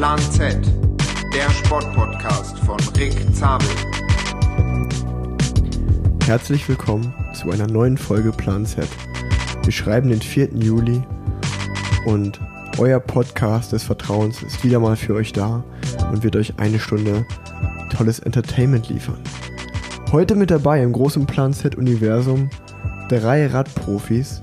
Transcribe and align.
Plan 0.00 0.18
Z, 0.18 0.56
der 1.34 1.50
Sportpodcast 1.50 2.58
von 2.60 2.78
Rick 2.96 3.12
Zabel. 3.34 3.68
Herzlich 6.24 6.66
willkommen 6.70 7.12
zu 7.34 7.50
einer 7.50 7.66
neuen 7.66 7.98
Folge 7.98 8.32
Plan 8.32 8.64
Z. 8.64 8.88
Wir 9.62 9.72
schreiben 9.74 10.08
den 10.08 10.22
4. 10.22 10.54
Juli 10.54 11.02
und 12.06 12.40
euer 12.78 12.98
Podcast 12.98 13.72
des 13.72 13.82
Vertrauens 13.82 14.42
ist 14.42 14.64
wieder 14.64 14.80
mal 14.80 14.96
für 14.96 15.12
euch 15.16 15.34
da 15.34 15.62
und 16.10 16.22
wird 16.22 16.34
euch 16.36 16.54
eine 16.56 16.78
Stunde 16.78 17.26
tolles 17.94 18.20
Entertainment 18.20 18.88
liefern. 18.88 19.18
Heute 20.12 20.34
mit 20.34 20.50
dabei 20.50 20.82
im 20.82 20.92
großen 20.92 21.26
Plan 21.26 21.52
Z 21.52 21.74
Universum 21.74 22.48
drei 23.10 23.48
Radprofis 23.48 24.42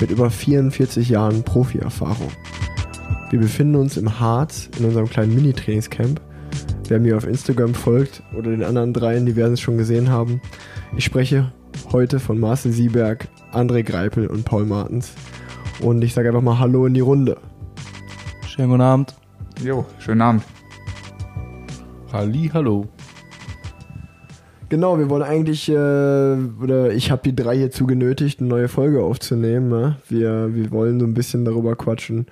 mit 0.00 0.10
über 0.10 0.30
44 0.30 1.10
Jahren 1.10 1.42
Profierfahrung. 1.42 2.32
Wir 3.34 3.40
befinden 3.40 3.74
uns 3.74 3.96
im 3.96 4.20
Harz 4.20 4.70
in 4.78 4.84
unserem 4.84 5.10
kleinen 5.10 5.34
Mini-Trainingscamp. 5.34 6.20
Wer 6.86 7.00
mir 7.00 7.16
auf 7.16 7.26
Instagram 7.26 7.74
folgt 7.74 8.22
oder 8.38 8.52
den 8.52 8.62
anderen 8.62 8.92
dreien, 8.92 9.26
die 9.26 9.34
werden 9.34 9.54
es 9.54 9.60
schon 9.60 9.76
gesehen 9.76 10.08
haben. 10.08 10.40
Ich 10.96 11.04
spreche 11.04 11.52
heute 11.90 12.20
von 12.20 12.38
Marcel 12.38 12.70
Sieberg, 12.70 13.26
André 13.52 13.82
Greipel 13.82 14.28
und 14.28 14.44
Paul 14.44 14.66
Martens. 14.66 15.14
Und 15.80 16.04
ich 16.04 16.14
sage 16.14 16.28
einfach 16.28 16.42
mal 16.42 16.60
Hallo 16.60 16.86
in 16.86 16.94
die 16.94 17.00
Runde. 17.00 17.36
Schönen 18.46 18.70
guten 18.70 18.82
Abend. 18.82 19.16
Jo, 19.64 19.84
schönen 19.98 20.20
Abend. 20.20 20.44
Halli, 22.12 22.52
hallo. 22.54 22.86
Genau, 24.68 24.96
wir 24.96 25.10
wollen 25.10 25.24
eigentlich, 25.24 25.68
äh, 25.68 25.72
oder 25.74 26.92
ich 26.92 27.10
habe 27.10 27.22
die 27.24 27.34
drei 27.34 27.56
hierzu 27.56 27.84
genötigt, 27.84 28.38
eine 28.38 28.48
neue 28.48 28.68
Folge 28.68 29.02
aufzunehmen. 29.02 29.68
Ne? 29.70 29.96
Wir, 30.08 30.54
wir 30.54 30.70
wollen 30.70 31.00
so 31.00 31.06
ein 31.06 31.14
bisschen 31.14 31.44
darüber 31.44 31.74
quatschen, 31.74 32.26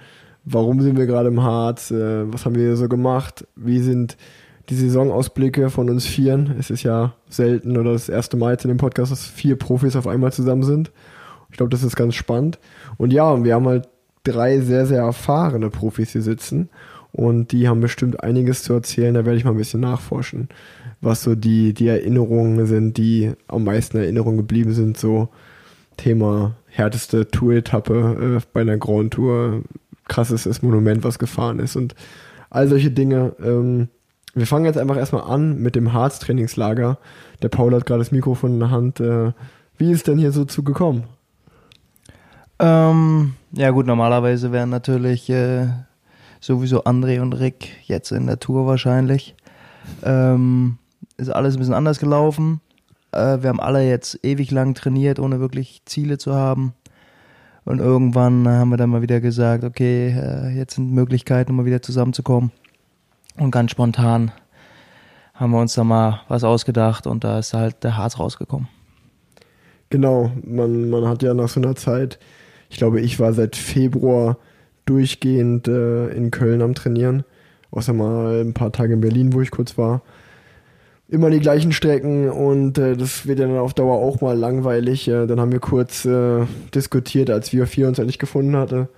warum 0.44 0.80
sind 0.80 0.98
wir 0.98 1.06
gerade 1.06 1.28
im 1.28 1.42
Harz, 1.42 1.90
äh, 1.90 2.32
was 2.32 2.44
haben 2.44 2.54
wir 2.54 2.76
so 2.76 2.88
gemacht, 2.88 3.46
wie 3.56 3.80
sind 3.80 4.16
die 4.68 4.76
Saisonausblicke 4.76 5.70
von 5.70 5.90
uns 5.90 6.06
Vieren. 6.06 6.54
Es 6.58 6.70
ist 6.70 6.82
ja 6.82 7.14
selten 7.28 7.76
oder 7.76 7.92
das 7.92 8.08
erste 8.08 8.36
Mal 8.36 8.52
jetzt 8.52 8.64
in 8.64 8.68
dem 8.68 8.78
Podcast, 8.78 9.12
dass 9.12 9.26
vier 9.26 9.56
Profis 9.56 9.96
auf 9.96 10.06
einmal 10.06 10.32
zusammen 10.32 10.62
sind. 10.62 10.92
Ich 11.50 11.56
glaube, 11.56 11.70
das 11.70 11.82
ist 11.82 11.96
ganz 11.96 12.14
spannend. 12.14 12.58
Und 12.96 13.12
ja, 13.12 13.42
wir 13.44 13.54
haben 13.54 13.66
halt 13.66 13.88
drei 14.24 14.60
sehr, 14.60 14.86
sehr 14.86 15.02
erfahrene 15.02 15.68
Profis 15.68 16.12
hier 16.12 16.22
sitzen 16.22 16.70
und 17.10 17.52
die 17.52 17.68
haben 17.68 17.80
bestimmt 17.80 18.22
einiges 18.22 18.62
zu 18.62 18.72
erzählen. 18.72 19.14
Da 19.14 19.24
werde 19.24 19.36
ich 19.36 19.44
mal 19.44 19.50
ein 19.50 19.58
bisschen 19.58 19.80
nachforschen, 19.80 20.48
was 21.00 21.22
so 21.22 21.34
die, 21.34 21.74
die 21.74 21.88
Erinnerungen 21.88 22.66
sind, 22.66 22.96
die 22.96 23.32
am 23.48 23.64
meisten 23.64 23.98
Erinnerungen 23.98 24.38
geblieben 24.38 24.72
sind. 24.72 24.96
So 24.96 25.28
Thema 25.96 26.56
härteste 26.68 27.28
Tour-Etappe 27.28 28.38
äh, 28.38 28.44
bei 28.52 28.62
einer 28.62 28.78
Grand 28.78 29.12
Tour, 29.12 29.62
krassestes 30.08 30.62
Monument, 30.62 31.04
was 31.04 31.18
gefahren 31.18 31.58
ist 31.58 31.76
und 31.76 31.94
all 32.50 32.68
solche 32.68 32.90
Dinge. 32.90 33.34
Ähm, 33.42 33.88
wir 34.34 34.46
fangen 34.46 34.64
jetzt 34.64 34.78
einfach 34.78 34.96
erstmal 34.96 35.24
an 35.24 35.58
mit 35.58 35.74
dem 35.74 35.92
Harz-Trainingslager. 35.92 36.98
Der 37.42 37.48
Paul 37.48 37.74
hat 37.74 37.86
gerade 37.86 38.00
das 38.00 38.12
Mikrofon 38.12 38.54
in 38.54 38.60
der 38.60 38.70
Hand. 38.70 39.00
Äh, 39.00 39.32
wie 39.76 39.90
ist 39.90 40.06
denn 40.06 40.18
hier 40.18 40.32
so 40.32 40.44
zugekommen? 40.44 41.04
Ähm, 42.58 43.34
ja 43.52 43.70
gut, 43.70 43.86
normalerweise 43.86 44.52
wären 44.52 44.70
natürlich 44.70 45.28
äh, 45.28 45.66
sowieso 46.40 46.84
André 46.84 47.20
und 47.20 47.34
Rick 47.34 47.70
jetzt 47.84 48.12
in 48.12 48.26
der 48.26 48.38
Tour 48.38 48.66
wahrscheinlich. 48.66 49.34
Ähm, 50.02 50.78
ist 51.16 51.30
alles 51.30 51.56
ein 51.56 51.58
bisschen 51.58 51.74
anders 51.74 51.98
gelaufen. 51.98 52.60
Äh, 53.12 53.42
wir 53.42 53.48
haben 53.48 53.60
alle 53.60 53.86
jetzt 53.86 54.24
ewig 54.24 54.50
lang 54.50 54.74
trainiert, 54.74 55.18
ohne 55.18 55.40
wirklich 55.40 55.82
Ziele 55.84 56.18
zu 56.18 56.34
haben. 56.34 56.74
Und 57.64 57.78
irgendwann 57.78 58.48
haben 58.48 58.70
wir 58.70 58.76
dann 58.76 58.90
mal 58.90 59.02
wieder 59.02 59.20
gesagt, 59.20 59.62
okay, 59.64 60.08
äh, 60.08 60.50
jetzt 60.50 60.74
sind 60.74 60.92
Möglichkeiten, 60.92 61.50
um 61.50 61.58
mal 61.58 61.64
wieder 61.64 61.82
zusammenzukommen. 61.82 62.50
Und 63.38 63.50
ganz 63.50 63.70
spontan 63.70 64.32
haben 65.34 65.52
wir 65.52 65.60
uns 65.60 65.74
da 65.74 65.84
mal 65.84 66.20
was 66.28 66.44
ausgedacht 66.44 67.06
und 67.06 67.24
da 67.24 67.38
ist 67.38 67.54
halt 67.54 67.84
der 67.84 67.96
Harz 67.96 68.18
rausgekommen. 68.18 68.68
Genau, 69.90 70.32
man, 70.44 70.90
man 70.90 71.06
hat 71.06 71.22
ja 71.22 71.34
nach 71.34 71.48
so 71.48 71.60
einer 71.60 71.74
Zeit, 71.76 72.18
ich 72.70 72.78
glaube, 72.78 73.00
ich 73.00 73.20
war 73.20 73.32
seit 73.32 73.56
Februar 73.56 74.38
durchgehend 74.86 75.68
äh, 75.68 76.08
in 76.08 76.30
Köln 76.30 76.62
am 76.62 76.74
Trainieren, 76.74 77.24
außer 77.70 77.92
mal 77.92 78.40
ein 78.40 78.54
paar 78.54 78.72
Tage 78.72 78.94
in 78.94 79.00
Berlin, 79.00 79.32
wo 79.32 79.40
ich 79.40 79.50
kurz 79.50 79.78
war. 79.78 80.02
Immer 81.12 81.28
die 81.28 81.40
gleichen 81.40 81.72
Strecken 81.72 82.30
und 82.30 82.78
äh, 82.78 82.96
das 82.96 83.26
wird 83.26 83.38
ja 83.38 83.46
dann 83.46 83.58
auf 83.58 83.74
Dauer 83.74 83.96
auch 83.98 84.22
mal 84.22 84.34
langweilig. 84.34 85.08
Äh, 85.08 85.26
dann 85.26 85.40
haben 85.40 85.52
wir 85.52 85.60
kurz 85.60 86.06
äh, 86.06 86.46
diskutiert, 86.74 87.28
als 87.28 87.52
wir 87.52 87.66
vier 87.66 87.86
uns 87.86 87.98
endlich 87.98 88.18
gefunden 88.18 88.56
hatten. 88.56 88.88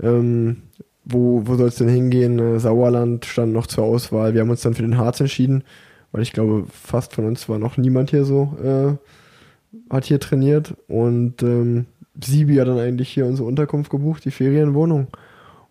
Ähm, 0.00 0.58
wo, 1.04 1.42
wo 1.44 1.56
soll 1.56 1.66
es 1.66 1.74
denn 1.74 1.88
hingehen? 1.88 2.38
Äh, 2.38 2.60
Sauerland 2.60 3.24
stand 3.24 3.52
noch 3.52 3.66
zur 3.66 3.82
Auswahl. 3.82 4.32
Wir 4.32 4.42
haben 4.42 4.50
uns 4.50 4.60
dann 4.60 4.74
für 4.74 4.82
den 4.82 4.96
Harz 4.96 5.18
entschieden, 5.18 5.64
weil 6.12 6.22
ich 6.22 6.32
glaube, 6.32 6.66
fast 6.70 7.14
von 7.14 7.24
uns 7.24 7.48
war 7.48 7.58
noch 7.58 7.76
niemand 7.76 8.10
hier 8.10 8.24
so, 8.24 8.56
äh, 8.62 9.92
hat 9.92 10.04
hier 10.04 10.20
trainiert. 10.20 10.74
Und 10.86 11.42
ähm, 11.42 11.86
Sibi 12.22 12.58
hat 12.58 12.68
dann 12.68 12.78
eigentlich 12.78 13.08
hier 13.08 13.26
unsere 13.26 13.48
Unterkunft 13.48 13.90
gebucht, 13.90 14.24
die 14.24 14.30
Ferienwohnung. 14.30 15.08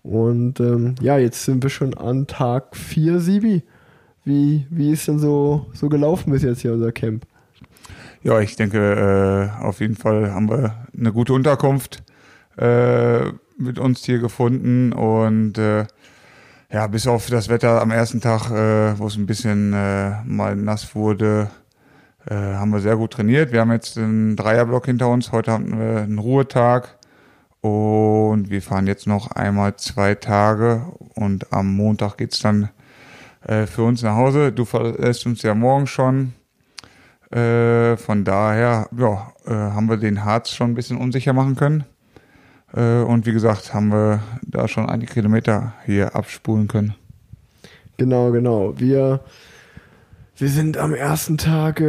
Und 0.04 0.60
ähm, 0.60 0.96
ja, 1.02 1.18
jetzt 1.18 1.46
sind 1.46 1.64
wir 1.64 1.70
schon 1.70 1.94
an 1.94 2.28
Tag 2.28 2.76
4, 2.76 3.22
Sibi. 3.22 3.64
Wie, 4.26 4.66
wie 4.72 4.92
ist 4.92 5.08
denn 5.08 5.20
so, 5.20 5.68
so 5.74 5.88
gelaufen 5.88 6.32
bis 6.32 6.42
jetzt 6.42 6.62
hier 6.62 6.74
unser 6.74 6.92
Camp? 6.92 7.26
Ja, 8.24 8.40
ich 8.40 8.56
denke, 8.56 9.52
äh, 9.60 9.64
auf 9.64 9.80
jeden 9.80 9.96
Fall 9.96 10.34
haben 10.34 10.50
wir 10.50 10.88
eine 10.98 11.14
gute 11.14 11.32
Unterkunft 11.32 12.04
äh, 12.58 13.26
mit 13.58 13.78
uns 13.78 14.04
hier 14.04 14.18
gefunden 14.18 14.94
und 14.94 15.60
äh, 15.60 15.86
ja, 16.72 16.88
bis 16.88 17.06
auf 17.06 17.28
das 17.28 17.50
Wetter 17.50 17.80
am 17.82 17.92
ersten 17.92 18.20
Tag, 18.20 18.50
äh, 18.50 18.98
wo 18.98 19.06
es 19.06 19.16
ein 19.16 19.28
bisschen 19.28 19.74
äh, 19.74 20.24
mal 20.24 20.56
nass 20.56 20.96
wurde, 20.96 21.52
äh, 22.26 22.34
haben 22.34 22.72
wir 22.72 22.80
sehr 22.80 22.98
gut 22.98 23.14
trainiert. 23.14 23.52
Wir 23.52 23.62
haben 23.62 23.72
jetzt 23.72 23.96
einen 23.96 24.36
Dreierblock 24.36 24.88
hinter 24.88 25.10
uns. 25.10 25.32
Heute 25.32 25.52
haben 25.52 25.78
wir 25.78 26.02
einen 26.02 26.18
Ruhetag 26.18 26.98
und 27.62 28.50
wir 28.50 28.62
fahren 28.64 28.88
jetzt 28.88 29.06
noch 29.06 29.30
einmal 29.32 29.76
zwei 29.76 30.16
Tage 30.16 30.86
und 31.14 31.54
am 31.54 31.76
Montag 31.76 32.18
geht's 32.18 32.40
dann 32.40 32.70
äh, 33.46 33.66
für 33.66 33.84
uns 33.84 34.02
nach 34.02 34.16
Hause. 34.16 34.52
Du 34.52 34.66
verlässt 34.66 35.26
uns 35.26 35.42
ja 35.42 35.54
morgen 35.54 35.88
schon. 35.88 36.34
Äh, 37.32 37.98
von 37.98 38.24
daher 38.24 38.88
ja, 38.98 39.34
äh, 39.46 39.52
haben 39.52 39.90
wir 39.90 39.98
den 39.98 40.24
Harz 40.24 40.52
schon 40.52 40.72
ein 40.72 40.76
bisschen 40.76 40.98
unsicher 40.98 41.34
machen 41.34 41.56
können. 41.56 41.84
Äh, 42.74 43.02
und 43.02 43.26
wie 43.26 43.34
gesagt, 43.34 43.74
haben 43.74 43.92
wir 43.92 44.22
da 44.44 44.68
schon 44.68 44.90
einige 44.90 45.14
Kilometer 45.14 45.74
hier 45.86 46.16
abspulen 46.16 46.68
können. 46.68 46.96
Genau, 47.98 48.32
genau. 48.32 48.74
Wir, 48.78 49.22
wir 50.38 50.50
sind 50.50 50.78
am 50.78 50.94
ersten 50.94 51.38
Tag, 51.38 51.82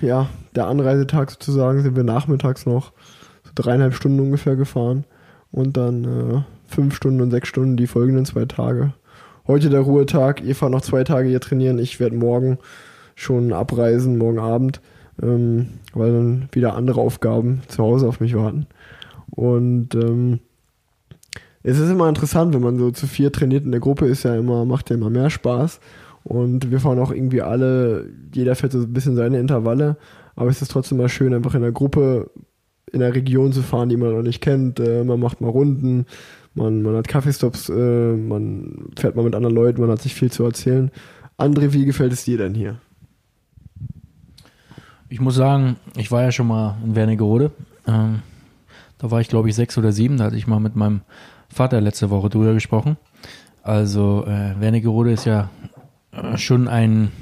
ja, 0.00 0.28
der 0.54 0.66
Anreisetag 0.66 1.30
sozusagen, 1.30 1.82
sind 1.82 1.94
wir 1.94 2.04
nachmittags 2.04 2.64
noch 2.64 2.92
so 3.44 3.50
dreieinhalb 3.54 3.94
Stunden 3.94 4.20
ungefähr 4.20 4.56
gefahren 4.56 5.04
und 5.50 5.76
dann 5.76 6.04
äh, 6.04 6.42
fünf 6.66 6.94
Stunden 6.94 7.20
und 7.20 7.30
sechs 7.30 7.48
Stunden 7.48 7.76
die 7.76 7.86
folgenden 7.86 8.24
zwei 8.24 8.46
Tage. 8.46 8.94
Heute 9.44 9.70
der 9.70 9.80
Ruhetag, 9.80 10.40
fahrt 10.54 10.70
noch 10.70 10.82
zwei 10.82 11.02
Tage 11.02 11.28
hier 11.28 11.40
trainieren, 11.40 11.80
ich 11.80 11.98
werde 11.98 12.14
morgen 12.14 12.58
schon 13.16 13.52
abreisen, 13.52 14.16
morgen 14.16 14.38
Abend, 14.38 14.80
ähm, 15.20 15.80
weil 15.94 16.12
dann 16.12 16.48
wieder 16.52 16.76
andere 16.76 17.00
Aufgaben 17.00 17.62
zu 17.66 17.82
Hause 17.82 18.06
auf 18.06 18.20
mich 18.20 18.36
warten. 18.36 18.66
Und 19.30 19.96
ähm, 19.96 20.38
es 21.64 21.80
ist 21.80 21.90
immer 21.90 22.08
interessant, 22.08 22.54
wenn 22.54 22.62
man 22.62 22.78
so 22.78 22.92
zu 22.92 23.08
vier 23.08 23.32
trainiert 23.32 23.64
in 23.64 23.72
der 23.72 23.80
Gruppe 23.80 24.06
ist 24.06 24.22
ja 24.22 24.36
immer, 24.36 24.64
macht 24.64 24.90
ja 24.90 24.96
immer 24.96 25.10
mehr 25.10 25.28
Spaß. 25.28 25.80
Und 26.22 26.70
wir 26.70 26.78
fahren 26.78 27.00
auch 27.00 27.10
irgendwie 27.10 27.42
alle, 27.42 28.10
jeder 28.32 28.54
fährt 28.54 28.70
so 28.70 28.78
ein 28.78 28.92
bisschen 28.92 29.16
seine 29.16 29.40
Intervalle, 29.40 29.96
aber 30.36 30.50
es 30.50 30.62
ist 30.62 30.70
trotzdem 30.70 30.98
mal 30.98 31.08
schön, 31.08 31.34
einfach 31.34 31.56
in 31.56 31.62
der 31.62 31.72
Gruppe 31.72 32.30
in 32.92 33.00
der 33.00 33.14
Region 33.14 33.52
zu 33.52 33.62
fahren, 33.62 33.88
die 33.88 33.96
man 33.96 34.12
noch 34.12 34.22
nicht 34.22 34.40
kennt. 34.40 34.78
Äh, 34.78 35.02
man 35.02 35.18
macht 35.18 35.40
mal 35.40 35.48
Runden, 35.48 36.06
man, 36.54 36.82
man 36.82 36.96
hat 36.96 37.08
Kaffeestops, 37.08 37.68
äh, 37.68 38.16
man 38.16 38.90
fährt 38.98 39.16
mal 39.16 39.24
mit 39.24 39.34
anderen 39.34 39.54
Leuten, 39.54 39.80
man 39.80 39.90
hat 39.90 40.02
sich 40.02 40.14
viel 40.14 40.30
zu 40.30 40.44
erzählen. 40.44 40.90
André, 41.38 41.72
wie 41.72 41.84
gefällt 41.84 42.12
es 42.12 42.24
dir 42.24 42.38
denn 42.38 42.54
hier? 42.54 42.76
Ich 45.08 45.20
muss 45.20 45.34
sagen, 45.34 45.76
ich 45.96 46.10
war 46.10 46.22
ja 46.22 46.32
schon 46.32 46.46
mal 46.46 46.76
in 46.84 46.94
Wernigerode. 46.94 47.50
Ähm, 47.86 48.22
da 48.98 49.10
war 49.10 49.20
ich, 49.20 49.28
glaube 49.28 49.48
ich, 49.48 49.54
sechs 49.54 49.76
oder 49.76 49.92
sieben. 49.92 50.16
Da 50.16 50.24
hatte 50.24 50.36
ich 50.36 50.46
mal 50.46 50.60
mit 50.60 50.76
meinem 50.76 51.02
Vater 51.48 51.80
letzte 51.80 52.10
Woche 52.10 52.30
drüber 52.30 52.54
gesprochen. 52.54 52.96
Also 53.62 54.24
äh, 54.26 54.58
Wernigerode 54.60 55.12
ist 55.12 55.24
ja 55.24 55.50
äh, 56.12 56.36
schon 56.38 56.68
ein 56.68 57.12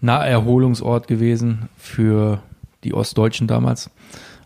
Naherholungsort 0.00 1.06
gewesen 1.06 1.68
für 1.76 2.42
die 2.84 2.94
Ostdeutschen 2.94 3.46
damals. 3.46 3.90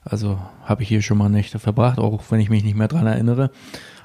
Also 0.09 0.39
habe 0.65 0.83
ich 0.83 0.89
hier 0.89 1.03
schon 1.03 1.19
mal 1.19 1.29
Nächte 1.29 1.59
verbracht, 1.59 1.99
auch 1.99 2.23
wenn 2.31 2.41
ich 2.41 2.49
mich 2.49 2.63
nicht 2.63 2.77
mehr 2.77 2.89
dran 2.89 3.07
erinnere. 3.07 3.51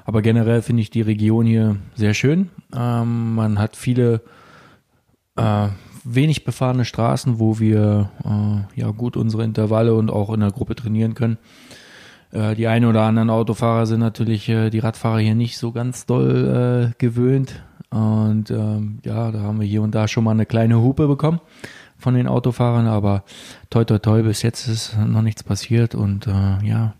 Aber 0.04 0.20
generell 0.20 0.60
finde 0.60 0.82
ich 0.82 0.90
die 0.90 1.00
Region 1.00 1.46
hier 1.46 1.76
sehr 1.94 2.12
schön. 2.12 2.50
Ähm, 2.74 3.36
man 3.36 3.60
hat 3.60 3.76
viele 3.76 4.20
äh, 5.36 5.68
wenig 6.02 6.44
befahrene 6.44 6.84
Straßen, 6.84 7.38
wo 7.38 7.60
wir 7.60 8.10
äh, 8.24 8.80
ja 8.80 8.90
gut 8.90 9.16
unsere 9.16 9.44
Intervalle 9.44 9.94
und 9.94 10.10
auch 10.10 10.34
in 10.34 10.40
der 10.40 10.50
Gruppe 10.50 10.74
trainieren 10.74 11.14
können. 11.14 11.38
Äh, 12.32 12.56
die 12.56 12.66
einen 12.66 12.86
oder 12.86 13.02
anderen 13.02 13.30
Autofahrer 13.30 13.86
sind 13.86 14.00
natürlich 14.00 14.48
äh, 14.48 14.70
die 14.70 14.80
Radfahrer 14.80 15.20
hier 15.20 15.36
nicht 15.36 15.56
so 15.56 15.70
ganz 15.70 16.04
doll 16.04 16.90
äh, 16.90 16.94
gewöhnt 16.98 17.62
Und 17.90 18.50
ähm, 18.50 18.98
ja, 19.04 19.30
da 19.30 19.40
haben 19.40 19.60
wir 19.60 19.68
hier 19.68 19.82
und 19.82 19.94
da 19.94 20.08
schon 20.08 20.24
mal 20.24 20.32
eine 20.32 20.46
kleine 20.46 20.80
Hupe 20.80 21.06
bekommen 21.06 21.40
von 22.02 22.14
den 22.14 22.26
Autofahrern, 22.26 22.86
aber 22.86 23.24
toi 23.70 23.84
toi 23.84 23.98
toi, 23.98 24.22
bis 24.22 24.42
jetzt 24.42 24.68
ist 24.68 24.96
noch 24.98 25.22
nichts 25.22 25.42
passiert 25.42 25.94
und 25.94 26.26
äh, 26.26 26.64
ja, 26.64 26.94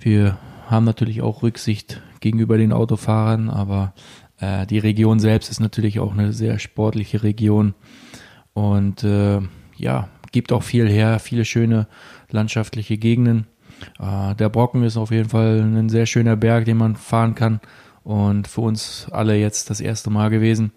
wir 0.00 0.38
haben 0.66 0.84
natürlich 0.84 1.22
auch 1.22 1.42
Rücksicht 1.42 2.00
gegenüber 2.20 2.56
den 2.56 2.72
Autofahrern, 2.72 3.50
aber 3.50 3.92
äh, 4.40 4.66
die 4.66 4.78
Region 4.78 5.20
selbst 5.20 5.50
ist 5.50 5.60
natürlich 5.60 6.00
auch 6.00 6.12
eine 6.12 6.32
sehr 6.32 6.58
sportliche 6.58 7.22
Region 7.22 7.74
und 8.54 9.04
äh, 9.04 9.40
ja, 9.76 10.08
gibt 10.32 10.52
auch 10.52 10.62
viel 10.62 10.88
her, 10.88 11.18
viele 11.18 11.44
schöne 11.44 11.86
landschaftliche 12.30 12.96
Gegenden. 12.96 13.46
Äh, 14.00 14.34
der 14.34 14.48
Brocken 14.48 14.82
ist 14.82 14.96
auf 14.96 15.10
jeden 15.10 15.28
Fall 15.28 15.60
ein 15.60 15.88
sehr 15.88 16.06
schöner 16.06 16.36
Berg, 16.36 16.64
den 16.64 16.78
man 16.78 16.96
fahren 16.96 17.34
kann 17.34 17.60
und 18.04 18.46
für 18.46 18.60
uns 18.60 19.08
alle 19.10 19.36
jetzt 19.36 19.70
das 19.70 19.80
erste 19.80 20.10
Mal 20.10 20.30
gewesen, 20.30 20.72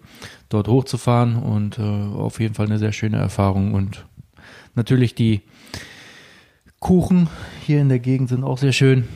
dort 0.48 0.66
hochzufahren 0.66 1.36
und 1.36 1.78
äh, 1.78 1.82
auf 1.82 2.40
jeden 2.40 2.54
Fall 2.54 2.66
eine 2.66 2.78
sehr 2.78 2.92
schöne 2.92 3.18
Erfahrung 3.18 3.74
und 3.74 4.06
natürlich 4.74 5.14
die 5.14 5.42
Kuchen 6.80 7.28
hier 7.66 7.80
in 7.80 7.90
der 7.90 7.98
Gegend 7.98 8.30
sind 8.30 8.44
auch 8.44 8.58
sehr 8.58 8.72
schön 8.72 9.06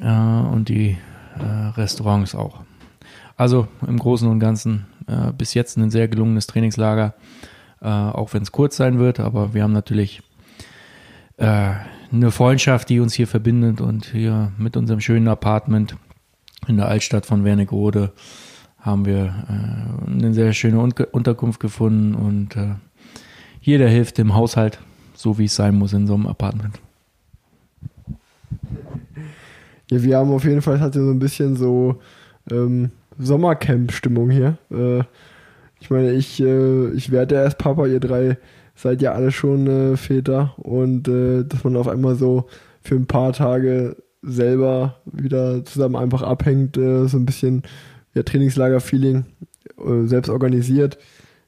äh, 0.00 0.06
und 0.08 0.68
die 0.68 0.96
äh, 1.38 1.44
Restaurants 1.44 2.34
auch. 2.34 2.60
Also 3.36 3.68
im 3.86 3.98
Großen 3.98 4.28
und 4.28 4.40
Ganzen 4.40 4.86
äh, 5.06 5.32
bis 5.32 5.54
jetzt 5.54 5.76
ein 5.76 5.90
sehr 5.90 6.08
gelungenes 6.08 6.46
Trainingslager, 6.46 7.14
äh, 7.82 7.86
auch 7.86 8.32
wenn 8.32 8.42
es 8.42 8.50
kurz 8.50 8.76
sein 8.76 8.98
wird, 8.98 9.20
aber 9.20 9.52
wir 9.52 9.62
haben 9.62 9.72
natürlich 9.72 10.22
äh, 11.36 11.72
eine 12.10 12.30
Freundschaft, 12.30 12.88
die 12.88 13.00
uns 13.00 13.14
hier 13.14 13.26
verbindet 13.26 13.80
und 13.80 14.06
hier 14.06 14.52
mit 14.56 14.76
unserem 14.76 15.00
schönen 15.00 15.28
Apartment 15.28 15.96
in 16.66 16.76
der 16.76 16.88
Altstadt 16.88 17.26
von 17.26 17.44
Wernigerode 17.44 18.12
haben 18.78 19.04
wir 19.04 19.34
äh, 19.48 20.10
eine 20.10 20.34
sehr 20.34 20.52
schöne 20.52 20.80
Unterkunft 20.80 21.60
gefunden 21.60 22.14
und 22.14 22.56
jeder 23.60 23.88
hilft 23.88 24.18
dem 24.18 24.34
Haushalt, 24.34 24.78
so 25.14 25.38
wie 25.38 25.44
es 25.44 25.56
sein 25.56 25.74
muss 25.74 25.92
in 25.92 26.06
so 26.06 26.14
einem 26.14 26.26
Apartment. 26.26 26.80
Ja, 29.90 30.02
wir 30.02 30.18
haben 30.18 30.30
auf 30.30 30.44
jeden 30.44 30.62
Fall 30.62 30.80
hatte 30.80 31.02
so 31.02 31.10
ein 31.10 31.18
bisschen 31.18 31.56
so 31.56 32.00
ähm, 32.50 32.90
Sommercamp-Stimmung 33.18 34.30
hier. 34.30 34.58
Äh, 34.70 35.04
ich 35.80 35.90
meine, 35.90 36.12
ich, 36.12 36.40
äh, 36.40 36.90
ich 36.90 37.10
werde 37.10 37.36
ja 37.36 37.42
erst 37.42 37.58
Papa, 37.58 37.86
ihr 37.86 38.00
drei 38.00 38.36
seid 38.74 39.02
ja 39.02 39.12
alle 39.12 39.32
schon 39.32 39.66
äh, 39.66 39.96
Väter 39.96 40.54
und 40.56 41.08
äh, 41.08 41.44
dass 41.44 41.64
man 41.64 41.76
auf 41.76 41.88
einmal 41.88 42.14
so 42.14 42.46
für 42.80 42.94
ein 42.94 43.06
paar 43.06 43.32
Tage 43.32 43.96
selber 44.22 44.96
wieder 45.04 45.64
zusammen 45.64 45.96
einfach 45.96 46.22
abhängt, 46.22 46.76
äh, 46.76 47.06
so 47.06 47.16
ein 47.16 47.26
bisschen 47.26 47.62
ja, 48.14 48.22
Trainingslager-Feeling 48.22 49.24
äh, 49.78 50.06
selbst 50.06 50.28
organisiert. 50.28 50.98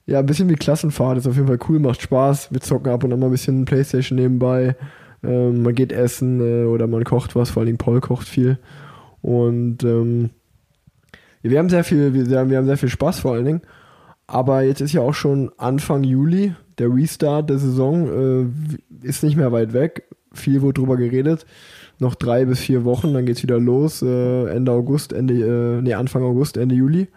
Ja, 0.07 0.19
ein 0.19 0.27
bisschen 0.27 0.49
wie 0.49 0.55
Klassenfahrt, 0.55 1.19
ist 1.19 1.27
auf 1.27 1.37
jeden 1.37 1.49
Fall 1.49 1.59
cool, 1.69 1.79
macht 1.79 2.03
Spaß. 2.03 2.53
Wir 2.53 2.61
zocken 2.61 2.93
ab 2.93 3.05
und 3.05 3.13
an 3.13 3.21
mal 3.21 3.27
ein 3.27 3.33
bisschen 3.33 3.65
Playstation 3.65 4.19
nebenbei. 4.19 4.77
Ähm, 5.23 5.63
man 5.63 5.75
geht 5.75 5.93
essen 5.93 6.41
äh, 6.41 6.65
oder 6.65 6.87
man 6.87 7.05
kocht 7.05 7.37
was, 7.37 7.51
vor 7.51 7.63
allem 7.63 7.79
Paul 7.79 8.01
kocht 8.01 8.29
viel. 8.29 8.59
Und 9.23 9.85
ähm, 9.85 10.31
wir 11.43 11.59
haben 11.59 11.69
sehr 11.69 11.85
viel, 11.85 12.15
wir, 12.15 12.51
wir 12.51 12.57
haben 12.57 12.67
sehr 12.67 12.79
viel 12.79 12.89
Spaß 12.89 13.21
vor 13.21 13.35
allen 13.35 13.45
Dingen. 13.45 13.63
Aber 14.27 14.63
jetzt 14.63 14.81
ist 14.81 14.93
ja 14.93 15.01
auch 15.01 15.15
schon 15.15 15.51
Anfang 15.59 16.05
Juli, 16.05 16.55
der 16.79 16.95
Restart 16.95 17.51
der 17.51 17.59
Saison 17.59 18.53
äh, 19.03 19.07
ist 19.07 19.23
nicht 19.23 19.37
mehr 19.37 19.53
weit 19.53 19.73
weg. 19.73 20.05
Viel 20.33 20.63
wurde 20.63 20.81
drüber 20.81 20.97
geredet. 20.97 21.45
Noch 22.01 22.15
drei 22.15 22.47
bis 22.47 22.61
vier 22.61 22.85
Wochen, 22.85 23.13
dann 23.13 23.27
geht's 23.27 23.43
wieder 23.43 23.61
los. 23.61 24.03
Äh, 24.03 24.47
Ende 24.47 24.73
August, 24.73 25.13
Ende, 25.13 25.35
äh, 25.35 25.83
nee, 25.83 25.95
Anfang 25.95 26.23
August, 26.23 26.57
Ende 26.57 26.75
Juli. 26.75 27.09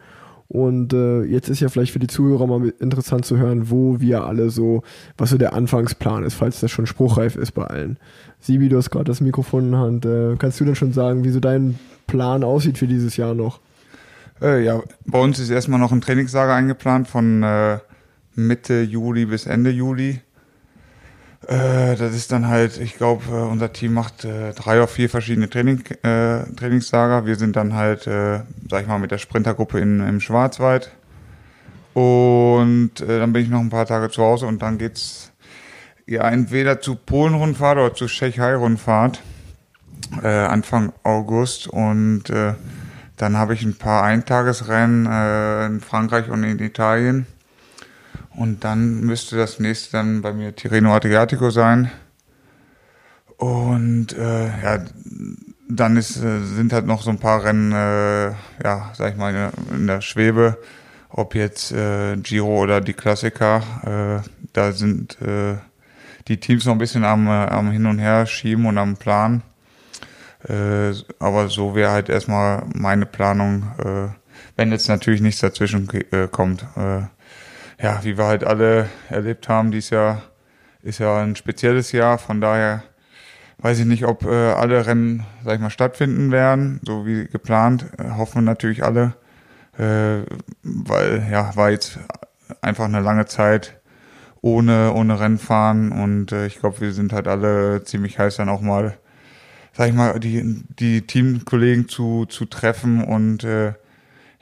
Und 0.50 0.94
äh, 0.94 1.24
jetzt 1.24 1.50
ist 1.50 1.62
ja 1.62 1.70
vielleicht 1.70 1.94
für 1.94 2.00
die 2.00 2.08
Zuhörer 2.08 2.46
mal 2.46 2.74
interessant 2.80 3.26
zu 3.26 3.38
hören, 3.38 3.72
wo 3.72 4.00
wir 4.02 4.26
alle 4.26 4.50
so, 4.50 4.84
was 5.18 5.32
so 5.32 5.38
der 5.38 5.54
Anfangsplan 5.54 6.24
ist, 6.24 6.36
falls 6.36 6.60
das 6.60 6.70
schon 6.70 6.86
spruchreif 6.86 7.38
ist 7.38 7.54
bei 7.54 7.64
allen. 7.64 7.98
Sibi, 8.40 8.70
du 8.70 8.78
hast 8.78 8.92
gerade 8.92 9.06
das 9.06 9.22
Mikrofon 9.22 9.66
in 9.66 9.72
der 9.72 9.80
Hand. 9.80 10.06
Äh, 10.06 10.36
kannst 10.38 10.60
du 10.60 10.66
denn 10.66 10.76
schon 10.76 10.94
sagen, 10.94 11.24
wie 11.24 11.32
so 11.32 11.40
dein 11.40 11.80
Plan 12.06 12.44
aussieht 12.44 12.78
für 12.78 12.88
dieses 12.88 13.18
Jahr 13.18 13.34
noch? 13.34 13.62
Äh, 14.42 14.64
ja, 14.64 14.82
bei 15.06 15.20
uns 15.20 15.40
ist 15.40 15.50
erstmal 15.50 15.80
noch 15.80 15.94
ein 15.94 16.02
Trainingslager 16.02 16.54
eingeplant 16.54 17.08
von 17.08 17.42
äh, 17.42 17.80
Mitte 18.36 18.82
Juli 18.82 19.26
bis 19.26 19.46
Ende 19.46 19.70
Juli. 19.70 20.20
Äh, 21.48 21.96
das 21.96 22.16
ist 22.16 22.32
dann 22.32 22.48
halt, 22.48 22.78
ich 22.78 22.96
glaube, 22.96 23.24
äh, 23.30 23.42
unser 23.42 23.74
Team 23.74 23.94
macht 23.94 24.24
äh, 24.24 24.54
drei 24.54 24.78
oder 24.78 24.88
vier 24.88 25.10
verschiedene 25.10 25.50
Training, 25.50 25.84
äh, 26.04 26.44
Trainingslager. 26.56 27.26
Wir 27.26 27.36
sind 27.36 27.56
dann 27.56 27.74
halt, 27.74 28.08
äh, 28.08 28.42
sag 28.70 28.82
ich 28.82 28.88
mal, 28.88 29.00
mit 29.00 29.12
der 29.12 29.18
Sprintergruppe 29.18 29.80
in, 29.80 30.00
im 30.00 30.22
Schwarzwald. 30.22 30.92
Und 31.94 33.02
äh, 33.02 33.20
dann 33.20 33.34
bin 33.34 33.44
ich 33.44 33.50
noch 33.50 33.60
ein 33.60 33.70
paar 33.70 33.86
Tage 33.86 34.10
zu 34.10 34.24
Hause 34.24 34.48
und 34.48 34.62
dann 34.62 34.78
geht's 34.78 35.32
ja 36.08 36.28
entweder 36.30 36.82
zu 36.82 36.96
Polen-Rundfahrt 36.96 37.78
oder 37.78 37.94
zu 37.94 38.08
Tschechei-Rundfahrt 38.08 39.22
äh, 40.22 40.28
Anfang 40.28 40.94
August. 41.04 41.68
Und 41.68 42.30
äh, 42.30 42.54
dann 43.18 43.38
habe 43.38 43.54
ich 43.54 43.64
ein 43.64 43.78
paar 43.78 44.04
Eintagesrennen 44.04 45.06
äh, 45.06 45.66
in 45.66 45.82
Frankreich 45.82 46.30
und 46.30 46.44
in 46.44 46.60
Italien. 46.60 47.26
Und 48.36 48.64
dann 48.64 49.02
müsste 49.02 49.38
das 49.38 49.60
nächste 49.60 49.92
dann 49.92 50.22
bei 50.22 50.34
mir 50.34 50.56
Tirreno 50.56 50.96
Adriatico 50.96 51.52
sein. 51.52 51.92
Und 53.38 54.14
äh, 54.14 54.48
ja, 54.48 54.84
dann 55.70 55.98
ist, 55.98 56.18
äh, 56.18 56.40
sind 56.40 56.74
halt 56.74 56.86
noch 56.86 57.02
so 57.02 57.10
ein 57.10 57.20
paar 57.20 57.44
Rennen, 57.44 57.72
äh, 57.72 58.32
ja, 58.64 58.92
sag 58.94 59.12
ich 59.12 59.18
mal, 59.18 59.52
in 59.72 59.88
der 59.88 60.02
Schwebe. 60.02 60.58
Ob 61.10 61.36
jetzt 61.36 61.72
äh, 61.72 62.16
Giro 62.18 62.60
oder 62.60 62.82
die 62.82 62.94
Klassiker, 62.94 64.24
äh, 64.24 64.30
da 64.54 64.72
sind 64.72 65.22
äh, 65.22 65.58
die 66.28 66.40
Teams 66.40 66.66
noch 66.66 66.74
ein 66.74 66.80
bisschen 66.80 67.04
am, 67.04 67.28
äh, 67.28 67.32
am 67.48 67.72
Hin 67.72 67.86
und 67.86 68.00
Her 68.00 68.26
schieben 68.26 68.66
und 68.66 68.78
am 68.78 68.98
Plan. 68.98 69.44
Äh, 70.48 70.94
aber 71.20 71.50
so 71.50 71.76
wäre 71.76 71.92
halt 71.92 72.10
erstmal 72.10 72.64
meine 72.74 73.06
Planung, 73.06 73.64
äh, 73.78 74.08
wenn 74.56 74.72
jetzt 74.72 74.88
natürlich 74.88 75.22
nichts 75.22 75.42
dazwischen 75.42 75.88
äh, 76.12 76.28
kommt. 76.28 76.66
Ja, 77.82 78.04
wie 78.04 78.18
wir 78.18 78.26
halt 78.26 78.44
alle 78.44 78.90
erlebt 79.10 79.50
haben, 79.50 79.72
dieses 79.72 79.90
Jahr 79.90 80.22
ist 80.82 81.00
ja 81.00 81.22
ein 81.22 81.36
spezielles 81.36 81.92
Jahr, 81.92 82.18
von 82.18 82.42
daher 82.42 82.84
weiß 83.58 83.80
ich 83.80 83.86
nicht, 83.86 84.06
ob 84.06 84.26
äh, 84.26 84.52
alle 84.52 84.86
Rennen, 84.86 85.26
sag 85.44 85.56
ich 85.56 85.62
mal, 85.62 85.70
stattfinden 85.70 86.32
werden, 86.32 86.82
so 86.86 87.06
wie 87.06 87.26
geplant, 87.28 87.88
äh, 87.98 88.12
hoffen 88.12 88.36
wir 88.36 88.42
natürlich 88.42 88.84
alle, 88.84 89.16
äh, 89.78 90.24
weil 90.62 91.28
ja, 91.32 91.56
war 91.56 91.72
jetzt 91.72 92.00
einfach 92.62 92.86
eine 92.86 93.00
lange 93.00 93.26
Zeit 93.26 93.80
ohne, 94.42 94.94
ohne 94.94 95.20
Rennfahren. 95.20 95.92
Und 95.92 96.32
äh, 96.32 96.46
ich 96.46 96.60
glaube, 96.60 96.82
wir 96.82 96.94
sind 96.94 97.14
halt 97.14 97.28
alle 97.28 97.84
ziemlich 97.84 98.20
heiß 98.20 98.36
dann 98.36 98.50
auch 98.50 98.62
mal, 98.62 98.98
sag 99.72 99.88
ich 99.88 99.96
mal, 99.96 100.20
die, 100.20 100.64
die 100.80 101.08
Teamkollegen 101.08 101.88
zu, 101.88 102.26
zu 102.26 102.46
treffen. 102.46 103.04
Und 103.04 103.44
äh, 103.44 103.74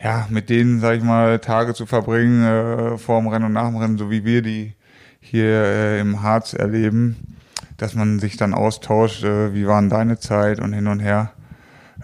ja, 0.03 0.27
mit 0.29 0.50
denen, 0.50 0.79
sag 0.79 0.98
ich 0.98 1.03
mal, 1.03 1.39
Tage 1.39 1.74
zu 1.74 1.86
verbringen, 1.86 2.43
äh, 2.43 2.98
vor 2.98 3.20
dem 3.20 3.27
Rennen 3.27 3.46
und 3.46 3.53
nach 3.53 3.67
dem 3.67 3.77
Rennen, 3.77 3.98
so 3.98 4.10
wie 4.10 4.25
wir 4.25 4.41
die 4.41 4.74
hier 5.20 5.46
äh, 5.46 6.00
im 6.00 6.24
Harz 6.24 6.53
erleben, 6.53 7.38
dass 7.77 7.93
man 7.93 8.20
sich 8.20 8.38
dann 8.38 8.53
austauscht, 8.53 9.24
äh, 9.24 9.53
wie 9.53 9.67
waren 9.67 9.89
deine 9.89 10.17
Zeit 10.17 10.60
und 10.60 10.74
hin 10.74 10.88
und 10.88 11.00
her. 11.00 11.31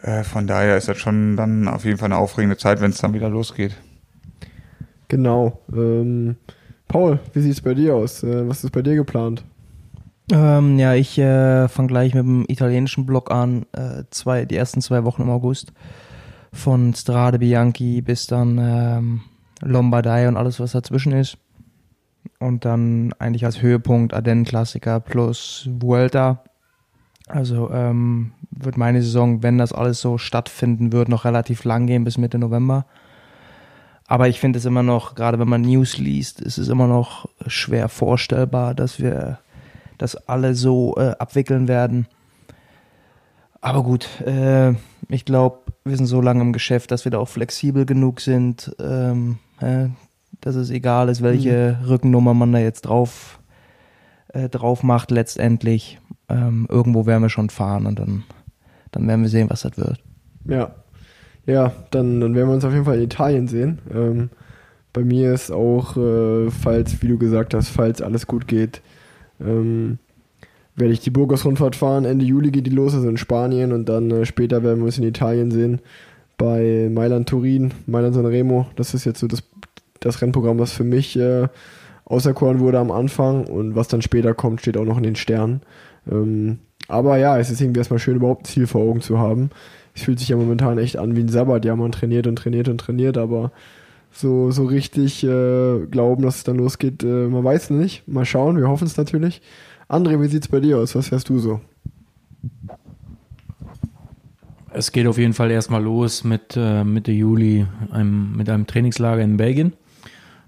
Äh, 0.03 0.23
von 0.23 0.45
daher 0.45 0.77
ist 0.77 0.87
das 0.87 0.97
schon 0.97 1.35
dann 1.35 1.67
auf 1.67 1.85
jeden 1.85 1.97
Fall 1.97 2.07
eine 2.07 2.17
aufregende 2.17 2.57
Zeit, 2.57 2.81
wenn 2.81 2.91
es 2.91 2.99
dann 2.99 3.13
wieder 3.13 3.29
losgeht. 3.29 3.75
Genau. 5.07 5.59
Ähm, 5.73 6.35
Paul, 6.87 7.19
wie 7.33 7.41
sieht 7.41 7.53
es 7.53 7.61
bei 7.61 7.73
dir 7.73 7.95
aus? 7.95 8.23
Äh, 8.23 8.47
was 8.47 8.63
ist 8.63 8.71
bei 8.71 8.83
dir 8.83 8.95
geplant? 8.95 9.43
Ähm, 10.31 10.77
ja, 10.77 10.93
ich 10.93 11.17
äh, 11.17 11.67
fange 11.69 11.87
gleich 11.87 12.13
mit 12.13 12.23
dem 12.23 12.45
italienischen 12.47 13.05
Block 13.05 13.31
an, 13.31 13.65
äh, 13.71 14.03
zwei, 14.11 14.45
die 14.45 14.57
ersten 14.57 14.81
zwei 14.81 15.03
Wochen 15.03 15.21
im 15.23 15.29
August 15.29 15.71
von 16.53 16.93
Strade 16.93 17.39
Bianchi 17.39 18.01
bis 18.01 18.27
dann 18.27 18.57
ähm, 18.59 19.21
Lombardei 19.61 20.27
und 20.27 20.37
alles, 20.37 20.59
was 20.59 20.71
dazwischen 20.71 21.11
ist. 21.11 21.37
Und 22.39 22.65
dann 22.65 23.13
eigentlich 23.19 23.45
als 23.45 23.61
Höhepunkt 23.61 24.13
Ardennen-Klassiker 24.13 24.99
plus 24.99 25.69
Vuelta. 25.71 26.43
Also 27.27 27.71
ähm, 27.71 28.31
wird 28.51 28.77
meine 28.77 29.01
Saison, 29.01 29.43
wenn 29.43 29.57
das 29.57 29.73
alles 29.73 30.01
so 30.01 30.17
stattfinden 30.17 30.91
wird, 30.91 31.09
noch 31.09 31.25
relativ 31.25 31.63
lang 31.63 31.87
gehen 31.87 32.03
bis 32.03 32.17
Mitte 32.17 32.37
November. 32.37 32.85
Aber 34.07 34.29
ich 34.29 34.39
finde 34.39 34.59
es 34.59 34.65
immer 34.65 34.83
noch, 34.83 35.15
gerade 35.15 35.37
wenn 35.37 35.49
man 35.49 35.61
News 35.61 35.97
liest, 35.97 36.39
ist 36.39 36.57
es 36.57 36.69
immer 36.69 36.87
noch 36.87 37.27
schwer 37.45 37.89
vorstellbar, 37.89 38.73
dass 38.73 38.99
wir 38.99 39.39
das 39.97 40.15
alle 40.27 40.55
so 40.55 40.95
äh, 40.97 41.15
abwickeln 41.19 41.67
werden. 41.67 42.07
Aber 43.59 43.83
gut, 43.83 44.21
äh, 44.21 44.73
ich 45.09 45.25
glaube, 45.25 45.59
wir 45.89 45.97
sind 45.97 46.07
so 46.07 46.21
lange 46.21 46.41
im 46.41 46.53
Geschäft, 46.53 46.91
dass 46.91 47.05
wir 47.05 47.11
da 47.11 47.19
auch 47.19 47.29
flexibel 47.29 47.85
genug 47.85 48.21
sind, 48.21 48.75
ähm, 48.79 49.37
äh, 49.59 49.87
dass 50.41 50.55
es 50.55 50.69
egal 50.69 51.09
ist, 51.09 51.21
welche 51.21 51.77
mhm. 51.79 51.87
Rückennummer 51.87 52.33
man 52.33 52.51
da 52.51 52.59
jetzt 52.59 52.83
drauf, 52.83 53.39
äh, 54.29 54.49
drauf 54.49 54.83
macht 54.83 55.11
letztendlich. 55.11 55.99
Ähm, 56.29 56.67
irgendwo 56.69 57.05
werden 57.05 57.23
wir 57.23 57.29
schon 57.29 57.49
fahren 57.49 57.85
und 57.85 57.99
dann, 57.99 58.23
dann 58.91 59.07
werden 59.07 59.21
wir 59.21 59.29
sehen, 59.29 59.49
was 59.49 59.61
das 59.61 59.77
wird. 59.77 60.03
Ja. 60.45 60.75
Ja, 61.45 61.71
dann, 61.91 62.19
dann 62.19 62.35
werden 62.35 62.49
wir 62.49 62.55
uns 62.55 62.65
auf 62.65 62.73
jeden 62.73 62.83
Fall 62.83 62.97
in 62.97 63.03
Italien 63.03 63.47
sehen. 63.47 63.79
Ähm, 63.93 64.29
bei 64.91 65.03
mir 65.03 65.33
ist 65.33 65.49
auch, 65.49 65.95
äh, 65.95 66.51
falls, 66.51 67.01
wie 67.01 67.07
du 67.07 67.17
gesagt 67.17 67.53
hast, 67.53 67.69
falls 67.69 68.01
alles 68.01 68.27
gut 68.27 68.47
geht, 68.47 68.81
ähm, 69.39 69.99
werde 70.77 70.93
ich 70.93 71.01
die 71.01 71.09
Burgos-Rundfahrt 71.09 71.75
fahren. 71.75 72.05
Ende 72.05 72.23
Juli 72.23 72.51
geht 72.51 72.67
die 72.67 72.71
los, 72.71 72.93
also 72.93 73.09
in 73.09 73.17
Spanien 73.17 73.73
und 73.73 73.89
dann 73.89 74.09
äh, 74.11 74.25
später 74.25 74.63
werden 74.63 74.79
wir 74.79 74.85
uns 74.85 74.97
in 74.97 75.03
Italien 75.03 75.51
sehen 75.51 75.81
bei 76.37 76.87
Mailand 76.91 77.27
Turin, 77.27 77.73
Mailand 77.87 78.13
Sanremo. 78.13 78.67
Das 78.75 78.93
ist 78.93 79.03
jetzt 79.03 79.19
so 79.19 79.27
das, 79.27 79.43
das 79.99 80.21
Rennprogramm, 80.21 80.59
was 80.59 80.71
für 80.71 80.83
mich 80.83 81.17
äh, 81.17 81.47
auserkoren 82.05 82.59
wurde 82.59 82.79
am 82.79 82.91
Anfang 82.91 83.45
und 83.47 83.75
was 83.75 83.87
dann 83.87 84.03
später 84.03 84.33
kommt, 84.33 84.61
steht 84.61 84.77
auch 84.77 84.85
noch 84.85 84.97
in 84.97 85.03
den 85.03 85.15
Sternen. 85.15 85.61
Ähm, 86.09 86.59
aber 86.87 87.17
ja, 87.17 87.37
es 87.37 87.49
ist 87.49 87.59
irgendwie 87.59 87.79
erstmal 87.79 87.99
schön, 87.99 88.15
überhaupt 88.15 88.43
ein 88.43 88.45
Ziel 88.45 88.67
vor 88.67 88.81
Augen 88.81 89.01
zu 89.01 89.17
haben. 89.17 89.49
Es 89.95 90.03
fühlt 90.03 90.19
sich 90.19 90.29
ja 90.29 90.37
momentan 90.37 90.77
echt 90.77 90.97
an 90.97 91.15
wie 91.15 91.21
ein 91.21 91.29
Sabbat. 91.29 91.65
Ja, 91.65 91.75
man 91.75 91.91
trainiert 91.91 92.27
und 92.27 92.37
trainiert 92.37 92.69
und 92.69 92.77
trainiert, 92.77 93.17
aber 93.17 93.51
so, 94.11 94.51
so 94.51 94.65
richtig 94.65 95.23
äh, 95.23 95.85
glauben, 95.89 96.21
dass 96.21 96.37
es 96.37 96.43
dann 96.43 96.57
losgeht, 96.57 97.03
äh, 97.03 97.27
man 97.27 97.43
weiß 97.43 97.71
nicht. 97.71 98.07
Mal 98.07 98.25
schauen, 98.25 98.57
wir 98.57 98.69
hoffen 98.69 98.85
es 98.85 98.95
natürlich. 98.95 99.41
André, 99.89 100.21
wie 100.21 100.27
sieht's 100.27 100.49
bei 100.49 100.59
dir 100.59 100.79
aus? 100.79 100.95
Was 100.95 101.07
fährst 101.07 101.29
du 101.29 101.39
so? 101.39 101.61
Es 104.71 104.91
geht 104.91 105.07
auf 105.07 105.17
jeden 105.17 105.33
Fall 105.33 105.49
erstmal 105.49 105.81
los 105.81 106.23
mit 106.23 106.55
äh, 106.57 106.83
Mitte 106.83 107.11
Juli 107.11 107.65
einem, 107.91 108.35
mit 108.35 108.49
einem 108.49 108.67
Trainingslager 108.67 109.21
in 109.21 109.37
Belgien. 109.37 109.73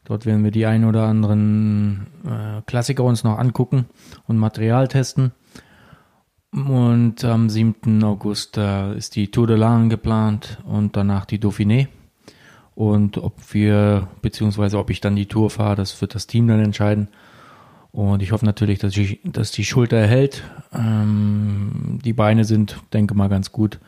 Dort 0.04 0.26
werden 0.26 0.44
wir 0.44 0.52
die 0.52 0.66
ein 0.66 0.86
oder 0.86 1.04
anderen 1.04 2.08
äh, 2.26 2.62
Klassiker 2.66 3.04
uns 3.04 3.24
noch 3.24 3.40
angucken 3.40 3.86
und 4.28 4.38
Material 4.38 4.88
testen. 4.88 5.32
Und 6.52 7.24
am 7.24 7.50
7. 7.50 8.04
August 8.04 8.58
äh, 8.58 8.96
ist 8.98 9.16
die 9.16 9.32
Tour 9.32 9.48
de 9.48 9.56
Lange 9.56 9.88
geplant 9.88 10.58
und 10.66 10.98
danach 10.98 11.26
die 11.26 11.40
Dauphiné. 11.40 11.88
Und 12.76 13.18
ob 13.18 13.54
wir, 13.54 14.08
beziehungsweise 14.22 14.80
ob 14.80 14.90
ich 14.90 15.00
dann 15.00 15.16
die 15.16 15.28
Tour 15.28 15.50
fahre, 15.50 15.76
das 15.76 16.00
wird 16.02 16.16
das 16.16 16.28
Team 16.28 16.48
dann 16.48 16.60
entscheiden. 16.60 17.08
Und 17.92 18.22
ich 18.22 18.32
hoffe 18.32 18.46
natürlich, 18.46 18.80
dass, 18.80 18.96
ich, 18.98 19.20
dass 19.24 19.52
die 19.52 19.66
Schulter 19.66 19.98
erhält. 19.98 20.44
Ähm, 20.74 22.00
die 22.04 22.14
Beine 22.14 22.44
sind, 22.46 22.78
denke 22.94 23.16
mal, 23.16 23.30
ganz 23.30 23.52
gut. 23.52 23.80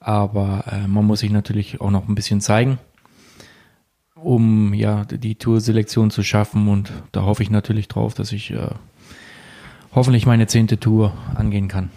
Aber 0.00 0.64
äh, 0.70 0.86
man 0.86 1.06
muss 1.06 1.20
sich 1.20 1.30
natürlich 1.30 1.80
auch 1.80 1.90
noch 1.90 2.08
ein 2.08 2.14
bisschen 2.14 2.40
zeigen, 2.40 2.78
um 4.14 4.74
ja 4.74 5.04
die 5.04 5.36
Tour-Selektion 5.36 6.10
zu 6.10 6.22
schaffen. 6.22 6.68
Und 6.68 6.92
da 7.12 7.22
hoffe 7.22 7.42
ich 7.42 7.50
natürlich 7.50 7.88
drauf, 7.88 8.14
dass 8.14 8.32
ich 8.32 8.50
äh, 8.50 8.68
hoffentlich 9.94 10.26
meine 10.26 10.46
zehnte 10.46 10.78
Tour 10.78 11.14
angehen 11.34 11.68
kann. 11.68 11.90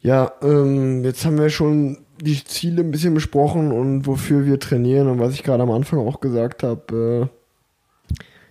Ja, 0.00 0.32
ähm, 0.42 1.02
jetzt 1.02 1.24
haben 1.24 1.38
wir 1.38 1.50
schon 1.50 1.98
die 2.20 2.44
Ziele 2.44 2.82
ein 2.82 2.90
bisschen 2.90 3.14
besprochen 3.14 3.72
und 3.72 4.06
wofür 4.06 4.44
wir 4.44 4.60
trainieren 4.60 5.08
und 5.08 5.18
was 5.18 5.34
ich 5.34 5.42
gerade 5.42 5.62
am 5.62 5.70
Anfang 5.70 5.98
auch 5.98 6.20
gesagt 6.20 6.62
habe. 6.62 7.28
Äh, 7.32 7.37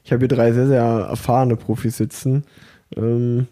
ich 0.07 0.13
habe 0.13 0.21
hier 0.21 0.29
drei 0.29 0.53
sehr, 0.53 0.67
sehr 0.67 0.83
erfahrene 0.83 1.57
Profis 1.57 1.97
sitzen. 1.97 2.45
Ähm, 2.95 3.47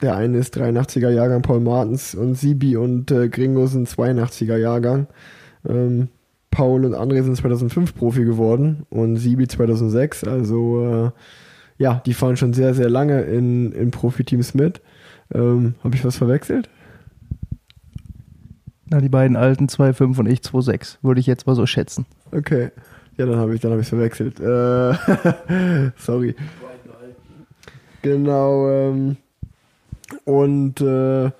der 0.00 0.16
eine 0.16 0.38
ist 0.38 0.56
83er 0.56 1.10
Jahrgang 1.10 1.42
Paul 1.42 1.60
Martens 1.60 2.16
und 2.16 2.34
Sibi 2.34 2.76
und 2.76 3.12
äh, 3.12 3.28
Gringo 3.28 3.68
sind 3.68 3.88
82er 3.88 4.56
Jahrgang. 4.56 5.06
Ähm, 5.64 6.08
Paul 6.50 6.86
und 6.86 6.96
André 6.96 7.22
sind 7.22 7.36
2005 7.36 7.94
Profi 7.94 8.24
geworden 8.24 8.84
und 8.90 9.14
Sibi 9.14 9.46
2006. 9.46 10.24
Also 10.24 10.84
äh, 10.84 11.10
ja, 11.78 12.02
die 12.04 12.14
fahren 12.14 12.36
schon 12.36 12.52
sehr, 12.52 12.74
sehr 12.74 12.90
lange 12.90 13.20
in, 13.20 13.70
in 13.70 13.92
Profiteams 13.92 14.54
mit. 14.54 14.82
Ähm, 15.32 15.76
habe 15.84 15.94
ich 15.94 16.04
was 16.04 16.16
verwechselt? 16.16 16.68
Na, 18.86 19.00
die 19.00 19.08
beiden 19.08 19.36
alten 19.36 19.66
2,5 19.66 20.18
und 20.18 20.26
ich 20.26 20.40
2,6, 20.40 20.96
würde 21.02 21.20
ich 21.20 21.28
jetzt 21.28 21.46
mal 21.46 21.54
so 21.54 21.64
schätzen. 21.64 22.06
Okay. 22.32 22.72
Ja, 23.18 23.26
dann 23.26 23.36
habe 23.36 23.54
ich 23.54 23.62
ich 23.62 23.88
verwechselt. 23.88 24.40
Äh, 24.40 25.90
sorry. 25.96 26.34
Genau. 28.02 28.70
Ähm, 28.70 29.16
und 30.24 30.80
äh, 30.80 31.30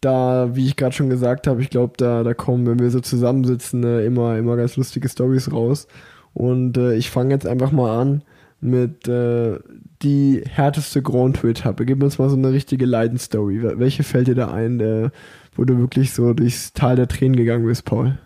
da, 0.00 0.54
wie 0.54 0.66
ich 0.66 0.76
gerade 0.76 0.94
schon 0.94 1.10
gesagt 1.10 1.46
habe, 1.46 1.62
ich 1.62 1.70
glaube, 1.70 1.94
da, 1.96 2.22
da 2.22 2.34
kommen, 2.34 2.66
wenn 2.66 2.78
wir 2.78 2.90
so 2.90 3.00
zusammensitzen, 3.00 3.84
äh, 3.84 4.04
immer, 4.04 4.36
immer 4.36 4.56
ganz 4.56 4.76
lustige 4.76 5.08
Stories 5.08 5.50
raus. 5.50 5.88
Und 6.34 6.76
äh, 6.76 6.94
ich 6.94 7.10
fange 7.10 7.32
jetzt 7.34 7.46
einfach 7.46 7.72
mal 7.72 7.98
an 8.00 8.22
mit 8.60 9.08
äh, 9.08 9.58
die 10.02 10.42
härteste 10.46 11.02
Grand 11.02 11.36
Tour-Etappe. 11.36 11.86
Gib 11.86 12.02
uns 12.02 12.18
mal 12.18 12.28
so 12.28 12.36
eine 12.36 12.52
richtige 12.52 12.86
Leidensstory. 12.86 13.62
Welche 13.78 14.02
fällt 14.02 14.28
dir 14.28 14.34
da 14.34 14.52
ein, 14.52 14.80
äh, 14.80 15.10
wo 15.54 15.64
du 15.64 15.78
wirklich 15.78 16.12
so 16.12 16.34
durchs 16.34 16.72
Tal 16.72 16.96
der 16.96 17.08
Tränen 17.08 17.36
gegangen 17.36 17.66
bist, 17.66 17.84
Paul? 17.84 18.18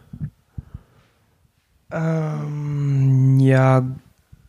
Ähm, 1.90 3.38
ja, 3.40 3.84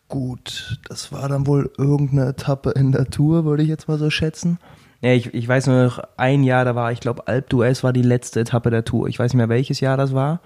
gut. 0.08 0.80
Das 0.88 1.12
war 1.12 1.30
dann 1.30 1.48
wohl 1.48 1.72
irgendeine 1.78 2.30
Etappe 2.30 2.72
in 2.72 2.92
der 2.92 3.10
Tour, 3.10 3.46
würde 3.46 3.64
ich 3.64 3.70
jetzt 3.70 3.88
mal 3.88 3.98
so 3.98 4.10
schätzen. 4.10 4.60
Ja, 5.02 5.12
ich, 5.12 5.34
ich 5.34 5.48
weiß 5.48 5.68
nur 5.68 5.84
noch, 5.84 6.00
ein 6.18 6.44
Jahr, 6.44 6.66
da 6.66 6.76
war, 6.76 6.92
ich 6.92 7.00
glaube, 7.00 7.28
Alp 7.28 7.50
d'Huez 7.50 7.84
war 7.84 7.94
die 7.94 8.02
letzte 8.02 8.42
Etappe 8.42 8.70
der 8.70 8.84
Tour. 8.84 9.08
Ich 9.08 9.18
weiß 9.18 9.32
nicht 9.32 9.38
mehr, 9.38 9.50
welches 9.50 9.80
Jahr 9.80 9.96
das 9.96 10.14
war. 10.14 10.42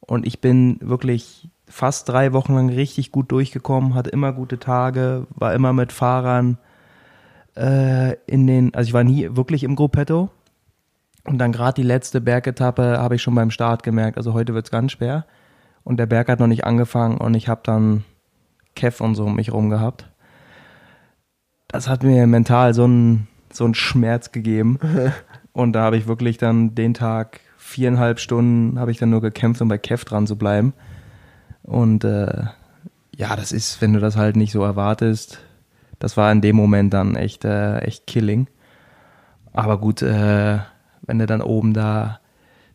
Und 0.00 0.26
ich 0.26 0.40
bin 0.40 0.78
wirklich 0.82 1.48
fast 1.66 2.08
drei 2.08 2.34
Wochen 2.34 2.54
lang 2.54 2.68
richtig 2.68 3.12
gut 3.12 3.32
durchgekommen, 3.32 3.94
hatte 3.94 4.10
immer 4.10 4.32
gute 4.32 4.58
Tage, 4.58 5.26
war 5.34 5.54
immer 5.54 5.72
mit 5.72 5.90
Fahrern 5.90 6.58
äh, 7.56 8.16
in 8.26 8.46
den, 8.46 8.74
also 8.74 8.88
ich 8.88 8.92
war 8.92 9.04
nie 9.04 9.28
wirklich 9.32 9.64
im 9.64 9.74
Gruppetto. 9.74 10.28
Und 11.24 11.38
dann 11.38 11.52
gerade 11.52 11.80
die 11.80 11.86
letzte 11.86 12.20
Bergetappe 12.20 12.98
habe 12.98 13.14
ich 13.14 13.22
schon 13.22 13.34
beim 13.34 13.50
Start 13.50 13.82
gemerkt, 13.84 14.18
also 14.18 14.34
heute 14.34 14.54
wird 14.54 14.66
es 14.66 14.70
ganz 14.70 14.92
schwer. 14.92 15.24
Und 15.84 15.98
der 15.98 16.06
Berg 16.06 16.28
hat 16.28 16.40
noch 16.40 16.46
nicht 16.46 16.64
angefangen 16.64 17.18
und 17.18 17.34
ich 17.34 17.48
habe 17.48 17.62
dann 17.64 18.04
Kev 18.74 19.02
und 19.02 19.14
so 19.14 19.24
um 19.24 19.36
mich 19.36 19.52
rum 19.52 19.70
gehabt. 19.70 20.08
Das 21.68 21.88
hat 21.88 22.02
mir 22.02 22.26
mental 22.26 22.74
so 22.74 22.84
einen 22.84 23.28
so 23.52 23.64
einen 23.64 23.74
Schmerz 23.74 24.32
gegeben. 24.32 24.78
und 25.52 25.72
da 25.72 25.82
habe 25.82 25.96
ich 25.96 26.06
wirklich 26.06 26.38
dann 26.38 26.74
den 26.74 26.94
Tag 26.94 27.40
viereinhalb 27.56 28.18
Stunden 28.18 28.78
habe 28.78 28.90
ich 28.90 28.98
dann 28.98 29.10
nur 29.10 29.20
gekämpft, 29.20 29.62
um 29.62 29.68
bei 29.68 29.78
Kev 29.78 30.04
dran 30.04 30.26
zu 30.26 30.36
bleiben. 30.36 30.74
Und 31.62 32.04
äh, 32.04 32.44
ja, 33.14 33.36
das 33.36 33.52
ist, 33.52 33.80
wenn 33.80 33.92
du 33.92 34.00
das 34.00 34.16
halt 34.16 34.36
nicht 34.36 34.52
so 34.52 34.62
erwartest, 34.62 35.38
das 35.98 36.16
war 36.16 36.30
in 36.32 36.40
dem 36.40 36.56
Moment 36.56 36.92
dann 36.92 37.14
echt, 37.14 37.44
äh, 37.44 37.78
echt 37.78 38.06
killing. 38.06 38.48
Aber 39.52 39.78
gut, 39.78 40.02
äh, 40.02 40.58
wenn 41.02 41.18
du 41.18 41.26
dann 41.26 41.40
oben 41.40 41.72
da 41.72 42.20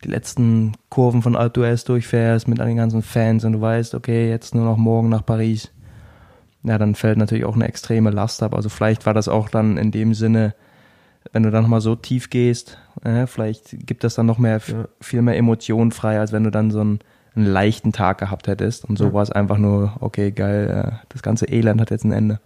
die 0.03 0.09
letzten 0.09 0.73
Kurven 0.89 1.21
von 1.21 1.35
Alpe 1.35 1.61
d'Huez 1.61 1.85
durchfährst 1.85 2.47
mit 2.47 2.59
den 2.59 2.77
ganzen 2.77 3.01
Fans 3.01 3.43
und 3.45 3.53
du 3.53 3.61
weißt, 3.61 3.95
okay, 3.95 4.29
jetzt 4.29 4.55
nur 4.55 4.65
noch 4.65 4.77
morgen 4.77 5.09
nach 5.09 5.25
Paris, 5.25 5.71
ja, 6.63 6.77
dann 6.77 6.95
fällt 6.95 7.17
natürlich 7.17 7.45
auch 7.45 7.55
eine 7.55 7.67
extreme 7.67 8.09
Last 8.09 8.43
ab. 8.43 8.53
Also 8.53 8.69
vielleicht 8.69 9.05
war 9.05 9.13
das 9.13 9.27
auch 9.27 9.49
dann 9.49 9.77
in 9.77 9.91
dem 9.91 10.13
Sinne, 10.13 10.53
wenn 11.31 11.43
du 11.43 11.51
dann 11.51 11.63
nochmal 11.63 11.81
so 11.81 11.95
tief 11.95 12.29
gehst, 12.29 12.77
äh, 13.03 13.27
vielleicht 13.27 13.85
gibt 13.85 14.03
das 14.03 14.15
dann 14.15 14.25
noch 14.25 14.37
mehr, 14.37 14.61
ja. 14.67 14.87
viel 15.01 15.21
mehr 15.21 15.37
Emotionen 15.37 15.91
frei, 15.91 16.19
als 16.19 16.31
wenn 16.31 16.43
du 16.43 16.51
dann 16.51 16.71
so 16.71 16.79
einen, 16.79 16.99
einen 17.35 17.45
leichten 17.45 17.91
Tag 17.91 18.17
gehabt 18.17 18.47
hättest. 18.47 18.85
Und 18.85 18.97
so 18.97 19.05
ja. 19.05 19.13
war 19.13 19.23
es 19.23 19.31
einfach 19.31 19.57
nur, 19.57 19.93
okay, 19.99 20.31
geil, 20.31 20.69
äh, 20.69 21.05
das 21.09 21.21
ganze 21.21 21.47
Elend 21.47 21.81
hat 21.81 21.91
jetzt 21.91 22.05
ein 22.05 22.11
Ende. 22.11 22.39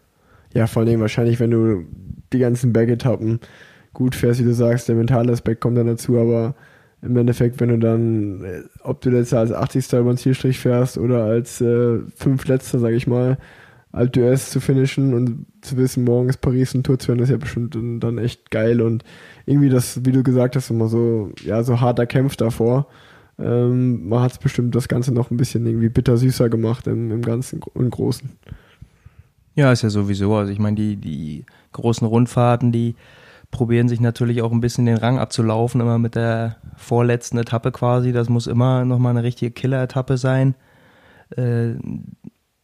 Ja, 0.53 0.67
vor 0.67 0.83
allem 0.83 0.99
wahrscheinlich, 0.99 1.39
wenn 1.39 1.51
du 1.51 1.85
die 2.33 2.39
ganzen 2.39 2.73
Bergetappen 2.73 3.39
gut 3.93 4.15
fährst, 4.15 4.39
wie 4.39 4.45
du 4.45 4.53
sagst, 4.53 4.89
der 4.89 4.95
mentale 4.95 5.31
Aspekt 5.31 5.61
kommt 5.61 5.77
dann 5.77 5.87
dazu, 5.87 6.17
aber 6.17 6.55
im 7.01 7.17
Endeffekt, 7.17 7.59
wenn 7.59 7.69
du 7.69 7.79
dann, 7.79 8.43
äh, 8.43 8.61
ob 8.83 9.01
du 9.01 9.09
jetzt 9.09 9.33
als 9.33 9.51
80. 9.51 9.93
über 9.93 10.13
den 10.13 10.17
Zielstrich 10.17 10.59
fährst 10.59 10.97
oder 10.97 11.23
als 11.23 11.61
äh, 11.61 11.99
fünftletzter, 12.15 12.79
sag 12.79 12.93
ich 12.93 13.07
mal, 13.07 13.37
Alpe 13.91 14.19
d'Huez 14.19 14.51
zu 14.51 14.61
finishen 14.61 15.13
und 15.13 15.45
zu 15.61 15.75
wissen, 15.77 16.05
morgen 16.05 16.29
ist 16.29 16.39
Paris 16.39 16.73
und 16.73 16.85
Tour 16.85 16.97
zu 16.97 17.09
werden, 17.09 17.21
ist 17.21 17.29
ja 17.29 17.37
bestimmt 17.37 17.75
dann 17.75 18.17
echt 18.17 18.49
geil 18.51 18.81
und 18.81 19.03
irgendwie 19.45 19.69
das, 19.69 20.05
wie 20.05 20.11
du 20.11 20.23
gesagt 20.23 20.55
hast, 20.55 20.69
immer 20.69 20.87
so, 20.87 21.31
ja, 21.43 21.63
so 21.63 21.81
hart 21.81 21.99
erkämpft 21.99 22.39
davor. 22.39 22.87
Ähm, 23.37 24.07
man 24.07 24.21
hat 24.21 24.33
es 24.33 24.37
bestimmt 24.37 24.75
das 24.75 24.87
Ganze 24.87 25.13
noch 25.13 25.31
ein 25.31 25.37
bisschen 25.37 25.65
irgendwie 25.65 25.89
bitter 25.89 26.15
süßer 26.15 26.49
gemacht 26.49 26.87
im, 26.87 27.11
im 27.11 27.21
Ganzen 27.21 27.61
und 27.73 27.89
Großen. 27.89 28.29
Ja, 29.55 29.71
ist 29.71 29.81
ja 29.81 29.89
sowieso. 29.89 30.35
Also 30.35 30.53
ich 30.53 30.59
meine, 30.59 30.75
die, 30.75 30.95
die 30.95 31.45
großen 31.73 32.07
Rundfahrten, 32.07 32.71
die 32.71 32.95
probieren 33.51 33.89
sich 33.89 33.99
natürlich 33.99 34.41
auch 34.41 34.51
ein 34.51 34.61
bisschen 34.61 34.85
den 34.85 34.97
Rang 34.97 35.19
abzulaufen, 35.19 35.81
immer 35.81 35.99
mit 35.99 36.15
der 36.15 36.55
vorletzten 36.77 37.37
Etappe 37.37 37.71
quasi. 37.71 38.13
Das 38.13 38.29
muss 38.29 38.47
immer 38.47 38.85
nochmal 38.85 39.11
eine 39.11 39.23
richtige 39.23 39.51
Killer-Etappe 39.51 40.17
sein. 40.17 40.55
Äh, 41.35 41.71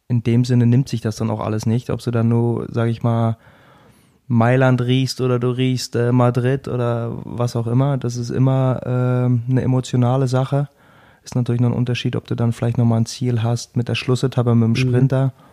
in 0.09 0.23
dem 0.23 0.45
Sinne 0.45 0.65
nimmt 0.65 0.89
sich 0.89 1.01
das 1.01 1.17
dann 1.17 1.29
auch 1.29 1.41
alles 1.41 1.65
nicht. 1.65 1.89
Ob 1.89 2.01
du 2.01 2.11
dann 2.11 2.29
nur, 2.29 2.67
sag 2.71 2.87
ich 2.87 3.03
mal, 3.03 3.37
Mailand 4.27 4.81
riechst 4.81 5.21
oder 5.21 5.39
du 5.39 5.49
riechst 5.49 5.95
äh, 5.95 6.11
Madrid 6.11 6.67
oder 6.67 7.17
was 7.23 7.55
auch 7.55 7.67
immer. 7.67 7.97
Das 7.97 8.15
ist 8.15 8.29
immer 8.29 8.81
äh, 8.83 9.51
eine 9.51 9.61
emotionale 9.61 10.27
Sache. 10.27 10.69
Ist 11.23 11.35
natürlich 11.35 11.61
noch 11.61 11.69
ein 11.69 11.77
Unterschied, 11.77 12.15
ob 12.15 12.25
du 12.27 12.35
dann 12.35 12.53
vielleicht 12.53 12.77
nochmal 12.77 13.01
ein 13.01 13.05
Ziel 13.05 13.43
hast 13.43 13.75
mit 13.75 13.89
der 13.89 13.95
Schlussetappe 13.95 14.55
mit 14.55 14.63
dem 14.63 14.71
mhm. 14.71 14.75
Sprinter. 14.75 15.25
Mhm. 15.25 15.46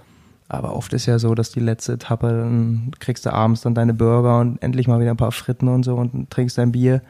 Aber 0.48 0.76
oft 0.76 0.92
ist 0.92 1.06
ja 1.06 1.18
so, 1.18 1.34
dass 1.34 1.50
die 1.50 1.60
letzte 1.60 1.94
Etappe, 1.94 2.28
dann 2.28 2.92
kriegst 2.98 3.24
du 3.24 3.32
abends 3.32 3.62
dann 3.62 3.74
deine 3.74 3.94
Burger 3.94 4.40
und 4.40 4.62
endlich 4.62 4.86
mal 4.86 5.00
wieder 5.00 5.10
ein 5.10 5.16
paar 5.16 5.32
Fritten 5.32 5.68
und 5.68 5.84
so 5.84 5.96
und 5.96 6.30
trinkst 6.30 6.58
dein 6.58 6.72
Bier. 6.72 7.00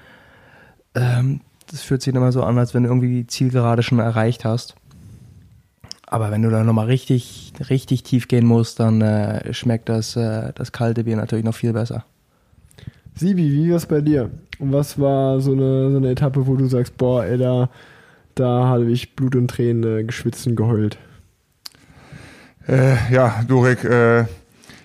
Ähm, 0.94 1.40
das 1.70 1.82
fühlt 1.82 2.02
sich 2.02 2.14
immer 2.14 2.30
so 2.30 2.42
an, 2.42 2.58
als 2.58 2.74
wenn 2.74 2.84
du 2.84 2.90
irgendwie 2.90 3.08
die 3.08 3.26
Zielgerade 3.26 3.82
schon 3.82 3.98
erreicht 3.98 4.44
hast. 4.44 4.76
Aber 6.06 6.30
wenn 6.30 6.42
du 6.42 6.50
da 6.50 6.62
nochmal 6.62 6.86
richtig, 6.86 7.52
richtig 7.70 8.04
tief 8.04 8.28
gehen 8.28 8.46
musst, 8.46 8.78
dann 8.78 9.00
äh, 9.00 9.52
schmeckt 9.52 9.88
das, 9.88 10.14
äh, 10.14 10.52
das 10.54 10.70
kalte 10.70 11.04
Bier 11.04 11.16
natürlich 11.16 11.44
noch 11.44 11.54
viel 11.54 11.72
besser. 11.72 12.04
Sibi, 13.16 13.50
wie 13.50 13.70
war 13.70 13.76
es 13.76 13.86
bei 13.86 14.00
dir? 14.00 14.30
Und 14.58 14.72
was 14.72 14.98
war 15.00 15.40
so 15.40 15.52
eine, 15.52 15.90
so 15.90 15.96
eine 15.96 16.10
Etappe, 16.10 16.46
wo 16.46 16.54
du 16.54 16.66
sagst, 16.66 16.96
boah, 16.96 17.24
ey, 17.24 17.38
da, 17.38 17.68
da 18.34 18.64
habe 18.66 18.90
ich 18.90 19.16
Blut 19.16 19.34
und 19.34 19.48
Tränen 19.48 19.98
äh, 19.98 20.04
geschwitzt 20.04 20.46
und 20.46 20.56
geheult? 20.56 20.98
Äh, 22.66 23.12
ja, 23.12 23.42
Durek, 23.46 23.84
äh, 23.84 24.24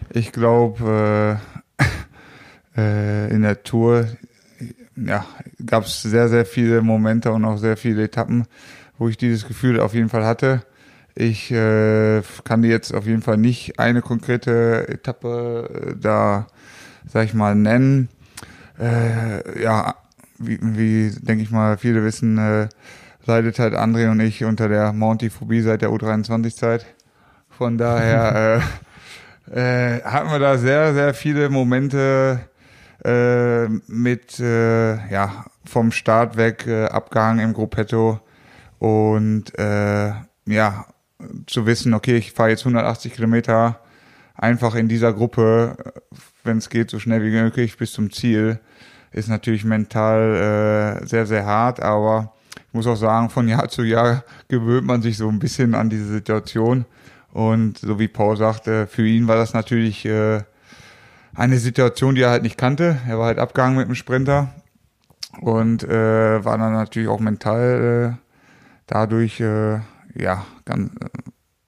ich 0.10 0.34
glaube, 0.34 1.40
äh, 1.78 2.78
äh, 2.78 3.34
in 3.34 3.44
der 3.44 3.64
Tour 3.64 4.06
ja, 4.98 5.26
gab 5.66 5.86
es 5.86 6.02
sehr, 6.02 6.28
sehr 6.28 6.46
viele 6.46 6.82
Momente 6.82 7.32
und 7.32 7.46
auch 7.46 7.58
sehr 7.58 7.78
viele 7.78 8.04
Etappen, 8.04 8.46
wo 8.98 9.08
ich 9.08 9.16
dieses 9.16 9.48
Gefühl 9.48 9.80
auf 9.80 9.94
jeden 9.94 10.10
Fall 10.10 10.26
hatte. 10.26 10.64
Ich 11.16 11.52
äh, 11.52 12.22
kann 12.44 12.64
dir 12.64 12.70
jetzt 12.70 12.94
auf 12.94 13.06
jeden 13.06 13.22
Fall 13.22 13.38
nicht 13.38 13.80
eine 13.80 14.02
konkrete 14.02 14.90
Etappe 14.90 15.70
äh, 15.92 15.96
da, 15.98 16.48
sag 17.08 17.26
ich 17.26 17.34
mal, 17.34 17.56
nennen. 17.56 18.10
Ja, 19.62 19.96
wie, 20.38 20.58
wie 20.62 21.12
denke 21.20 21.44
ich 21.44 21.52
mal, 21.52 21.78
viele 21.78 22.02
wissen, 22.02 22.38
leidet 23.26 23.60
halt 23.60 23.74
André 23.74 24.10
und 24.10 24.22
ich 24.22 24.46
unter 24.46 24.70
der 24.70 24.94
Mounty-Phobie 24.94 25.60
seit 25.60 25.82
der 25.82 25.90
U23-Zeit. 25.90 26.86
Von 27.60 27.78
daher 27.78 28.62
äh, 29.54 29.98
äh, 29.98 30.02
hatten 30.04 30.32
wir 30.32 30.40
da 30.40 30.58
sehr, 30.58 30.94
sehr 30.94 31.14
viele 31.14 31.50
Momente 31.50 32.40
äh, 33.04 33.68
mit, 33.86 34.40
äh, 34.40 35.12
ja, 35.12 35.44
vom 35.66 35.92
Start 35.92 36.38
weg 36.38 36.66
äh, 36.68 36.86
abgehangen 36.86 37.44
im 37.44 37.54
Gruppetto 37.54 38.22
und 38.80 39.60
äh, 39.60 40.14
ja, 40.46 40.86
zu 41.48 41.66
wissen, 41.66 41.94
okay, 41.94 42.16
ich 42.16 42.32
fahre 42.32 42.52
jetzt 42.52 42.62
180 42.62 43.14
Kilometer 43.14 43.82
einfach 44.36 44.76
in 44.76 44.88
dieser 44.88 45.12
Gruppe, 45.12 45.76
wenn 46.46 46.60
es 46.60 46.70
geht, 46.70 46.90
so 46.90 46.98
schnell 46.98 47.22
wie 47.26 47.32
möglich 47.32 47.76
bis 47.76 47.92
zum 47.92 48.10
Ziel, 48.10 48.62
ist 49.12 49.28
natürlich 49.28 49.66
mental 49.66 51.02
äh, 51.02 51.06
sehr, 51.06 51.26
sehr 51.26 51.46
hart, 51.46 51.82
aber 51.82 52.32
ich 52.56 52.74
muss 52.74 52.88
auch 52.88 52.96
sagen, 52.96 53.30
von 53.30 53.50
Jahr 53.50 53.68
zu 53.68 53.84
Jahr 53.84 54.24
gewöhnt 54.48 54.88
man 54.88 55.02
sich 55.02 55.18
so 55.18 55.28
ein 55.28 55.40
bisschen 55.40 55.76
an 55.76 55.90
diese 55.90 56.08
Situation. 56.08 56.86
Und 57.32 57.78
so 57.78 58.00
wie 58.00 58.08
Paul 58.08 58.38
sagte, 58.38 58.88
für 58.88 59.06
ihn 59.06 59.28
war 59.28 59.36
das 59.36 59.54
natürlich 59.54 60.06
äh, 60.06 60.42
eine 61.36 61.58
Situation, 61.58 62.16
die 62.16 62.22
er 62.22 62.32
halt 62.32 62.44
nicht 62.44 62.58
kannte. 62.58 62.98
Er 63.08 63.20
war 63.20 63.28
halt 63.28 63.40
abgegangen 63.40 63.78
mit 63.78 63.88
dem 63.88 63.96
Sprinter 63.96 64.50
und 65.42 65.84
äh, 65.84 66.44
war 66.44 66.58
dann 66.58 66.74
natürlich 66.74 67.08
auch 67.08 67.20
mental 67.20 68.18
äh, 68.18 68.26
dadurch 68.88 69.40
äh, 69.40 69.80
ja 70.16 70.46
ganz 70.66 70.92
äh, 70.96 71.10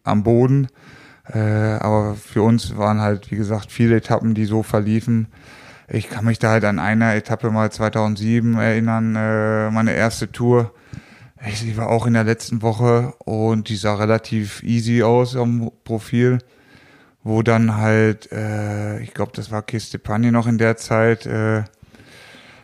am 0.03 0.23
Boden. 0.23 0.67
Äh, 1.31 1.39
aber 1.39 2.15
für 2.15 2.41
uns 2.41 2.75
waren 2.77 2.99
halt, 2.99 3.31
wie 3.31 3.35
gesagt, 3.35 3.71
viele 3.71 3.97
Etappen, 3.97 4.33
die 4.33 4.45
so 4.45 4.63
verliefen. 4.63 5.27
Ich 5.87 6.09
kann 6.09 6.25
mich 6.25 6.39
da 6.39 6.49
halt 6.51 6.65
an 6.65 6.79
einer 6.79 7.15
Etappe 7.15 7.51
mal 7.51 7.71
2007 7.71 8.55
erinnern, 8.55 9.15
äh, 9.15 9.69
meine 9.69 9.93
erste 9.93 10.31
Tour 10.31 10.73
Sie 11.49 11.75
war 11.75 11.89
auch 11.89 12.05
in 12.05 12.13
der 12.13 12.23
letzten 12.23 12.61
Woche 12.61 13.13
und 13.25 13.69
die 13.69 13.75
sah 13.75 13.95
relativ 13.95 14.61
easy 14.61 15.01
aus 15.01 15.35
am 15.35 15.71
Profil, 15.83 16.37
wo 17.23 17.41
dann 17.41 17.77
halt, 17.77 18.31
äh, 18.31 18.99
ich 18.99 19.13
glaube, 19.13 19.31
das 19.35 19.49
war 19.49 19.63
Kiste 19.63 19.97
Panje 19.97 20.31
noch 20.31 20.45
in 20.45 20.59
der 20.59 20.77
Zeit, 20.77 21.25
äh, 21.25 21.63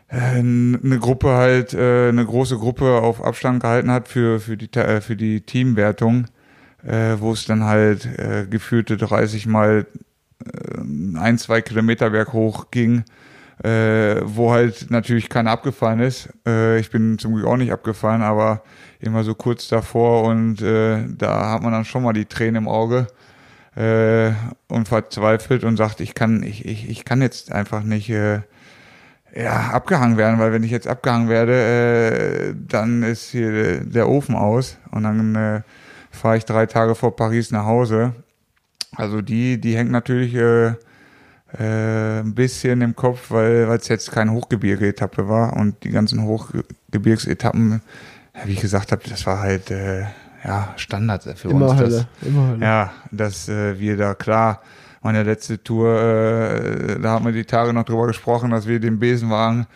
eine 0.10 1.00
Gruppe 1.00 1.29
halt, 1.29 1.74
äh, 1.74 2.10
eine 2.10 2.25
große 2.25 2.57
Gruppe 2.57 3.01
auf 3.01 3.24
Abstand 3.24 3.62
gehalten 3.62 3.91
hat 3.91 4.07
für, 4.07 4.40
für, 4.40 4.57
die, 4.57 4.72
äh, 4.77 5.01
für 5.01 5.16
die 5.16 5.42
Teamwertung, 5.42 6.27
äh, 6.83 7.16
wo 7.18 7.33
es 7.33 7.46
dann 7.46 7.63
halt 7.63 8.05
äh, 8.05 8.46
gefühlte 8.48 8.96
30 8.96 9.48
mal 9.48 9.87
äh, 10.46 11.18
ein, 11.18 11.37
zwei 11.40 11.61
Kilometer 11.61 12.11
berghoch 12.11 12.70
ging 12.70 13.03
äh, 13.63 14.22
wo 14.24 14.51
halt 14.51 14.89
natürlich 14.89 15.29
keiner 15.29 15.51
abgefallen 15.51 16.00
ist. 16.00 16.29
Äh, 16.46 16.79
ich 16.79 16.91
bin 16.91 17.17
zum 17.17 17.33
Glück 17.33 17.48
auch 17.48 17.57
nicht 17.57 17.72
abgefallen, 17.72 18.22
aber 18.22 18.61
immer 19.00 19.24
so 19.24 19.33
kurz 19.35 19.67
davor 19.67 20.24
und 20.24 20.61
äh, 20.61 21.05
da 21.07 21.51
hat 21.51 21.63
man 21.63 21.72
dann 21.72 21.85
schon 21.85 22.03
mal 22.03 22.13
die 22.13 22.25
Tränen 22.25 22.63
im 22.63 22.67
Auge 22.67 23.07
äh, 23.75 24.31
und 24.67 24.87
verzweifelt 24.87 25.63
und 25.63 25.77
sagt, 25.77 26.01
ich 26.01 26.13
kann, 26.13 26.43
ich, 26.43 26.65
ich, 26.65 26.89
ich 26.89 27.05
kann 27.05 27.22
jetzt 27.22 27.51
einfach 27.51 27.83
nicht 27.83 28.09
äh, 28.09 28.41
ja, 29.35 29.70
abgehangen 29.72 30.17
werden, 30.17 30.39
weil 30.39 30.51
wenn 30.51 30.63
ich 30.63 30.72
jetzt 30.72 30.87
abgehangen 30.87 31.29
werde, 31.29 31.53
äh, 31.53 32.55
dann 32.67 33.03
ist 33.03 33.29
hier 33.29 33.81
der 33.81 34.09
Ofen 34.09 34.35
aus 34.35 34.77
und 34.91 35.03
dann 35.03 35.35
äh, 35.35 35.61
fahre 36.11 36.37
ich 36.37 36.46
drei 36.46 36.65
Tage 36.65 36.96
vor 36.96 37.15
Paris 37.15 37.51
nach 37.51 37.65
Hause. 37.65 38.13
Also 38.96 39.22
die, 39.22 39.59
die 39.59 39.77
hängt 39.77 39.91
natürlich 39.91 40.33
äh, 40.33 40.74
äh, 41.57 42.20
ein 42.20 42.36
bisschen 42.36 42.81
im 42.81 42.96
Kopf, 42.96 43.31
weil 43.31 43.70
es 43.72 43.88
jetzt 43.88 44.12
keine 44.12 44.31
Hochgebirge-Etappe 44.31 45.27
war 45.29 45.55
und 45.55 45.83
die 45.83 45.92
ganzen 45.92 46.24
Hochgebirgsetappen, 46.24 47.81
wie 48.46 48.51
ich 48.51 48.62
gesagt 48.62 48.92
habe, 48.92 49.01
das 49.10 49.25
war 49.25 49.40
halt 49.40 49.72
äh, 49.72 50.01
ja 50.44 50.74
Standard 50.75 51.24
für 51.36 51.50
immer 51.50 51.70
uns. 51.70 51.79
Hölle, 51.79 51.90
dass, 51.90 52.27
immer 52.27 52.48
Hölle. 52.50 52.66
Ja, 52.66 52.92
dass 53.12 53.48
äh, 53.50 53.79
wir 53.79 53.98
da 53.98 54.14
klar, 54.14 54.62
meine 55.01 55.24
letzte 55.24 55.64
Tour, 55.64 55.98
äh, 56.00 57.00
da 57.00 57.12
haben 57.12 57.25
wir 57.25 57.31
die 57.31 57.46
Tage 57.46 57.74
noch 57.74 57.83
drüber 57.83 58.07
gesprochen, 58.07 58.51
dass 58.51 58.68
wir 58.68 58.79
den 58.79 59.00
Besenwagen 59.00 59.68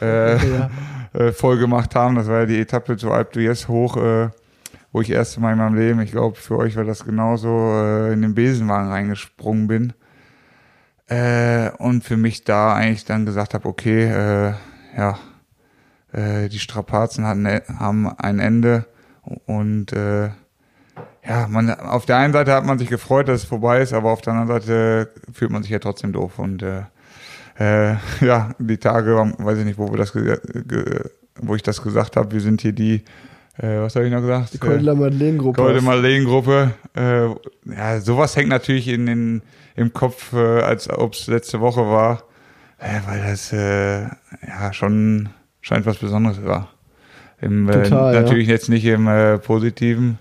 äh, 0.00 0.36
Ja. 0.36 0.70
äh, 1.12 1.32
voll 1.32 1.58
gemacht 1.58 1.94
haben. 1.94 2.16
Das 2.16 2.28
war 2.28 2.40
ja 2.40 2.46
die 2.46 2.60
Etappe 2.60 2.96
zu 2.96 3.10
Alp 3.10 3.34
d'Huez 3.34 3.68
hoch, 3.68 3.96
äh, 3.96 4.30
wo 4.92 5.00
ich 5.00 5.10
erst 5.10 5.38
Mal 5.38 5.52
in 5.52 5.58
meinem 5.58 5.74
Leben, 5.74 6.00
ich 6.00 6.10
glaube, 6.10 6.36
für 6.36 6.58
euch 6.58 6.76
war 6.76 6.84
das 6.84 7.04
genauso, 7.04 7.48
äh, 7.48 8.12
in 8.12 8.22
den 8.22 8.34
Besenwagen 8.34 8.88
reingesprungen 8.88 9.66
bin. 9.66 9.92
Äh, 11.12 11.70
und 11.76 12.04
für 12.04 12.16
mich 12.16 12.44
da 12.44 12.72
eigentlich 12.72 13.04
dann 13.04 13.26
gesagt 13.26 13.52
habe, 13.52 13.68
okay, 13.68 14.04
äh, 14.04 14.54
ja, 14.96 15.18
äh, 16.12 16.48
die 16.48 16.58
Strapazen 16.58 17.26
hatten, 17.26 17.46
haben 17.78 18.08
ein 18.18 18.38
Ende 18.38 18.86
und 19.44 19.92
äh, 19.92 20.30
ja, 21.28 21.48
man, 21.48 21.70
auf 21.70 22.06
der 22.06 22.16
einen 22.16 22.32
Seite 22.32 22.52
hat 22.52 22.64
man 22.64 22.78
sich 22.78 22.88
gefreut, 22.88 23.28
dass 23.28 23.42
es 23.42 23.46
vorbei 23.46 23.82
ist, 23.82 23.92
aber 23.92 24.10
auf 24.10 24.22
der 24.22 24.32
anderen 24.32 24.60
Seite 24.60 25.10
fühlt 25.32 25.50
man 25.50 25.62
sich 25.62 25.70
ja 25.70 25.80
trotzdem 25.80 26.14
doof 26.14 26.38
und 26.38 26.62
äh, 26.62 26.82
äh, 27.58 27.96
ja, 28.24 28.54
die 28.58 28.78
Tage, 28.78 29.14
weiß 29.36 29.58
ich 29.58 29.64
nicht, 29.66 29.78
wo 29.78 29.90
wir 29.90 29.98
das, 29.98 30.14
wo 30.14 31.54
ich 31.54 31.62
das 31.62 31.82
gesagt 31.82 32.16
habe, 32.16 32.32
wir 32.32 32.40
sind 32.40 32.62
hier 32.62 32.72
die, 32.72 33.02
äh, 33.58 33.80
was 33.80 33.96
habe 33.96 34.06
ich 34.06 34.12
noch 34.12 34.22
gesagt? 34.22 34.54
Die 34.54 34.58
Keudeler 34.58 34.94
Madeleine-Gruppe. 34.94 35.60
Golde 35.60 35.82
Marleen-Gruppe. 35.82 36.72
Äh, 36.96 37.26
ja, 37.66 38.00
sowas 38.00 38.34
hängt 38.34 38.48
natürlich 38.48 38.88
in 38.88 39.04
den, 39.04 39.42
im 39.76 39.92
Kopf, 39.92 40.32
äh, 40.32 40.60
als 40.60 40.88
ob 40.90 41.14
es 41.14 41.26
letzte 41.26 41.60
Woche 41.60 41.82
war, 41.82 42.24
äh, 42.78 43.00
weil 43.06 43.22
das 43.22 43.52
äh, 43.52 44.02
ja 44.02 44.72
schon 44.72 45.30
scheint 45.60 45.86
was 45.86 45.98
Besonderes 45.98 46.44
war. 46.44 46.68
Im, 47.40 47.68
äh, 47.68 47.84
Total, 47.84 48.14
ja. 48.14 48.20
natürlich 48.20 48.48
jetzt 48.48 48.68
nicht 48.68 48.84
im 48.84 49.08
äh, 49.08 49.38
Positiven, 49.38 50.18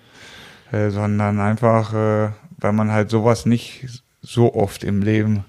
äh, 0.72 0.90
sondern 0.90 1.40
einfach, 1.40 1.94
weil 1.94 2.74
man 2.74 2.92
halt 2.92 3.10
sowas 3.10 3.46
nicht 3.46 3.88
so 4.22 4.54
oft 4.54 4.84
im 4.84 5.02
Leben 5.02 5.46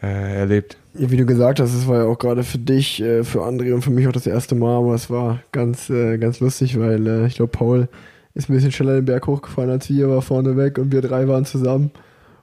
erlebt. 0.00 0.76
Ja, 0.94 1.10
wie 1.10 1.16
du 1.16 1.26
gesagt 1.26 1.58
hast, 1.58 1.74
es 1.74 1.88
war 1.88 1.98
ja 1.98 2.04
auch 2.04 2.18
gerade 2.18 2.44
für 2.44 2.58
dich, 2.58 2.98
für 2.98 3.42
André 3.42 3.74
und 3.74 3.82
für 3.82 3.90
mich 3.90 4.06
auch 4.06 4.12
das 4.12 4.28
erste 4.28 4.54
Mal, 4.54 4.78
aber 4.78 4.94
es 4.94 5.10
war 5.10 5.40
ganz, 5.50 5.88
ganz 5.88 6.38
lustig, 6.38 6.78
weil 6.78 7.26
ich 7.26 7.34
glaube, 7.34 7.50
Paul 7.50 7.88
ist 8.34 8.48
ein 8.48 8.54
bisschen 8.54 8.70
schneller 8.70 8.94
den 8.94 9.06
Berg 9.06 9.26
hochgefahren 9.26 9.70
als 9.70 9.88
wir, 9.88 10.08
war 10.08 10.22
vorne 10.22 10.56
weg 10.56 10.78
und 10.78 10.92
wir 10.92 11.00
drei 11.00 11.26
waren 11.26 11.44
zusammen. 11.44 11.90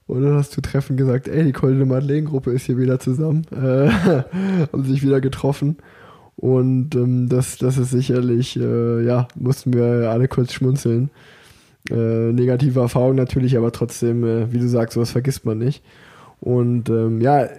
Und 0.08 0.22
dann 0.24 0.34
hast 0.36 0.56
du 0.56 0.62
treffend 0.62 0.98
gesagt, 0.98 1.28
ey, 1.28 1.44
die 1.44 1.52
Goldene 1.52 1.86
Madeleine-Gruppe 1.86 2.52
ist 2.52 2.66
hier 2.66 2.78
wieder 2.78 3.00
zusammen, 3.00 3.46
äh, 3.52 3.90
haben 4.72 4.84
sich 4.84 5.02
wieder 5.02 5.20
getroffen. 5.22 5.78
Und 6.36 6.96
ähm, 6.96 7.30
das, 7.30 7.58
das 7.58 7.78
ist 7.78 7.92
sicherlich, 7.92 8.60
äh, 8.60 9.04
ja, 9.04 9.28
mussten 9.36 9.74
wir 9.74 10.12
alle 10.12 10.28
kurz 10.28 10.54
schmunzeln. 10.54 11.10
Äh, 11.90 12.34
negative 12.34 12.80
Erfahrung 12.80 13.16
natürlich, 13.16 13.58
aber 13.58 13.72
trotzdem, 13.72 14.24
äh, 14.24 14.52
wie 14.52 14.60
du 14.60 14.68
sagst, 14.68 14.96
sowas 14.96 15.12
vergisst 15.12 15.46
man 15.46 15.58
nicht. 15.58 15.84
Und 16.40 16.90
ähm, 16.90 17.22
ja, 17.22 17.44
äh, 17.44 17.50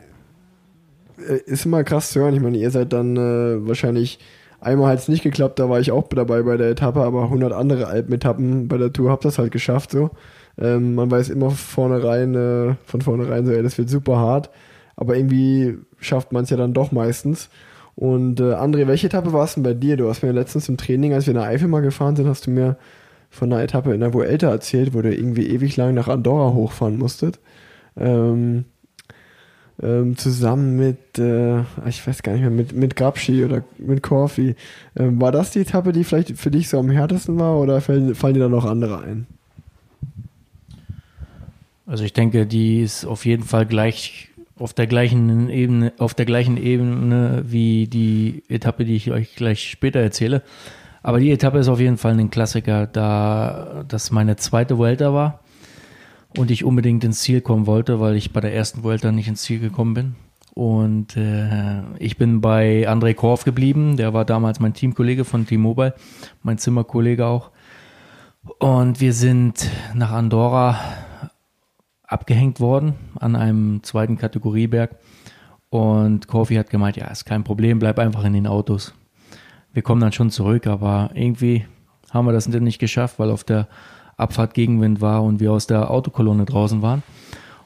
ist 1.46 1.66
immer 1.66 1.84
krass 1.84 2.10
zu 2.10 2.20
hören. 2.20 2.34
Ich 2.34 2.40
meine, 2.40 2.58
ihr 2.58 2.70
seid 2.70 2.92
dann 2.92 3.16
äh, 3.16 3.66
wahrscheinlich 3.66 4.18
einmal 4.60 4.90
hat 4.90 4.98
es 4.98 5.08
nicht 5.08 5.22
geklappt, 5.22 5.58
da 5.58 5.68
war 5.68 5.80
ich 5.80 5.92
auch 5.92 6.08
dabei 6.08 6.42
bei 6.42 6.56
der 6.56 6.70
Etappe, 6.70 7.00
aber 7.00 7.24
100 7.24 7.52
andere 7.52 7.86
Alpenetappen 7.86 8.68
bei 8.68 8.78
der 8.78 8.92
Tour 8.92 9.10
habt 9.10 9.24
das 9.24 9.38
halt 9.38 9.52
geschafft 9.52 9.90
so. 9.92 10.10
Ähm, 10.58 10.94
man 10.94 11.10
weiß 11.10 11.28
immer 11.28 11.50
vornherein, 11.50 12.34
äh, 12.34 12.74
von 12.86 13.00
vornherein 13.00 13.46
so, 13.46 13.52
ey, 13.52 13.62
das 13.62 13.78
wird 13.78 13.90
super 13.90 14.16
hart, 14.18 14.50
aber 14.96 15.16
irgendwie 15.16 15.78
schafft 16.00 16.32
man 16.32 16.44
es 16.44 16.50
ja 16.50 16.56
dann 16.56 16.72
doch 16.72 16.92
meistens. 16.92 17.50
Und 17.94 18.40
äh, 18.40 18.54
André, 18.54 18.86
welche 18.86 19.06
Etappe 19.06 19.32
war 19.32 19.44
es 19.44 19.54
denn 19.54 19.62
bei 19.62 19.74
dir? 19.74 19.96
Du 19.96 20.08
hast 20.08 20.22
mir 20.22 20.32
letztens 20.32 20.68
im 20.68 20.76
Training, 20.76 21.14
als 21.14 21.26
wir 21.26 21.32
in 21.32 21.40
der 21.40 21.48
Eifel 21.48 21.68
mal 21.68 21.80
gefahren 21.80 22.16
sind, 22.16 22.28
hast 22.28 22.46
du 22.46 22.50
mir 22.50 22.76
von 23.30 23.52
einer 23.52 23.62
Etappe 23.62 23.94
in 23.94 24.00
der 24.00 24.14
Vuelta 24.14 24.50
erzählt, 24.50 24.94
wo 24.94 25.02
du 25.02 25.14
irgendwie 25.14 25.46
ewig 25.48 25.76
lang 25.76 25.94
nach 25.94 26.08
Andorra 26.08 26.52
hochfahren 26.52 26.98
musstet. 26.98 27.38
Ähm, 27.96 28.66
ähm, 29.82 30.16
zusammen 30.16 30.76
mit, 30.76 31.18
äh, 31.18 31.60
ich 31.86 32.06
weiß 32.06 32.22
gar 32.22 32.32
nicht 32.32 32.42
mehr, 32.42 32.50
mit, 32.50 32.74
mit 32.74 32.96
Grabschi 32.96 33.44
oder 33.44 33.62
mit 33.78 34.02
Corfi. 34.02 34.56
Ähm, 34.96 35.20
war 35.20 35.32
das 35.32 35.50
die 35.50 35.60
Etappe, 35.60 35.92
die 35.92 36.04
vielleicht 36.04 36.38
für 36.38 36.50
dich 36.50 36.68
so 36.68 36.78
am 36.78 36.90
härtesten 36.90 37.38
war 37.38 37.58
oder 37.58 37.80
fallen, 37.80 38.14
fallen 38.14 38.34
dir 38.34 38.40
da 38.40 38.48
noch 38.48 38.64
andere 38.64 39.02
ein? 39.02 39.26
Also 41.86 42.02
ich 42.04 42.12
denke, 42.12 42.46
die 42.46 42.80
ist 42.80 43.04
auf 43.04 43.24
jeden 43.24 43.44
Fall 43.44 43.64
gleich 43.64 44.28
auf 44.58 44.74
der 44.74 44.86
gleichen 44.86 45.50
Ebene, 45.50 45.92
auf 45.98 46.14
der 46.14 46.26
gleichen 46.26 46.56
Ebene 46.56 47.44
wie 47.46 47.86
die 47.86 48.42
Etappe, 48.48 48.84
die 48.84 48.96
ich 48.96 49.12
euch 49.12 49.36
gleich 49.36 49.68
später 49.70 50.00
erzähle. 50.00 50.42
Aber 51.02 51.20
die 51.20 51.30
Etappe 51.30 51.58
ist 51.58 51.68
auf 51.68 51.78
jeden 51.78 51.98
Fall 51.98 52.18
ein 52.18 52.30
Klassiker, 52.30 52.86
da 52.86 53.84
das 53.86 54.10
meine 54.10 54.36
zweite 54.36 54.78
Vuelta 54.78 55.12
war 55.12 55.40
und 56.36 56.50
ich 56.50 56.64
unbedingt 56.64 57.04
ins 57.04 57.20
Ziel 57.20 57.40
kommen 57.40 57.66
wollte, 57.66 58.00
weil 58.00 58.16
ich 58.16 58.32
bei 58.32 58.40
der 58.40 58.54
ersten 58.54 58.82
Vuelta 58.82 59.12
nicht 59.12 59.28
ins 59.28 59.42
Ziel 59.42 59.60
gekommen 59.60 59.94
bin. 59.94 60.14
Und 60.54 61.16
äh, 61.16 61.82
ich 61.98 62.16
bin 62.16 62.40
bei 62.40 62.88
André 62.88 63.14
Korf 63.14 63.44
geblieben, 63.44 63.96
der 63.98 64.14
war 64.14 64.24
damals 64.24 64.58
mein 64.58 64.72
Teamkollege 64.72 65.24
von 65.24 65.46
T-Mobile, 65.46 65.94
mein 66.42 66.58
Zimmerkollege 66.58 67.26
auch. 67.26 67.50
Und 68.58 69.00
wir 69.00 69.12
sind 69.12 69.70
nach 69.94 70.12
Andorra 70.12 70.78
abgehängt 72.06 72.60
worden 72.60 72.94
an 73.18 73.36
einem 73.36 73.82
zweiten 73.82 74.16
Kategorieberg. 74.16 74.96
Und 75.68 76.28
Kofi 76.28 76.54
hat 76.54 76.70
gemeint, 76.70 76.96
ja, 76.96 77.06
ist 77.08 77.24
kein 77.24 77.44
Problem, 77.44 77.78
bleib 77.78 77.98
einfach 77.98 78.24
in 78.24 78.32
den 78.32 78.46
Autos. 78.46 78.94
Wir 79.72 79.82
kommen 79.82 80.00
dann 80.00 80.12
schon 80.12 80.30
zurück, 80.30 80.66
aber 80.66 81.10
irgendwie 81.14 81.66
haben 82.10 82.26
wir 82.26 82.32
das 82.32 82.48
nicht 82.48 82.78
geschafft, 82.78 83.18
weil 83.18 83.30
auf 83.30 83.44
der 83.44 83.68
Abfahrt 84.16 84.54
Gegenwind 84.54 85.00
war 85.00 85.22
und 85.22 85.40
wir 85.40 85.52
aus 85.52 85.66
der 85.66 85.90
Autokolonne 85.90 86.44
draußen 86.44 86.80
waren. 86.82 87.02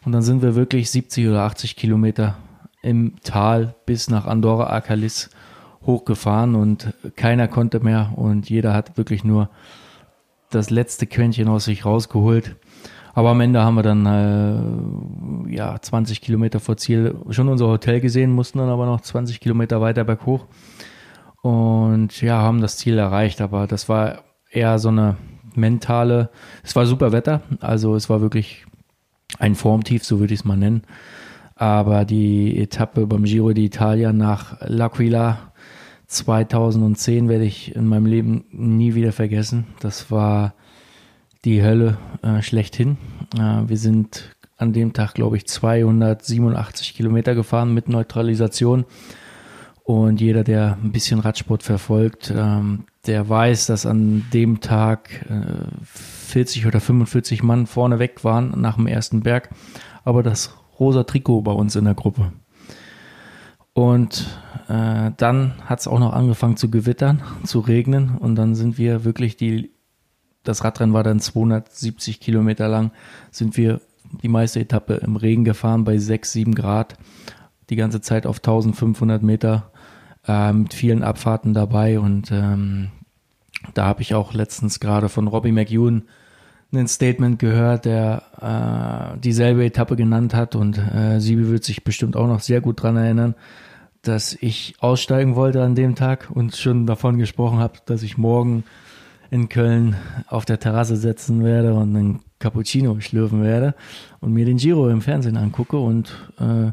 Und 0.04 0.12
dann 0.12 0.22
sind 0.22 0.42
wir 0.42 0.54
wirklich 0.54 0.90
70 0.90 1.28
oder 1.28 1.42
80 1.42 1.76
Kilometer 1.76 2.36
im 2.82 3.14
Tal 3.22 3.74
bis 3.86 4.08
nach 4.08 4.26
Andorra 4.26 4.70
Akalis 4.70 5.30
hochgefahren 5.84 6.54
und 6.54 6.92
keiner 7.16 7.48
konnte 7.48 7.80
mehr 7.80 8.12
und 8.16 8.50
jeder 8.50 8.74
hat 8.74 8.96
wirklich 8.96 9.24
nur 9.24 9.50
das 10.50 10.70
letzte 10.70 11.06
Quäntchen 11.06 11.48
aus 11.48 11.66
sich 11.66 11.84
rausgeholt. 11.84 12.56
Aber 13.20 13.32
am 13.32 13.40
Ende 13.42 13.60
haben 13.60 13.74
wir 13.74 13.82
dann 13.82 14.06
äh, 14.06 15.54
ja 15.54 15.78
20 15.78 16.22
Kilometer 16.22 16.58
vor 16.58 16.78
Ziel 16.78 17.16
schon 17.28 17.50
unser 17.50 17.66
Hotel 17.66 18.00
gesehen, 18.00 18.32
mussten 18.32 18.56
dann 18.56 18.70
aber 18.70 18.86
noch 18.86 19.02
20 19.02 19.40
Kilometer 19.40 19.82
weiter 19.82 20.04
berghoch 20.04 20.46
und 21.42 22.22
ja 22.22 22.38
haben 22.38 22.62
das 22.62 22.78
Ziel 22.78 22.96
erreicht. 22.96 23.42
Aber 23.42 23.66
das 23.66 23.90
war 23.90 24.24
eher 24.50 24.78
so 24.78 24.88
eine 24.88 25.18
mentale. 25.54 26.30
Es 26.62 26.74
war 26.76 26.86
super 26.86 27.12
Wetter, 27.12 27.42
also 27.60 27.94
es 27.94 28.08
war 28.08 28.22
wirklich 28.22 28.64
ein 29.38 29.54
Formtief, 29.54 30.02
so 30.02 30.18
würde 30.18 30.32
ich 30.32 30.40
es 30.40 30.46
mal 30.46 30.56
nennen. 30.56 30.84
Aber 31.56 32.06
die 32.06 32.58
Etappe 32.58 33.06
beim 33.06 33.24
Giro 33.24 33.48
d'Italia 33.48 34.14
nach 34.14 34.62
L'Aquila 34.62 35.36
2010 36.06 37.28
werde 37.28 37.44
ich 37.44 37.76
in 37.76 37.86
meinem 37.86 38.06
Leben 38.06 38.46
nie 38.50 38.94
wieder 38.94 39.12
vergessen. 39.12 39.66
Das 39.80 40.10
war 40.10 40.54
die 41.44 41.62
Hölle 41.62 41.98
äh, 42.22 42.42
schlechthin. 42.42 42.98
Äh, 43.36 43.68
wir 43.68 43.76
sind 43.76 44.36
an 44.56 44.72
dem 44.72 44.92
Tag, 44.92 45.14
glaube 45.14 45.36
ich, 45.36 45.46
287 45.46 46.94
Kilometer 46.94 47.34
gefahren 47.34 47.72
mit 47.72 47.88
Neutralisation. 47.88 48.84
Und 49.82 50.20
jeder, 50.20 50.44
der 50.44 50.78
ein 50.82 50.92
bisschen 50.92 51.18
Radsport 51.18 51.62
verfolgt, 51.62 52.32
ähm, 52.36 52.84
der 53.06 53.28
weiß, 53.28 53.66
dass 53.66 53.86
an 53.86 54.24
dem 54.32 54.60
Tag 54.60 55.26
äh, 55.28 55.66
40 55.82 56.66
oder 56.66 56.80
45 56.80 57.42
Mann 57.42 57.66
vorne 57.66 57.98
weg 57.98 58.22
waren 58.22 58.60
nach 58.60 58.76
dem 58.76 58.86
ersten 58.86 59.22
Berg. 59.22 59.50
Aber 60.04 60.22
das 60.22 60.54
rosa 60.78 61.04
Trikot 61.04 61.42
bei 61.42 61.52
uns 61.52 61.74
in 61.74 61.86
der 61.86 61.94
Gruppe. 61.94 62.32
Und 63.72 64.26
äh, 64.68 65.10
dann 65.16 65.54
hat 65.64 65.80
es 65.80 65.88
auch 65.88 65.98
noch 65.98 66.12
angefangen 66.12 66.56
zu 66.56 66.70
gewittern, 66.70 67.22
zu 67.44 67.60
regnen 67.60 68.16
und 68.18 68.34
dann 68.34 68.54
sind 68.54 68.78
wir 68.78 69.04
wirklich 69.04 69.36
die 69.36 69.70
das 70.44 70.64
Radrennen 70.64 70.94
war 70.94 71.02
dann 71.02 71.20
270 71.20 72.20
Kilometer 72.20 72.68
lang, 72.68 72.92
sind 73.30 73.56
wir 73.56 73.80
die 74.22 74.28
meiste 74.28 74.60
Etappe 74.60 74.94
im 74.94 75.16
Regen 75.16 75.44
gefahren 75.44 75.84
bei 75.84 75.98
6, 75.98 76.32
7 76.32 76.54
Grad, 76.54 76.96
die 77.68 77.76
ganze 77.76 78.00
Zeit 78.00 78.26
auf 78.26 78.38
1500 78.38 79.22
Meter 79.22 79.70
äh, 80.26 80.52
mit 80.52 80.74
vielen 80.74 81.02
Abfahrten 81.02 81.54
dabei. 81.54 82.00
Und 82.00 82.30
ähm, 82.32 82.88
da 83.74 83.86
habe 83.86 84.02
ich 84.02 84.14
auch 84.14 84.34
letztens 84.34 84.80
gerade 84.80 85.08
von 85.08 85.28
Robbie 85.28 85.52
McEwen 85.52 86.08
ein 86.72 86.88
Statement 86.88 87.38
gehört, 87.38 87.84
der 87.84 89.14
äh, 89.14 89.18
dieselbe 89.18 89.64
Etappe 89.64 89.96
genannt 89.96 90.34
hat. 90.34 90.54
Und 90.54 90.78
äh, 90.78 91.20
Sibi 91.20 91.48
wird 91.48 91.64
sich 91.64 91.84
bestimmt 91.84 92.16
auch 92.16 92.28
noch 92.28 92.40
sehr 92.40 92.60
gut 92.60 92.82
dran 92.82 92.96
erinnern, 92.96 93.34
dass 94.02 94.34
ich 94.40 94.74
aussteigen 94.80 95.36
wollte 95.36 95.62
an 95.62 95.74
dem 95.74 95.94
Tag 95.94 96.28
und 96.30 96.56
schon 96.56 96.86
davon 96.86 97.18
gesprochen 97.18 97.58
habe, 97.58 97.74
dass 97.86 98.02
ich 98.02 98.16
morgen 98.16 98.64
in 99.30 99.48
Köln 99.48 99.96
auf 100.26 100.44
der 100.44 100.58
Terrasse 100.58 100.96
setzen 100.96 101.44
werde 101.44 101.74
und 101.74 101.96
einen 101.96 102.20
Cappuccino 102.38 102.98
schlürfen 103.00 103.42
werde 103.42 103.74
und 104.20 104.32
mir 104.32 104.44
den 104.44 104.56
Giro 104.56 104.88
im 104.88 105.02
Fernsehen 105.02 105.36
angucke 105.36 105.78
und 105.78 106.12
äh, 106.38 106.72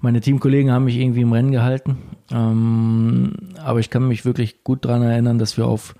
meine 0.00 0.20
Teamkollegen 0.20 0.70
haben 0.70 0.84
mich 0.84 0.96
irgendwie 0.96 1.22
im 1.22 1.32
Rennen 1.32 1.50
gehalten. 1.50 1.96
Ähm, 2.30 3.32
aber 3.62 3.80
ich 3.80 3.90
kann 3.90 4.06
mich 4.06 4.24
wirklich 4.24 4.62
gut 4.62 4.84
daran 4.84 5.02
erinnern, 5.02 5.38
dass 5.38 5.56
wir 5.56 5.66
auf 5.66 5.94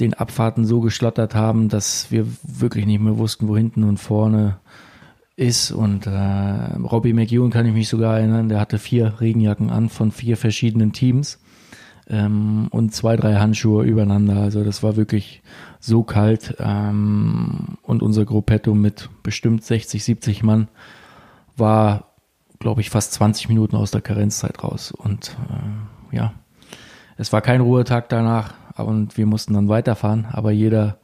den 0.00 0.14
Abfahrten 0.14 0.64
so 0.64 0.80
geschlottert 0.80 1.34
haben, 1.34 1.68
dass 1.68 2.10
wir 2.10 2.26
wirklich 2.42 2.86
nicht 2.86 3.00
mehr 3.00 3.18
wussten, 3.18 3.48
wo 3.48 3.56
hinten 3.56 3.84
und 3.84 3.98
vorne 3.98 4.58
ist. 5.36 5.72
Und 5.72 6.06
äh, 6.06 6.10
Robbie 6.10 7.12
McEwen 7.12 7.50
kann 7.50 7.66
ich 7.66 7.74
mich 7.74 7.88
sogar 7.88 8.18
erinnern, 8.18 8.48
der 8.48 8.60
hatte 8.60 8.78
vier 8.78 9.20
Regenjacken 9.20 9.70
an 9.70 9.88
von 9.88 10.12
vier 10.12 10.36
verschiedenen 10.36 10.92
Teams 10.92 11.41
ähm, 12.12 12.68
und 12.70 12.94
zwei, 12.94 13.16
drei 13.16 13.36
Handschuhe 13.36 13.84
übereinander. 13.84 14.36
Also 14.36 14.62
das 14.62 14.82
war 14.82 14.96
wirklich 14.96 15.42
so 15.80 16.04
kalt. 16.04 16.56
Ähm, 16.60 17.78
und 17.82 18.02
unser 18.02 18.24
Gruppetto 18.24 18.74
mit 18.74 19.08
bestimmt 19.22 19.64
60, 19.64 20.04
70 20.04 20.42
Mann 20.44 20.68
war, 21.56 22.12
glaube 22.60 22.82
ich, 22.82 22.90
fast 22.90 23.14
20 23.14 23.48
Minuten 23.48 23.74
aus 23.74 23.90
der 23.90 24.02
Karenzzeit 24.02 24.62
raus. 24.62 24.92
Und 24.92 25.36
äh, 25.50 26.16
ja, 26.16 26.34
es 27.16 27.32
war 27.32 27.40
kein 27.40 27.62
Ruhetag 27.62 28.08
danach 28.08 28.54
und 28.76 29.16
wir 29.16 29.26
mussten 29.26 29.54
dann 29.54 29.68
weiterfahren, 29.68 30.26
aber 30.30 30.50
jeder 30.50 30.98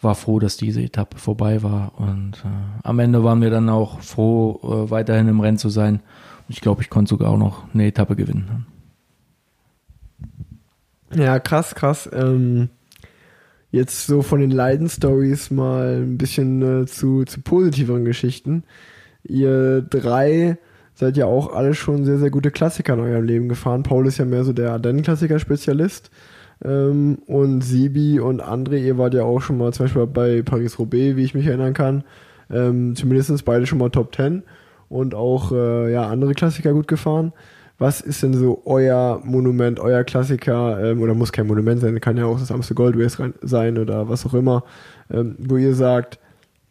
war 0.00 0.14
froh, 0.14 0.38
dass 0.38 0.56
diese 0.56 0.82
Etappe 0.82 1.18
vorbei 1.18 1.62
war. 1.62 1.92
Und 1.98 2.44
äh, 2.44 2.48
am 2.82 2.98
Ende 2.98 3.24
waren 3.24 3.40
wir 3.40 3.50
dann 3.50 3.68
auch 3.68 4.00
froh, 4.00 4.60
äh, 4.62 4.90
weiterhin 4.90 5.28
im 5.28 5.40
Rennen 5.40 5.58
zu 5.58 5.68
sein. 5.68 6.00
Ich 6.48 6.60
glaube, 6.60 6.82
ich 6.82 6.90
konnte 6.90 7.08
sogar 7.08 7.30
auch 7.30 7.38
noch 7.38 7.72
eine 7.72 7.86
Etappe 7.86 8.16
gewinnen. 8.16 8.66
Ja, 11.16 11.38
krass, 11.38 11.74
krass. 11.74 12.08
Ähm, 12.12 12.70
jetzt 13.70 14.06
so 14.06 14.22
von 14.22 14.40
den 14.40 14.50
Leiden-Stories 14.50 15.50
mal 15.50 16.02
ein 16.02 16.18
bisschen 16.18 16.82
äh, 16.82 16.86
zu, 16.86 17.24
zu 17.24 17.40
positiveren 17.40 18.04
Geschichten. 18.04 18.64
Ihr 19.22 19.82
drei 19.82 20.58
seid 20.94 21.16
ja 21.16 21.26
auch 21.26 21.52
alle 21.52 21.74
schon 21.74 22.04
sehr, 22.04 22.18
sehr 22.18 22.30
gute 22.30 22.50
Klassiker 22.50 22.94
in 22.94 23.00
eurem 23.00 23.24
Leben 23.24 23.48
gefahren. 23.48 23.82
Paul 23.82 24.06
ist 24.06 24.18
ja 24.18 24.24
mehr 24.24 24.44
so 24.44 24.52
der 24.52 24.72
Ardennen-Klassiker-Spezialist. 24.72 26.10
Ähm, 26.64 27.18
und 27.26 27.62
Sibi 27.62 28.20
und 28.20 28.42
André, 28.42 28.78
ihr 28.78 28.98
wart 28.98 29.14
ja 29.14 29.24
auch 29.24 29.40
schon 29.40 29.58
mal 29.58 29.72
zum 29.72 29.84
Beispiel 29.86 30.06
bei 30.06 30.42
Paris-Roubaix, 30.42 31.16
wie 31.16 31.24
ich 31.24 31.34
mich 31.34 31.46
erinnern 31.46 31.74
kann. 31.74 32.04
Ähm, 32.50 32.94
zumindest 32.96 33.44
beide 33.44 33.66
schon 33.66 33.78
mal 33.78 33.90
Top 33.90 34.14
10 34.14 34.42
und 34.88 35.14
auch 35.14 35.52
äh, 35.52 35.92
ja, 35.92 36.08
andere 36.08 36.34
Klassiker 36.34 36.72
gut 36.72 36.88
gefahren. 36.88 37.32
Was 37.78 38.00
ist 38.00 38.22
denn 38.22 38.34
so 38.34 38.62
euer 38.64 39.20
Monument, 39.24 39.80
euer 39.80 40.04
Klassiker, 40.04 40.82
ähm, 40.82 41.00
oder 41.00 41.14
muss 41.14 41.32
kein 41.32 41.46
Monument 41.46 41.80
sein, 41.80 42.00
kann 42.00 42.16
ja 42.16 42.26
auch 42.26 42.38
das 42.38 42.52
Amstel 42.52 42.76
Gold 42.76 42.96
Race 42.96 43.18
sein 43.42 43.78
oder 43.78 44.08
was 44.08 44.24
auch 44.26 44.34
immer, 44.34 44.64
ähm, 45.10 45.36
wo 45.38 45.56
ihr 45.56 45.74
sagt, 45.74 46.18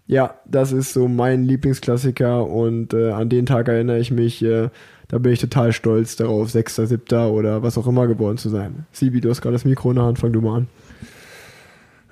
ja, 0.08 0.36
das 0.46 0.72
ist 0.72 0.94
so 0.94 1.08
mein 1.08 1.44
Lieblingsklassiker 1.44 2.46
und 2.46 2.94
äh, 2.94 3.12
an 3.12 3.30
den 3.30 3.46
Tag 3.46 3.68
erinnere 3.68 4.00
ich 4.00 4.12
mich, 4.12 4.44
äh, 4.44 4.70
da 5.08 5.18
bin 5.18 5.34
ich 5.34 5.40
total 5.40 5.74
stolz 5.74 6.16
darauf, 6.16 6.50
Sechster, 6.50 6.88
Siebter 6.88 7.32
oder 7.32 7.64
was 7.64 7.78
auch 7.78 7.88
immer 7.88 8.08
geworden 8.08 8.38
zu 8.38 8.50
sein. 8.50 8.86
Sibi, 8.92 9.22
du 9.22 9.30
hast 9.30 9.42
gerade 9.42 9.54
das 9.54 9.66
Mikro 9.66 9.92
in 9.92 9.98
der 9.98 10.06
Hand, 10.06 10.20
fang 10.20 10.34
du 10.34 10.42
mal 10.42 10.58
an. 10.58 10.68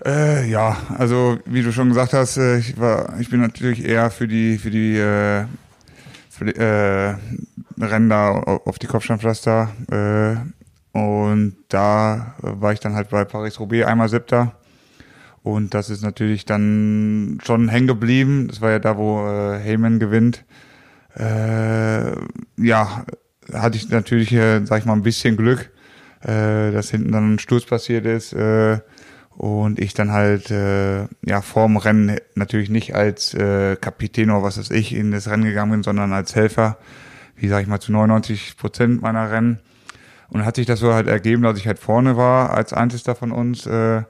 Äh, 0.05 0.49
ja, 0.49 0.77
also 0.97 1.37
wie 1.45 1.61
du 1.61 1.71
schon 1.71 1.89
gesagt 1.89 2.13
hast, 2.13 2.37
äh, 2.37 2.57
ich 2.57 2.79
war, 2.79 3.19
ich 3.19 3.29
bin 3.29 3.39
natürlich 3.39 3.85
eher 3.85 4.09
für 4.09 4.27
die 4.27 4.57
für 4.57 4.71
die 4.71 4.97
äh, 4.97 5.45
für 6.29 6.45
die, 6.45 6.55
äh, 6.55 7.13
Rennen 7.83 8.09
da 8.09 8.31
auf 8.31 8.79
die 8.79 8.87
Kopfsteinpflaster. 8.87 9.69
Äh, 9.91 10.97
und 10.97 11.55
da 11.69 12.35
war 12.39 12.73
ich 12.73 12.79
dann 12.79 12.95
halt 12.95 13.09
bei 13.09 13.23
Paris-Roubaix 13.23 13.85
einmal 13.85 14.09
Siebter. 14.09 14.53
Und 15.43 15.73
das 15.73 15.89
ist 15.89 16.03
natürlich 16.03 16.45
dann 16.45 17.39
schon 17.43 17.69
hängen 17.69 17.87
geblieben. 17.87 18.47
Das 18.47 18.61
war 18.61 18.71
ja 18.71 18.79
da, 18.79 18.97
wo 18.97 19.27
äh, 19.27 19.59
Heyman 19.59 19.99
gewinnt. 19.99 20.45
Äh, 21.15 22.11
ja, 22.57 23.05
hatte 23.53 23.77
ich 23.77 23.89
natürlich, 23.89 24.31
äh, 24.33 24.63
sag 24.65 24.79
ich 24.79 24.85
mal, 24.85 24.93
ein 24.93 25.01
bisschen 25.01 25.37
Glück, 25.37 25.71
äh, 26.21 26.71
dass 26.71 26.91
hinten 26.91 27.11
dann 27.11 27.33
ein 27.33 27.39
Sturz 27.39 27.65
passiert 27.65 28.05
ist. 28.05 28.33
Äh, 28.33 28.79
und 29.29 29.79
ich 29.79 29.93
dann 29.93 30.11
halt 30.11 30.51
äh, 30.51 31.07
ja 31.25 31.41
vorm 31.41 31.77
Rennen 31.77 32.19
natürlich 32.35 32.69
nicht 32.69 32.93
als 32.93 33.33
äh, 33.33 33.75
Kapitän 33.77 34.29
oder 34.29 34.43
was 34.43 34.59
weiß 34.59 34.69
ich 34.71 34.93
in 34.93 35.11
das 35.11 35.27
Rennen 35.29 35.45
gegangen 35.45 35.71
bin, 35.71 35.83
sondern 35.83 36.13
als 36.13 36.35
Helfer 36.35 36.77
wie 37.41 37.47
sage 37.47 37.63
ich 37.63 37.67
mal, 37.67 37.79
zu 37.79 37.91
99 37.91 38.55
Prozent 38.57 39.01
meiner 39.01 39.31
Rennen. 39.31 39.59
Und 40.29 40.45
hat 40.45 40.55
sich 40.55 40.65
das 40.65 40.79
so 40.79 40.93
halt 40.93 41.07
ergeben, 41.07 41.41
dass 41.43 41.57
ich 41.57 41.67
halt 41.67 41.79
vorne 41.79 42.15
war 42.15 42.51
als 42.51 42.71
Einziger 42.71 43.15
von 43.15 43.33
uns. 43.33 43.65
Äh, 43.65 44.03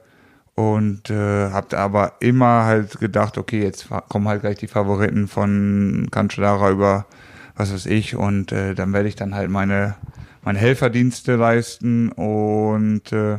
und 0.54 1.10
äh, 1.10 1.50
habe 1.50 1.78
aber 1.78 2.14
immer 2.20 2.64
halt 2.64 3.00
gedacht, 3.00 3.38
okay, 3.38 3.62
jetzt 3.62 3.88
kommen 4.08 4.28
halt 4.28 4.42
gleich 4.42 4.58
die 4.58 4.66
Favoriten 4.68 5.26
von 5.26 6.08
Cancellara 6.10 6.70
über 6.70 7.06
was 7.54 7.72
weiß 7.72 7.86
ich 7.86 8.16
und 8.16 8.52
äh, 8.52 8.74
dann 8.74 8.92
werde 8.92 9.08
ich 9.08 9.16
dann 9.16 9.34
halt 9.34 9.50
meine 9.50 9.96
meine 10.42 10.58
Helferdienste 10.58 11.36
leisten 11.36 12.10
und 12.10 13.12
äh, 13.12 13.38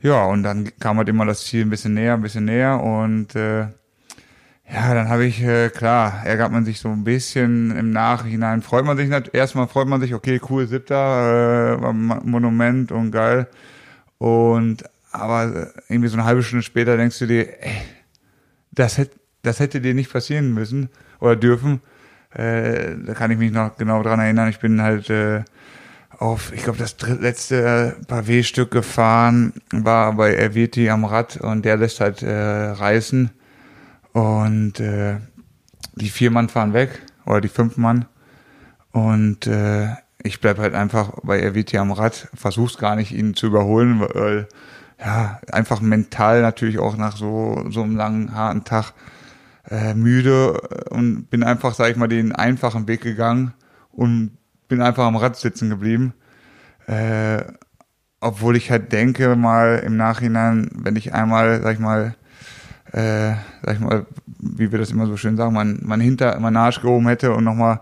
ja 0.00 0.24
und 0.26 0.42
dann 0.42 0.70
kam 0.78 0.98
halt 0.98 1.08
immer 1.08 1.24
das 1.24 1.44
Ziel 1.44 1.62
ein 1.62 1.70
bisschen 1.70 1.94
näher, 1.94 2.14
ein 2.14 2.22
bisschen 2.22 2.44
näher 2.44 2.82
und 2.82 3.34
äh, 3.34 3.68
ja, 4.72 4.94
dann 4.94 5.08
habe 5.08 5.24
ich, 5.24 5.42
äh, 5.42 5.70
klar, 5.70 6.22
ärgert 6.24 6.50
man 6.50 6.64
sich 6.64 6.80
so 6.80 6.88
ein 6.88 7.04
bisschen 7.04 7.76
im 7.76 7.90
Nachhinein. 7.90 8.62
Freut 8.62 8.84
man 8.84 8.96
sich 8.96 9.08
nicht, 9.08 9.34
erstmal 9.34 9.68
freut 9.68 9.86
man 9.86 10.00
sich, 10.00 10.14
okay, 10.14 10.40
cool, 10.50 10.66
siebter, 10.66 11.78
äh, 11.80 11.92
Monument 11.92 12.90
und 12.90 13.12
geil. 13.12 13.46
Und 14.18 14.84
aber 15.12 15.68
irgendwie 15.88 16.08
so 16.08 16.16
eine 16.16 16.24
halbe 16.24 16.42
Stunde 16.42 16.62
später 16.62 16.96
denkst 16.96 17.18
du 17.18 17.26
dir, 17.26 17.62
ey, 17.62 17.82
das 18.72 18.98
hätte, 18.98 19.16
das 19.42 19.60
hätte 19.60 19.80
dir 19.80 19.94
nicht 19.94 20.12
passieren 20.12 20.52
müssen 20.52 20.88
oder 21.20 21.36
dürfen. 21.36 21.80
Äh, 22.34 22.96
da 23.06 23.14
kann 23.14 23.30
ich 23.30 23.38
mich 23.38 23.52
noch 23.52 23.76
genau 23.76 24.02
dran 24.02 24.20
erinnern. 24.20 24.48
Ich 24.48 24.58
bin 24.58 24.82
halt 24.82 25.08
äh, 25.10 25.42
auf, 26.18 26.52
ich 26.52 26.64
glaube, 26.64 26.78
das 26.78 26.96
letzte 27.00 27.96
Pavé-Stück 28.08 28.70
gefahren, 28.70 29.54
war 29.72 30.12
bei 30.14 30.34
Erviti 30.34 30.90
am 30.90 31.04
Rad 31.04 31.36
und 31.38 31.64
der 31.64 31.76
lässt 31.76 32.00
halt 32.00 32.22
äh, 32.22 32.30
reißen. 32.32 33.30
Und 34.16 34.80
äh, 34.80 35.18
die 35.94 36.08
vier 36.08 36.30
Mann 36.30 36.48
fahren 36.48 36.72
weg 36.72 37.02
oder 37.26 37.42
die 37.42 37.48
fünf 37.48 37.76
Mann. 37.76 38.06
Und 38.90 39.46
äh, 39.46 39.88
ich 40.22 40.40
bleib 40.40 40.56
halt 40.56 40.74
einfach 40.74 41.12
bei 41.22 41.38
Erviti 41.38 41.76
am 41.76 41.92
Rad, 41.92 42.28
versuch's 42.32 42.78
gar 42.78 42.96
nicht, 42.96 43.12
ihn 43.12 43.34
zu 43.34 43.48
überholen, 43.48 44.00
weil 44.00 44.48
ja, 44.98 45.38
einfach 45.52 45.82
mental 45.82 46.40
natürlich 46.40 46.78
auch 46.78 46.96
nach 46.96 47.14
so, 47.14 47.66
so 47.68 47.82
einem 47.82 47.94
langen, 47.94 48.34
harten 48.34 48.64
Tag 48.64 48.94
äh, 49.68 49.92
müde 49.92 50.62
und 50.88 51.28
bin 51.28 51.42
einfach, 51.42 51.74
sag 51.74 51.90
ich 51.90 51.96
mal, 51.98 52.08
den 52.08 52.32
einfachen 52.32 52.88
Weg 52.88 53.02
gegangen 53.02 53.52
und 53.92 54.38
bin 54.66 54.80
einfach 54.80 55.04
am 55.04 55.16
Rad 55.16 55.36
sitzen 55.36 55.68
geblieben. 55.68 56.14
Äh, 56.86 57.44
obwohl 58.20 58.56
ich 58.56 58.70
halt 58.70 58.92
denke 58.92 59.36
mal 59.36 59.82
im 59.84 59.98
Nachhinein, 59.98 60.70
wenn 60.72 60.96
ich 60.96 61.12
einmal, 61.12 61.60
sag 61.60 61.74
ich 61.74 61.80
mal, 61.80 62.14
äh, 62.96 63.34
sag 63.62 63.74
ich 63.74 63.80
mal, 63.80 64.06
wie 64.38 64.72
wir 64.72 64.78
das 64.78 64.90
immer 64.90 65.06
so 65.06 65.16
schön 65.18 65.36
sagen, 65.36 65.52
man, 65.52 65.80
man 65.82 66.00
hinter, 66.00 66.40
man 66.40 66.56
Arsch 66.56 66.80
gehoben 66.80 67.06
hätte 67.08 67.32
und 67.32 67.44
nochmal 67.44 67.80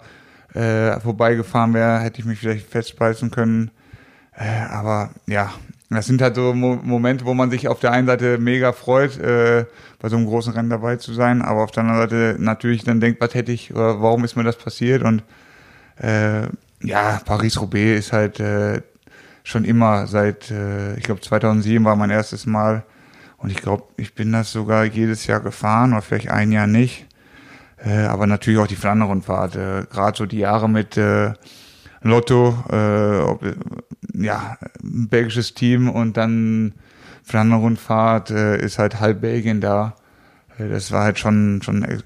äh, 0.54 0.98
vorbeigefahren 0.98 1.72
wäre, 1.72 2.00
hätte 2.00 2.18
ich 2.18 2.26
mich 2.26 2.40
vielleicht 2.40 2.68
festbeißen 2.68 3.30
können. 3.30 3.70
Äh, 4.36 4.66
aber 4.70 5.10
ja, 5.26 5.52
das 5.88 6.06
sind 6.06 6.20
halt 6.20 6.34
so 6.34 6.52
Mo 6.52 6.80
Momente, 6.82 7.24
wo 7.26 7.34
man 7.34 7.50
sich 7.50 7.68
auf 7.68 7.78
der 7.78 7.92
einen 7.92 8.08
Seite 8.08 8.38
mega 8.38 8.72
freut, 8.72 9.16
äh, 9.18 9.66
bei 10.00 10.08
so 10.08 10.16
einem 10.16 10.26
großen 10.26 10.52
Rennen 10.52 10.70
dabei 10.70 10.96
zu 10.96 11.14
sein, 11.14 11.42
aber 11.42 11.62
auf 11.62 11.70
der 11.70 11.84
anderen 11.84 12.02
Seite 12.02 12.36
natürlich 12.40 12.82
dann 12.82 13.00
denkt, 13.00 13.20
was 13.20 13.34
hätte 13.34 13.52
ich, 13.52 13.72
oder 13.72 14.02
warum 14.02 14.24
ist 14.24 14.36
mir 14.36 14.42
das 14.42 14.56
passiert? 14.56 15.04
Und 15.04 15.22
äh, 16.02 16.48
ja, 16.82 17.20
Paris-Roubaix 17.24 17.98
ist 17.98 18.12
halt 18.12 18.40
äh, 18.40 18.82
schon 19.44 19.64
immer 19.64 20.08
seit, 20.08 20.50
äh, 20.50 20.96
ich 20.96 21.04
glaube 21.04 21.20
2007 21.20 21.84
war 21.84 21.94
mein 21.94 22.10
erstes 22.10 22.46
Mal 22.46 22.82
und 23.38 23.50
ich 23.50 23.58
glaube, 23.58 23.84
ich 23.96 24.14
bin 24.14 24.32
das 24.32 24.52
sogar 24.52 24.84
jedes 24.84 25.26
Jahr 25.26 25.40
gefahren 25.40 25.92
oder 25.92 26.02
vielleicht 26.02 26.30
ein 26.30 26.52
Jahr 26.52 26.66
nicht. 26.66 27.06
Äh, 27.84 28.04
aber 28.04 28.26
natürlich 28.26 28.58
auch 28.58 28.66
die 28.66 28.76
Flandern-Rundfahrt. 28.76 29.56
Äh, 29.56 29.86
Gerade 29.90 30.16
so 30.16 30.26
die 30.26 30.38
Jahre 30.38 30.68
mit 30.68 30.96
äh, 30.96 31.34
Lotto, 32.02 32.56
äh, 32.70 33.18
ob, 33.20 33.44
ja, 34.14 34.56
ein 34.82 35.08
belgisches 35.08 35.54
Team 35.54 35.90
und 35.90 36.16
dann 36.16 36.74
Flandern-Rundfahrt 37.24 38.30
äh, 38.30 38.58
ist 38.58 38.78
halt 38.78 39.00
halb 39.00 39.20
Belgien 39.20 39.60
da. 39.60 39.96
Äh, 40.58 40.68
das 40.68 40.92
war 40.92 41.04
halt 41.04 41.18
schon, 41.18 41.60
schon 41.62 41.82
äh, 41.82 41.98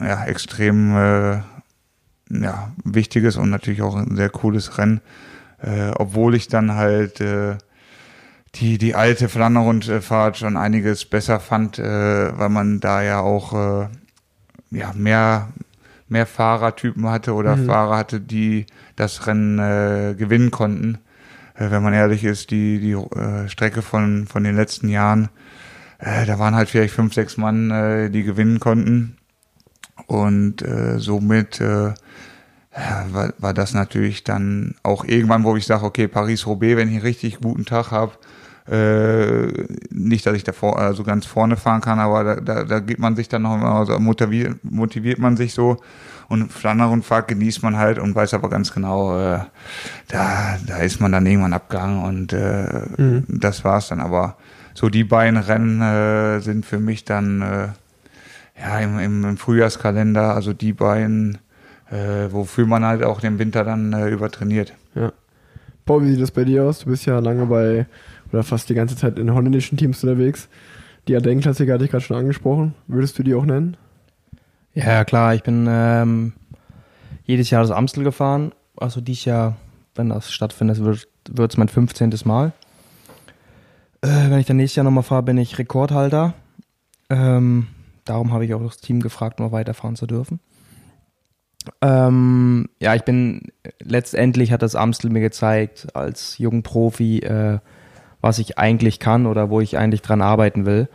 ja, 0.00 0.24
extrem 0.24 0.96
äh, 0.96 1.40
ja, 2.30 2.72
wichtiges 2.84 3.36
und 3.36 3.50
natürlich 3.50 3.82
auch 3.82 3.96
ein 3.96 4.16
sehr 4.16 4.30
cooles 4.30 4.78
Rennen. 4.78 5.00
Äh, 5.60 5.90
obwohl 5.96 6.34
ich 6.34 6.48
dann 6.48 6.74
halt 6.74 7.20
äh, 7.20 7.56
die, 8.60 8.78
die 8.78 8.94
alte 8.94 9.28
Flandern-Rundfahrt 9.28 10.38
schon 10.38 10.56
einiges 10.56 11.04
besser 11.04 11.40
fand, 11.40 11.78
äh, 11.78 12.38
weil 12.38 12.48
man 12.48 12.80
da 12.80 13.02
ja 13.02 13.20
auch 13.20 13.52
äh, 13.52 13.88
ja, 14.70 14.92
mehr, 14.94 15.48
mehr 16.08 16.26
Fahrertypen 16.26 17.08
hatte 17.08 17.34
oder 17.34 17.56
mhm. 17.56 17.66
Fahrer 17.66 17.96
hatte, 17.96 18.20
die 18.20 18.66
das 18.96 19.26
Rennen 19.26 19.58
äh, 19.58 20.14
gewinnen 20.14 20.50
konnten. 20.50 20.98
Äh, 21.54 21.70
wenn 21.70 21.82
man 21.82 21.94
ehrlich 21.94 22.24
ist, 22.24 22.50
die, 22.50 22.80
die 22.80 22.92
äh, 22.92 23.48
Strecke 23.48 23.82
von, 23.82 24.26
von 24.26 24.44
den 24.44 24.56
letzten 24.56 24.88
Jahren, 24.88 25.28
äh, 25.98 26.26
da 26.26 26.38
waren 26.38 26.54
halt 26.54 26.68
vielleicht 26.68 26.94
fünf, 26.94 27.14
sechs 27.14 27.36
Mann, 27.36 27.70
äh, 27.70 28.10
die 28.10 28.24
gewinnen 28.24 28.60
konnten. 28.60 29.16
Und 30.06 30.62
äh, 30.62 30.98
somit 30.98 31.60
äh, 31.60 31.92
war, 33.10 33.32
war 33.38 33.54
das 33.54 33.74
natürlich 33.74 34.24
dann 34.24 34.76
auch 34.82 35.04
irgendwann, 35.04 35.44
wo 35.44 35.56
ich 35.56 35.66
sage, 35.66 35.84
okay, 35.84 36.08
Paris-Roubaix, 36.08 36.76
wenn 36.76 36.88
ich 36.88 36.94
einen 36.94 37.02
richtig 37.02 37.40
guten 37.40 37.64
Tag 37.64 37.90
habe, 37.90 38.12
äh, 38.70 39.66
nicht, 39.90 40.26
dass 40.26 40.34
ich 40.34 40.44
da 40.44 40.52
vor, 40.52 40.78
also 40.78 41.02
ganz 41.02 41.26
vorne 41.26 41.56
fahren 41.56 41.80
kann, 41.80 41.98
aber 41.98 42.24
da, 42.24 42.40
da, 42.40 42.64
da 42.64 42.78
gibt 42.80 43.00
man 43.00 43.16
sich 43.16 43.28
dann 43.28 43.42
noch 43.42 43.54
immer, 43.54 43.74
also 43.74 43.98
motiviert, 43.98 44.58
motiviert 44.62 45.18
man 45.18 45.36
sich 45.36 45.54
so. 45.54 45.78
Und 46.28 46.52
Flandern-Rundfahrt 46.52 47.28
genießt 47.28 47.62
man 47.62 47.78
halt 47.78 47.98
und 47.98 48.14
weiß 48.14 48.34
aber 48.34 48.50
ganz 48.50 48.72
genau, 48.74 49.18
äh, 49.18 49.40
da, 50.08 50.58
da 50.66 50.76
ist 50.78 51.00
man 51.00 51.12
dann 51.12 51.24
irgendwann 51.24 51.54
abgegangen 51.54 52.04
und 52.04 52.34
äh, 52.34 52.82
mhm. 52.98 53.24
das 53.28 53.64
war's 53.64 53.88
dann. 53.88 54.00
Aber 54.00 54.36
so 54.74 54.90
die 54.90 55.04
beiden 55.04 55.38
Rennen 55.38 55.80
äh, 55.80 56.40
sind 56.40 56.66
für 56.66 56.78
mich 56.78 57.06
dann 57.06 57.40
äh, 57.40 57.68
ja 58.60 58.78
im, 58.80 58.98
im, 58.98 59.24
im 59.24 59.36
Frühjahrskalender, 59.38 60.34
also 60.34 60.52
die 60.52 60.74
beiden, 60.74 61.38
äh, 61.90 62.30
wofür 62.30 62.66
man 62.66 62.84
halt 62.84 63.02
auch 63.02 63.22
den 63.22 63.38
Winter 63.38 63.64
dann 63.64 63.94
äh, 63.94 64.08
übertrainiert. 64.08 64.74
Ja. 64.94 65.12
Paul, 65.86 66.04
wie 66.04 66.10
sieht 66.10 66.20
das 66.20 66.30
bei 66.30 66.44
dir 66.44 66.64
aus? 66.64 66.80
Du 66.80 66.90
bist 66.90 67.06
ja 67.06 67.18
lange 67.20 67.46
bei 67.46 67.86
oder 68.32 68.42
fast 68.42 68.68
die 68.68 68.74
ganze 68.74 68.96
Zeit 68.96 69.18
in 69.18 69.32
holländischen 69.32 69.78
Teams 69.78 70.02
unterwegs. 70.02 70.48
Die 71.06 71.16
Aden-Klassiker 71.16 71.74
hatte 71.74 71.84
ich 71.84 71.90
gerade 71.90 72.04
schon 72.04 72.16
angesprochen. 72.16 72.74
Würdest 72.86 73.18
du 73.18 73.22
die 73.22 73.34
auch 73.34 73.46
nennen? 73.46 73.76
Ja, 74.74 75.04
klar. 75.04 75.34
Ich 75.34 75.42
bin 75.42 75.66
ähm, 75.68 76.34
jedes 77.24 77.50
Jahr 77.50 77.62
das 77.62 77.70
Amstel 77.70 78.04
gefahren. 78.04 78.52
Also 78.76 79.00
dieses 79.00 79.24
Jahr, 79.24 79.56
wenn 79.94 80.10
das 80.10 80.30
stattfindet, 80.32 80.80
wird 80.80 81.50
es 81.52 81.56
mein 81.56 81.68
15. 81.68 82.14
Mal. 82.24 82.52
Äh, 84.02 84.30
wenn 84.30 84.38
ich 84.38 84.46
dann 84.46 84.58
nächstes 84.58 84.76
Jahr 84.76 84.84
nochmal 84.84 85.02
fahre, 85.02 85.22
bin 85.22 85.38
ich 85.38 85.58
Rekordhalter. 85.58 86.34
Ähm, 87.10 87.68
darum 88.04 88.32
habe 88.32 88.44
ich 88.44 88.54
auch 88.54 88.62
das 88.62 88.78
Team 88.78 89.00
gefragt, 89.00 89.40
um 89.40 89.50
weiterfahren 89.50 89.96
zu 89.96 90.06
dürfen. 90.06 90.40
Ähm, 91.82 92.68
ja, 92.80 92.94
ich 92.94 93.02
bin 93.02 93.52
letztendlich 93.80 94.52
hat 94.52 94.62
das 94.62 94.74
Amstel 94.74 95.10
mir 95.10 95.20
gezeigt, 95.20 95.88
als 95.94 96.38
junger 96.38 96.62
Profi, 96.62 97.18
äh, 97.18 97.58
was 98.28 98.38
ich 98.38 98.58
eigentlich 98.58 99.00
kann 99.00 99.24
oder 99.24 99.48
wo 99.48 99.62
ich 99.62 99.78
eigentlich 99.78 100.02
dran 100.02 100.20
arbeiten 100.20 100.66
will. 100.66 100.88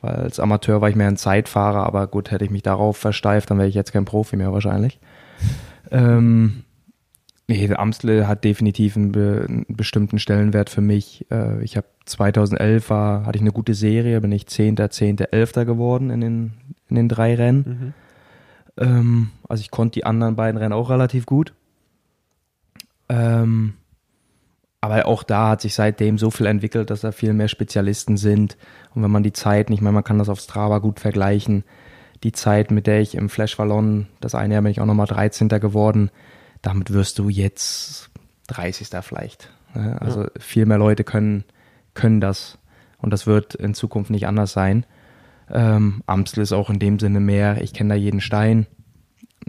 Weil 0.00 0.16
als 0.16 0.40
Amateur 0.40 0.80
war 0.80 0.88
ich 0.88 0.96
mehr 0.96 1.06
ein 1.06 1.18
Zeitfahrer, 1.18 1.84
aber 1.84 2.06
gut, 2.06 2.30
hätte 2.30 2.46
ich 2.46 2.50
mich 2.50 2.62
darauf 2.62 2.96
versteift, 2.96 3.50
dann 3.50 3.58
wäre 3.58 3.68
ich 3.68 3.74
jetzt 3.74 3.92
kein 3.92 4.06
Profi 4.06 4.36
mehr 4.36 4.52
wahrscheinlich. 4.52 4.98
Ähm, 5.90 6.64
nee, 7.46 7.66
der 7.68 7.78
Amstel 7.78 8.26
hat 8.26 8.42
definitiv 8.42 8.96
einen, 8.96 9.12
be 9.12 9.44
einen, 9.46 9.66
bestimmten 9.68 10.18
Stellenwert 10.18 10.70
für 10.70 10.80
mich. 10.80 11.26
Äh, 11.30 11.62
ich 11.62 11.76
habe 11.76 11.86
2011 12.06 12.88
war, 12.88 13.26
hatte 13.26 13.36
ich 13.36 13.42
eine 13.42 13.52
gute 13.52 13.74
Serie, 13.74 14.22
bin 14.22 14.32
ich 14.32 14.46
10., 14.46 14.76
10., 14.88 15.18
11. 15.18 15.52
geworden 15.52 16.08
in 16.08 16.22
den, 16.22 16.52
in 16.88 16.96
den 16.96 17.08
drei 17.10 17.34
Rennen. 17.34 17.94
Mhm. 18.78 18.82
Ähm, 18.82 19.30
also 19.46 19.60
ich 19.60 19.70
konnte 19.70 20.00
die 20.00 20.06
anderen 20.06 20.36
beiden 20.36 20.56
Rennen 20.56 20.72
auch 20.72 20.88
relativ 20.88 21.26
gut. 21.26 21.52
Ähm, 23.10 23.74
aber 24.82 25.06
auch 25.06 25.22
da 25.22 25.50
hat 25.50 25.60
sich 25.60 25.74
seitdem 25.74 26.18
so 26.18 26.30
viel 26.32 26.46
entwickelt, 26.46 26.90
dass 26.90 27.02
da 27.02 27.12
viel 27.12 27.32
mehr 27.32 27.46
Spezialisten 27.46 28.16
sind. 28.16 28.56
Und 28.94 29.04
wenn 29.04 29.12
man 29.12 29.22
die 29.22 29.32
Zeit, 29.32 29.70
nicht 29.70 29.80
mehr, 29.80 29.92
man 29.92 30.02
kann 30.02 30.18
das 30.18 30.28
auf 30.28 30.40
Strava 30.40 30.80
gut 30.80 30.98
vergleichen, 30.98 31.62
die 32.24 32.32
Zeit, 32.32 32.72
mit 32.72 32.88
der 32.88 33.00
ich 33.00 33.14
im 33.14 33.28
Flash 33.28 33.58
Wallon, 33.60 34.08
das 34.20 34.34
eine 34.34 34.54
Jahr 34.54 34.62
bin 34.62 34.72
ich 34.72 34.80
auch 34.80 34.86
nochmal 34.86 35.06
13. 35.06 35.48
geworden, 35.48 36.10
damit 36.62 36.92
wirst 36.92 37.20
du 37.20 37.28
jetzt 37.28 38.10
30. 38.48 38.88
vielleicht. 39.02 39.50
Also 39.72 40.24
ja. 40.24 40.30
viel 40.40 40.66
mehr 40.66 40.78
Leute 40.78 41.04
können, 41.04 41.44
können 41.94 42.20
das. 42.20 42.58
Und 42.98 43.12
das 43.12 43.24
wird 43.24 43.54
in 43.54 43.74
Zukunft 43.74 44.10
nicht 44.10 44.26
anders 44.26 44.52
sein. 44.52 44.84
Ähm, 45.48 46.02
Amstel 46.06 46.42
ist 46.42 46.52
auch 46.52 46.70
in 46.70 46.80
dem 46.80 46.98
Sinne 46.98 47.20
mehr, 47.20 47.62
ich 47.62 47.72
kenne 47.72 47.90
da 47.90 47.94
jeden 47.94 48.20
Stein. 48.20 48.66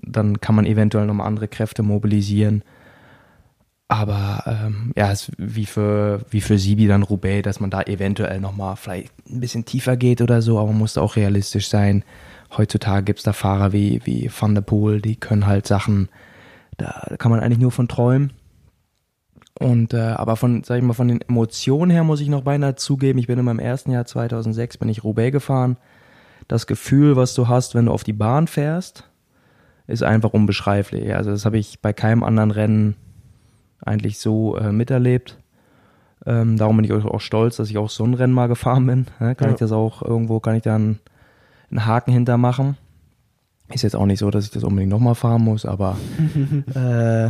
Dann 0.04 0.42
kann 0.42 0.54
man 0.54 0.68
eventuell 0.68 1.08
nochmal 1.08 1.26
andere 1.26 1.48
Kräfte 1.48 1.82
mobilisieren. 1.82 2.64
Aber 3.94 4.42
ähm, 4.48 4.92
ja, 4.96 5.12
es 5.12 5.32
wie 5.38 5.68
für, 5.68 6.22
wie 6.32 6.42
für 6.42 6.58
Sibi 6.58 6.88
dann 6.88 7.04
Roubaix, 7.04 7.44
dass 7.44 7.60
man 7.60 7.70
da 7.70 7.84
eventuell 7.84 8.40
nochmal 8.40 8.76
vielleicht 8.76 9.14
ein 9.30 9.40
bisschen 9.40 9.66
tiefer 9.66 9.98
geht 9.98 10.20
oder 10.20 10.42
so, 10.42 10.58
aber 10.58 10.70
man 10.70 10.80
muss 10.80 10.98
auch 10.98 11.16
realistisch 11.16 11.70
sein. 11.70 12.04
Heutzutage 12.58 13.04
gibt 13.04 13.20
es 13.20 13.24
da 13.24 13.34
Fahrer 13.34 13.72
wie, 13.72 14.02
wie 14.04 14.32
Van 14.36 14.56
der 14.56 14.64
Poel, 14.64 15.00
die 15.00 15.16
können 15.16 15.46
halt 15.46 15.68
Sachen, 15.68 16.10
da 16.78 17.06
kann 17.20 17.30
man 17.30 17.40
eigentlich 17.40 17.60
nur 17.60 17.72
von 17.72 17.88
träumen. 17.88 18.34
Und 19.60 19.94
äh, 19.94 20.00
aber 20.00 20.38
von, 20.38 20.64
sag 20.64 20.78
ich 20.78 20.84
mal, 20.84 20.94
von 20.94 21.10
den 21.10 21.22
Emotionen 21.22 21.92
her 21.92 22.04
muss 22.04 22.20
ich 22.20 22.30
noch 22.30 22.42
beinahe 22.42 22.74
zugeben, 22.74 23.20
ich 23.20 23.28
bin 23.28 23.38
in 23.38 23.46
meinem 23.46 23.60
ersten 23.60 23.92
Jahr 23.92 24.06
2006 24.06 24.78
bin 24.78 24.90
ich 24.90 25.04
Roubaix 25.04 25.32
gefahren. 25.32 25.78
Das 26.48 26.66
Gefühl, 26.66 27.16
was 27.16 27.36
du 27.36 27.48
hast, 27.48 27.76
wenn 27.76 27.86
du 27.86 27.92
auf 27.92 28.04
die 28.04 28.14
Bahn 28.14 28.48
fährst, 28.48 29.08
ist 29.86 30.02
einfach 30.02 30.34
unbeschreiblich. 30.34 31.14
Also 31.14 31.30
das 31.30 31.46
habe 31.46 31.60
ich 31.60 31.80
bei 31.80 31.94
keinem 31.94 32.24
anderen 32.24 32.50
Rennen 32.50 32.96
eigentlich 33.86 34.20
so 34.20 34.58
äh, 34.58 34.72
miterlebt. 34.72 35.38
Ähm, 36.26 36.58
darum 36.58 36.78
bin 36.78 36.86
ich 36.86 36.92
auch 36.94 37.20
stolz, 37.22 37.58
dass 37.58 37.70
ich 37.70 37.78
auch 37.78 37.90
so 37.90 38.04
ein 38.06 38.14
Rennen 38.14 38.34
mal 38.34 38.48
gefahren 38.48 38.86
bin. 38.88 39.08
Ja, 39.20 39.36
kann 39.36 39.50
Ja. 39.50 39.54
ich 39.54 39.60
das 39.60 39.72
auch 39.72 40.02
irgendwo, 40.02 40.40
kann 40.40 40.56
ich 40.56 40.64
da 40.64 40.76
einen, 40.76 41.00
einen 41.70 41.86
Haken 41.86 42.12
hintermachen. 42.14 42.78
Ist 43.70 43.82
jetzt 43.82 43.96
auch 43.96 44.06
nicht 44.06 44.20
so, 44.20 44.30
dass 44.32 44.46
ich 44.46 44.52
das 44.52 44.64
unbedingt 44.64 44.92
nochmal 44.92 45.16
fahren 45.16 45.44
muss, 45.44 45.66
aber 45.66 45.98
äh, 46.76 47.30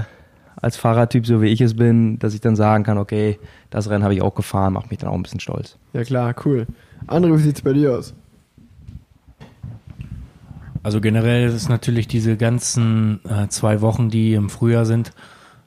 als 0.62 0.78
Fahrertyp, 0.78 1.26
so 1.26 1.42
wie 1.42 1.48
ich 1.48 1.62
es 1.62 1.76
bin, 1.76 2.20
dass 2.20 2.34
ich 2.34 2.42
dann 2.42 2.56
sagen 2.56 2.84
kann, 2.84 2.98
okay, 2.98 3.40
das 3.70 3.90
Rennen 3.90 4.04
habe 4.04 4.14
ich 4.14 4.22
auch 4.22 4.36
gefahren, 4.36 4.74
macht 4.74 4.90
mich 4.92 5.00
dann 5.00 5.10
auch 5.10 5.16
ein 5.16 5.24
bisschen 5.24 5.40
stolz. 5.40 5.78
Ja 5.94 6.04
klar, 6.04 6.36
cool. 6.46 6.68
André, 7.08 7.36
wie 7.38 7.42
sieht's 7.42 7.62
bei 7.62 7.74
dir 7.74 7.98
aus? 7.98 8.14
Also 10.84 11.00
generell 11.00 11.48
ist 11.50 11.70
natürlich 11.70 12.08
diese 12.08 12.36
ganzen 12.36 13.22
äh, 13.26 13.48
zwei 13.48 13.82
Wochen, 13.82 14.10
die 14.10 14.34
im 14.34 14.50
Frühjahr 14.50 14.86
sind, 14.86 15.14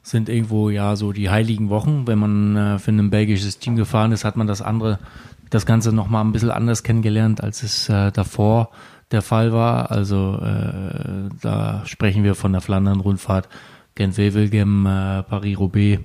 sind 0.07 0.29
irgendwo 0.29 0.69
ja 0.69 0.95
so 0.95 1.11
die 1.11 1.29
heiligen 1.29 1.69
Wochen. 1.69 2.07
Wenn 2.07 2.19
man 2.19 2.55
äh, 2.55 2.79
für 2.79 2.91
ein 2.91 3.09
belgisches 3.09 3.59
Team 3.59 3.75
gefahren 3.75 4.11
ist, 4.11 4.23
hat 4.23 4.37
man 4.37 4.47
das 4.47 4.61
andere, 4.61 4.99
das 5.49 5.65
Ganze 5.65 5.91
nochmal 5.91 6.23
ein 6.23 6.31
bisschen 6.31 6.51
anders 6.51 6.83
kennengelernt, 6.83 7.43
als 7.43 7.63
es 7.63 7.89
äh, 7.89 8.11
davor 8.11 8.69
der 9.11 9.21
Fall 9.21 9.51
war. 9.51 9.91
Also 9.91 10.39
äh, 10.41 11.29
da 11.41 11.83
sprechen 11.85 12.23
wir 12.23 12.35
von 12.35 12.53
der 12.53 12.61
Flandern-Rundfahrt, 12.61 13.49
Gent-Wevelgem, 13.95 14.85
äh, 14.85 15.23
Paris-Roubaix 15.23 16.01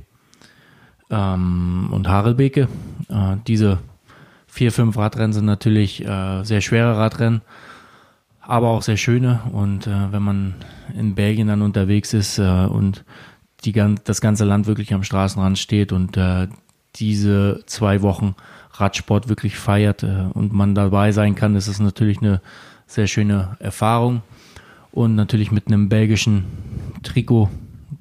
ähm, 1.11 1.89
und 1.91 2.09
Harelbeke. 2.09 2.69
Äh, 3.09 3.37
diese 3.47 3.79
vier, 4.49 4.73
fünf 4.73 4.97
Radrennen 4.99 5.33
sind 5.33 5.47
natürlich 5.47 6.05
äh, 6.05 6.43
sehr 6.43 6.61
schwere 6.61 6.97
Radrennen 6.97 7.43
aber 8.43 8.69
auch 8.69 8.83
sehr 8.83 8.97
schöne. 8.97 9.41
Und 9.53 9.87
äh, 9.87 10.13
wenn 10.13 10.23
man 10.23 10.55
in 10.95 11.15
Belgien 11.15 11.49
dann 11.49 11.63
unterwegs 11.63 12.13
ist 12.13 12.39
äh, 12.39 12.67
und 12.67 13.05
die, 13.65 13.73
das 14.05 14.21
ganze 14.21 14.45
Land 14.45 14.67
wirklich 14.67 14.93
am 14.95 15.03
Straßenrand 15.03 15.59
steht 15.59 15.93
und 15.93 16.17
äh, 16.17 16.49
diese 16.97 17.63
zwei 17.67 18.03
Wochen 18.03 18.35
Radsport 18.73 19.29
wirklich 19.29 19.57
feiert 19.57 20.03
äh, 20.03 20.27
und 20.33 20.53
man 20.53 20.75
dabei 20.75 21.13
sein 21.13 21.35
kann, 21.35 21.57
ist 21.57 21.69
es 21.69 21.81
natürlich 21.81 22.19
eine 22.19 22.41
sehr 22.87 23.07
schöne 23.07 23.57
Erfahrung. 23.59 24.23
Und 24.91 25.15
natürlich 25.15 25.51
mit 25.51 25.69
einem 25.69 25.89
belgischen 25.89 26.45
Trikot, 27.03 27.49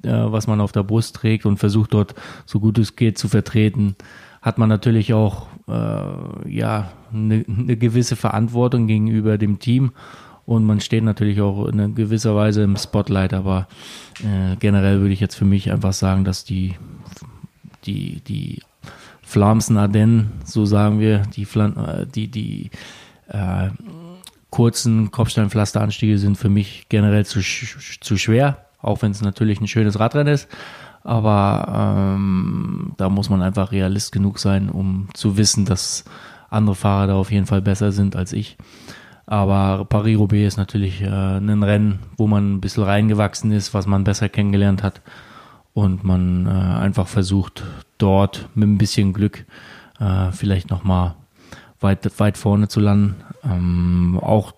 äh, 0.02 0.10
was 0.10 0.46
man 0.46 0.60
auf 0.60 0.72
der 0.72 0.82
Brust 0.82 1.16
trägt 1.16 1.46
und 1.46 1.58
versucht 1.58 1.94
dort 1.94 2.14
so 2.44 2.60
gut 2.60 2.78
es 2.78 2.96
geht 2.96 3.16
zu 3.16 3.28
vertreten, 3.28 3.96
hat 4.42 4.58
man 4.58 4.68
natürlich 4.68 5.14
auch 5.14 5.46
äh, 5.68 6.50
ja 6.50 6.92
eine 7.12 7.44
ne 7.46 7.76
gewisse 7.76 8.16
Verantwortung 8.16 8.86
gegenüber 8.86 9.38
dem 9.38 9.58
Team 9.58 9.92
und 10.46 10.64
man 10.64 10.80
steht 10.80 11.04
natürlich 11.04 11.40
auch 11.40 11.66
in 11.66 11.94
gewisser 11.94 12.34
Weise 12.34 12.62
im 12.62 12.76
Spotlight, 12.76 13.32
aber 13.32 13.68
äh, 14.20 14.56
generell 14.56 15.00
würde 15.00 15.14
ich 15.14 15.20
jetzt 15.20 15.36
für 15.36 15.44
mich 15.44 15.70
einfach 15.70 15.92
sagen, 15.92 16.24
dass 16.24 16.44
die 16.44 16.74
die 17.84 18.20
die 18.20 18.62
Flamsen 19.22 19.76
Ardennen, 19.78 20.32
so 20.44 20.66
sagen 20.66 21.00
wir, 21.00 21.20
die 21.34 21.44
Flan 21.44 21.76
äh, 21.76 22.06
die 22.06 22.28
die 22.28 22.70
äh, 23.28 23.70
kurzen 24.50 25.10
Kopfsteinpflasteranstiege 25.10 26.18
sind 26.18 26.36
für 26.36 26.50
mich 26.50 26.86
generell 26.90 27.24
zu, 27.24 27.42
sch 27.42 27.98
zu 28.00 28.18
schwer, 28.18 28.66
auch 28.82 29.00
wenn 29.00 29.10
es 29.10 29.22
natürlich 29.22 29.60
ein 29.60 29.66
schönes 29.66 29.98
Radrennen 29.98 30.34
ist. 30.34 30.48
Aber 31.04 32.14
ähm, 32.14 32.92
da 32.98 33.08
muss 33.08 33.30
man 33.30 33.42
einfach 33.42 33.72
realist 33.72 34.12
genug 34.12 34.38
sein, 34.38 34.68
um 34.68 35.08
zu 35.14 35.36
wissen, 35.36 35.64
dass 35.64 36.04
andere 36.50 36.76
Fahrer 36.76 37.06
da 37.08 37.14
auf 37.14 37.32
jeden 37.32 37.46
Fall 37.46 37.62
besser 37.62 37.92
sind 37.92 38.14
als 38.14 38.32
ich. 38.32 38.58
Aber 39.32 39.86
Paris-Roubaix 39.86 40.46
ist 40.46 40.56
natürlich 40.58 41.00
äh, 41.00 41.06
ein 41.06 41.62
Rennen, 41.62 42.00
wo 42.18 42.26
man 42.26 42.56
ein 42.56 42.60
bisschen 42.60 42.82
reingewachsen 42.82 43.50
ist, 43.50 43.72
was 43.72 43.86
man 43.86 44.04
besser 44.04 44.28
kennengelernt 44.28 44.82
hat. 44.82 45.00
Und 45.72 46.04
man 46.04 46.44
äh, 46.44 46.50
einfach 46.50 47.08
versucht, 47.08 47.64
dort 47.96 48.50
mit 48.54 48.68
ein 48.68 48.76
bisschen 48.76 49.14
Glück 49.14 49.46
äh, 49.98 50.30
vielleicht 50.32 50.68
nochmal 50.68 51.14
weit, 51.80 52.20
weit 52.20 52.36
vorne 52.36 52.68
zu 52.68 52.80
landen. 52.80 53.24
Ähm, 53.42 54.20
auch 54.20 54.52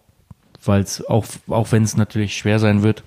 auch, 1.07 1.25
auch 1.49 1.71
wenn 1.71 1.85
es 1.85 1.97
natürlich 1.97 2.37
schwer 2.37 2.59
sein 2.59 2.83
wird, 2.83 3.05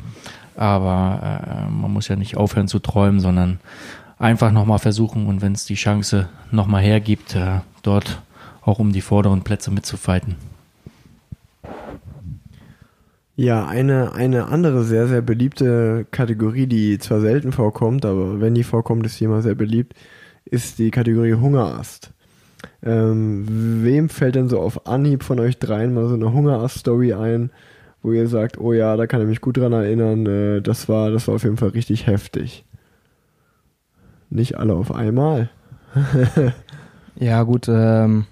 aber 0.56 1.42
äh, 1.44 1.70
man 1.70 1.92
muss 1.92 2.08
ja 2.08 2.16
nicht 2.16 2.38
aufhören 2.38 2.70
zu 2.70 2.80
träumen, 2.80 3.20
sondern 3.20 3.60
einfach 4.20 4.52
nochmal 4.54 4.80
versuchen 4.80 5.26
und 5.26 5.42
wenn 5.42 5.52
es 5.52 5.66
die 5.66 5.76
Chance 5.76 6.30
nochmal 6.50 6.84
hergibt, 6.84 7.36
äh, 7.36 7.60
dort 7.82 8.22
auch 8.62 8.80
um 8.80 8.94
die 8.94 9.02
vorderen 9.02 9.42
Plätze 9.42 9.72
mitzufighten. 9.72 10.36
Ja, 13.40 13.68
eine, 13.68 14.14
eine 14.14 14.48
andere 14.48 14.84
sehr, 14.84 15.08
sehr 15.08 15.22
beliebte 15.22 16.08
Kategorie, 16.10 16.66
die 16.66 16.98
zwar 16.98 17.22
selten 17.22 17.52
vorkommt, 17.52 18.04
aber 18.04 18.42
wenn 18.42 18.56
die 18.56 18.64
vorkommt, 18.64 19.06
ist 19.06 19.18
sie 19.18 19.26
immer 19.26 19.44
sehr 19.44 19.54
beliebt, 19.54 19.94
ist 20.44 20.80
die 20.80 20.90
Kategorie 20.90 21.36
Hungerast. 21.36 22.14
Ähm, 22.82 23.46
wem 23.84 24.10
fällt 24.10 24.34
denn 24.34 24.50
so 24.50 24.60
auf 24.60 24.88
Anhieb 24.88 25.22
von 25.22 25.40
euch 25.40 25.60
dreien 25.60 25.94
mal 25.94 26.08
so 26.08 26.16
eine 26.16 26.34
Hungerast-Story 26.34 27.14
ein, 27.14 27.52
wo 28.02 28.12
ihr 28.12 28.28
sagt, 28.28 28.60
oh 28.60 28.74
ja, 28.74 28.98
da 28.98 29.06
kann 29.06 29.22
ich 29.22 29.28
mich 29.28 29.42
gut 29.42 29.58
dran 29.58 29.72
erinnern, 29.74 30.26
äh, 30.26 30.62
das 30.62 30.90
war, 30.90 31.12
das 31.12 31.28
war 31.28 31.36
auf 31.36 31.44
jeden 31.44 31.58
Fall 31.58 31.70
richtig 31.70 32.08
heftig. 32.08 32.66
Nicht 34.32 34.58
alle 34.58 34.74
auf 34.74 34.92
einmal. 34.92 35.50
Ja, 37.20 37.42
gut, 37.42 37.68
ähm, 37.68 38.26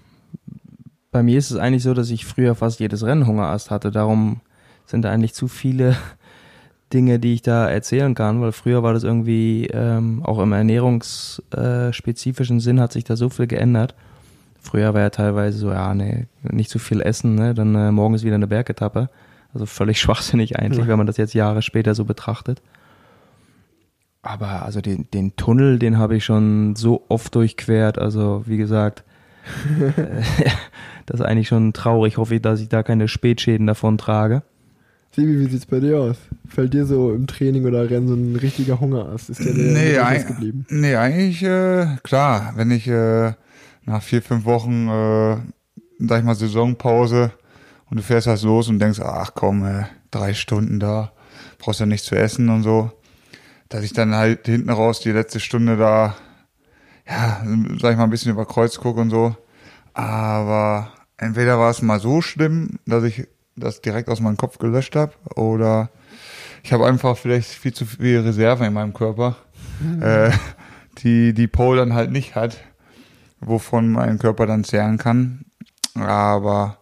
bei 1.11 1.23
mir 1.23 1.39
ist 1.39 1.49
es 1.49 1.57
eigentlich 1.57 1.81
so, 1.81 1.95
dass 1.95 2.11
ich 2.11 2.23
früher 2.23 2.53
fast 2.53 2.79
jedes 2.79 3.03
Rennen 3.03 3.25
Hungerast 3.25 3.71
hatte. 3.71 3.89
Darum 3.89 4.41
sind 4.85 5.03
da 5.03 5.11
eigentlich 5.11 5.33
zu 5.33 5.47
viele 5.47 5.95
Dinge, 6.93 7.19
die 7.19 7.33
ich 7.33 7.41
da 7.41 7.69
erzählen 7.69 8.13
kann, 8.15 8.41
weil 8.41 8.51
früher 8.51 8.83
war 8.83 8.93
das 8.93 9.03
irgendwie, 9.03 9.67
ähm, 9.73 10.21
auch 10.23 10.39
im 10.39 10.53
ernährungsspezifischen 10.53 12.59
Sinn 12.59 12.79
hat 12.79 12.93
sich 12.93 13.03
da 13.03 13.15
so 13.15 13.29
viel 13.29 13.47
geändert. 13.47 13.95
Früher 14.61 14.93
war 14.93 15.01
ja 15.01 15.09
teilweise 15.09 15.57
so, 15.57 15.71
ja, 15.71 15.93
nee, 15.93 16.27
nicht 16.43 16.69
zu 16.69 16.79
viel 16.79 17.01
essen, 17.01 17.35
ne? 17.35 17.53
dann 17.53 17.75
äh, 17.75 17.91
morgens 17.91 18.23
wieder 18.23 18.35
eine 18.35 18.47
Bergetappe. 18.47 19.09
Also 19.53 19.65
völlig 19.65 19.99
schwachsinnig 20.01 20.59
eigentlich, 20.59 20.85
Ja. 20.85 20.87
wenn 20.87 20.97
man 20.97 21.07
das 21.07 21.17
jetzt 21.17 21.33
Jahre 21.33 21.61
später 21.61 21.95
so 21.95 22.05
betrachtet. 22.05 22.61
Aber 24.21 24.63
also 24.63 24.81
den, 24.81 25.07
den 25.13 25.35
Tunnel, 25.35 25.77
den 25.77 25.99
habe 25.99 26.15
ich 26.15 26.25
schon 26.25 26.75
so 26.75 27.03
oft 27.09 27.35
durchquert. 27.35 27.99
Also 27.99 28.43
wie 28.47 28.57
gesagt, 28.57 29.03
äh, 29.97 30.49
das 31.05 31.19
ist 31.19 31.25
eigentlich 31.25 31.47
schon 31.47 31.73
traurig. 31.73 32.13
Ich 32.13 32.17
hoffe, 32.17 32.39
dass 32.39 32.59
ich 32.59 32.69
da 32.69 32.81
keine 32.81 33.07
Spätschäden 33.07 33.67
davon 33.67 33.99
trage. 33.99 34.41
Sibi, 35.15 35.39
wie 35.39 35.49
sieht's 35.49 35.65
bei 35.65 35.79
dir 35.79 35.99
aus? 35.99 36.17
Fällt 36.47 36.73
dir 36.73 36.85
so 36.85 37.13
im 37.13 37.25
Training 37.27 37.65
oder 37.65 37.89
Rennen 37.89 38.07
so 38.07 38.15
ein 38.15 38.35
richtiger 38.35 38.79
Hungerast? 38.79 39.29
Ist 39.29 39.39
der 39.45 39.53
dir 39.53 39.61
Nee, 39.61 39.91
nee, 39.91 39.99
eig- 39.99 40.27
geblieben? 40.27 40.65
nee, 40.69 40.95
eigentlich, 40.95 41.41
äh, 41.43 41.87
klar, 42.03 42.53
wenn 42.55 42.71
ich 42.71 42.87
äh, 42.87 43.33
nach 43.85 44.01
vier, 44.03 44.21
fünf 44.21 44.45
Wochen, 44.45 44.87
äh, 44.89 45.37
sag 45.99 46.19
ich 46.19 46.25
mal, 46.25 46.35
Saisonpause 46.35 47.31
und 47.89 47.97
du 47.97 48.03
fährst 48.03 48.27
halt 48.27 48.41
los 48.41 48.67
und 48.67 48.79
denkst, 48.79 48.99
ach 48.99 49.31
komm, 49.35 49.65
äh, 49.65 49.85
drei 50.11 50.33
Stunden 50.33 50.79
da, 50.79 51.13
brauchst 51.59 51.79
ja 51.79 51.85
nichts 51.85 52.07
zu 52.07 52.15
essen 52.15 52.49
und 52.49 52.63
so, 52.63 52.91
dass 53.69 53.83
ich 53.83 53.93
dann 53.93 54.13
halt 54.15 54.45
hinten 54.47 54.69
raus 54.69 54.99
die 54.99 55.11
letzte 55.11 55.39
Stunde 55.39 55.77
da, 55.77 56.15
ja, 57.07 57.41
sag 57.79 57.91
ich 57.91 57.97
mal, 57.97 58.03
ein 58.03 58.09
bisschen 58.09 58.31
über 58.31 58.45
Kreuz 58.45 58.77
gucke 58.79 58.99
und 58.99 59.11
so. 59.11 59.35
Aber 59.93 60.91
entweder 61.17 61.57
war 61.57 61.69
es 61.69 61.81
mal 61.81 61.99
so 62.01 62.21
schlimm, 62.21 62.79
dass 62.85 63.03
ich 63.05 63.27
das 63.55 63.81
direkt 63.81 64.09
aus 64.09 64.19
meinem 64.19 64.37
Kopf 64.37 64.57
gelöscht 64.57 64.95
habe, 64.95 65.13
oder 65.35 65.89
ich 66.63 66.73
habe 66.73 66.85
einfach 66.85 67.17
vielleicht 67.17 67.49
viel 67.49 67.73
zu 67.73 67.85
viel 67.85 68.19
Reserve 68.19 68.65
in 68.65 68.73
meinem 68.73 68.93
Körper, 68.93 69.37
äh, 70.01 70.31
die 70.99 71.33
die 71.33 71.47
Pole 71.47 71.79
dann 71.79 71.93
halt 71.93 72.11
nicht 72.11 72.35
hat, 72.35 72.57
wovon 73.39 73.91
mein 73.91 74.19
Körper 74.19 74.45
dann 74.45 74.63
zehren 74.63 74.97
kann. 74.97 75.45
Aber 75.95 76.79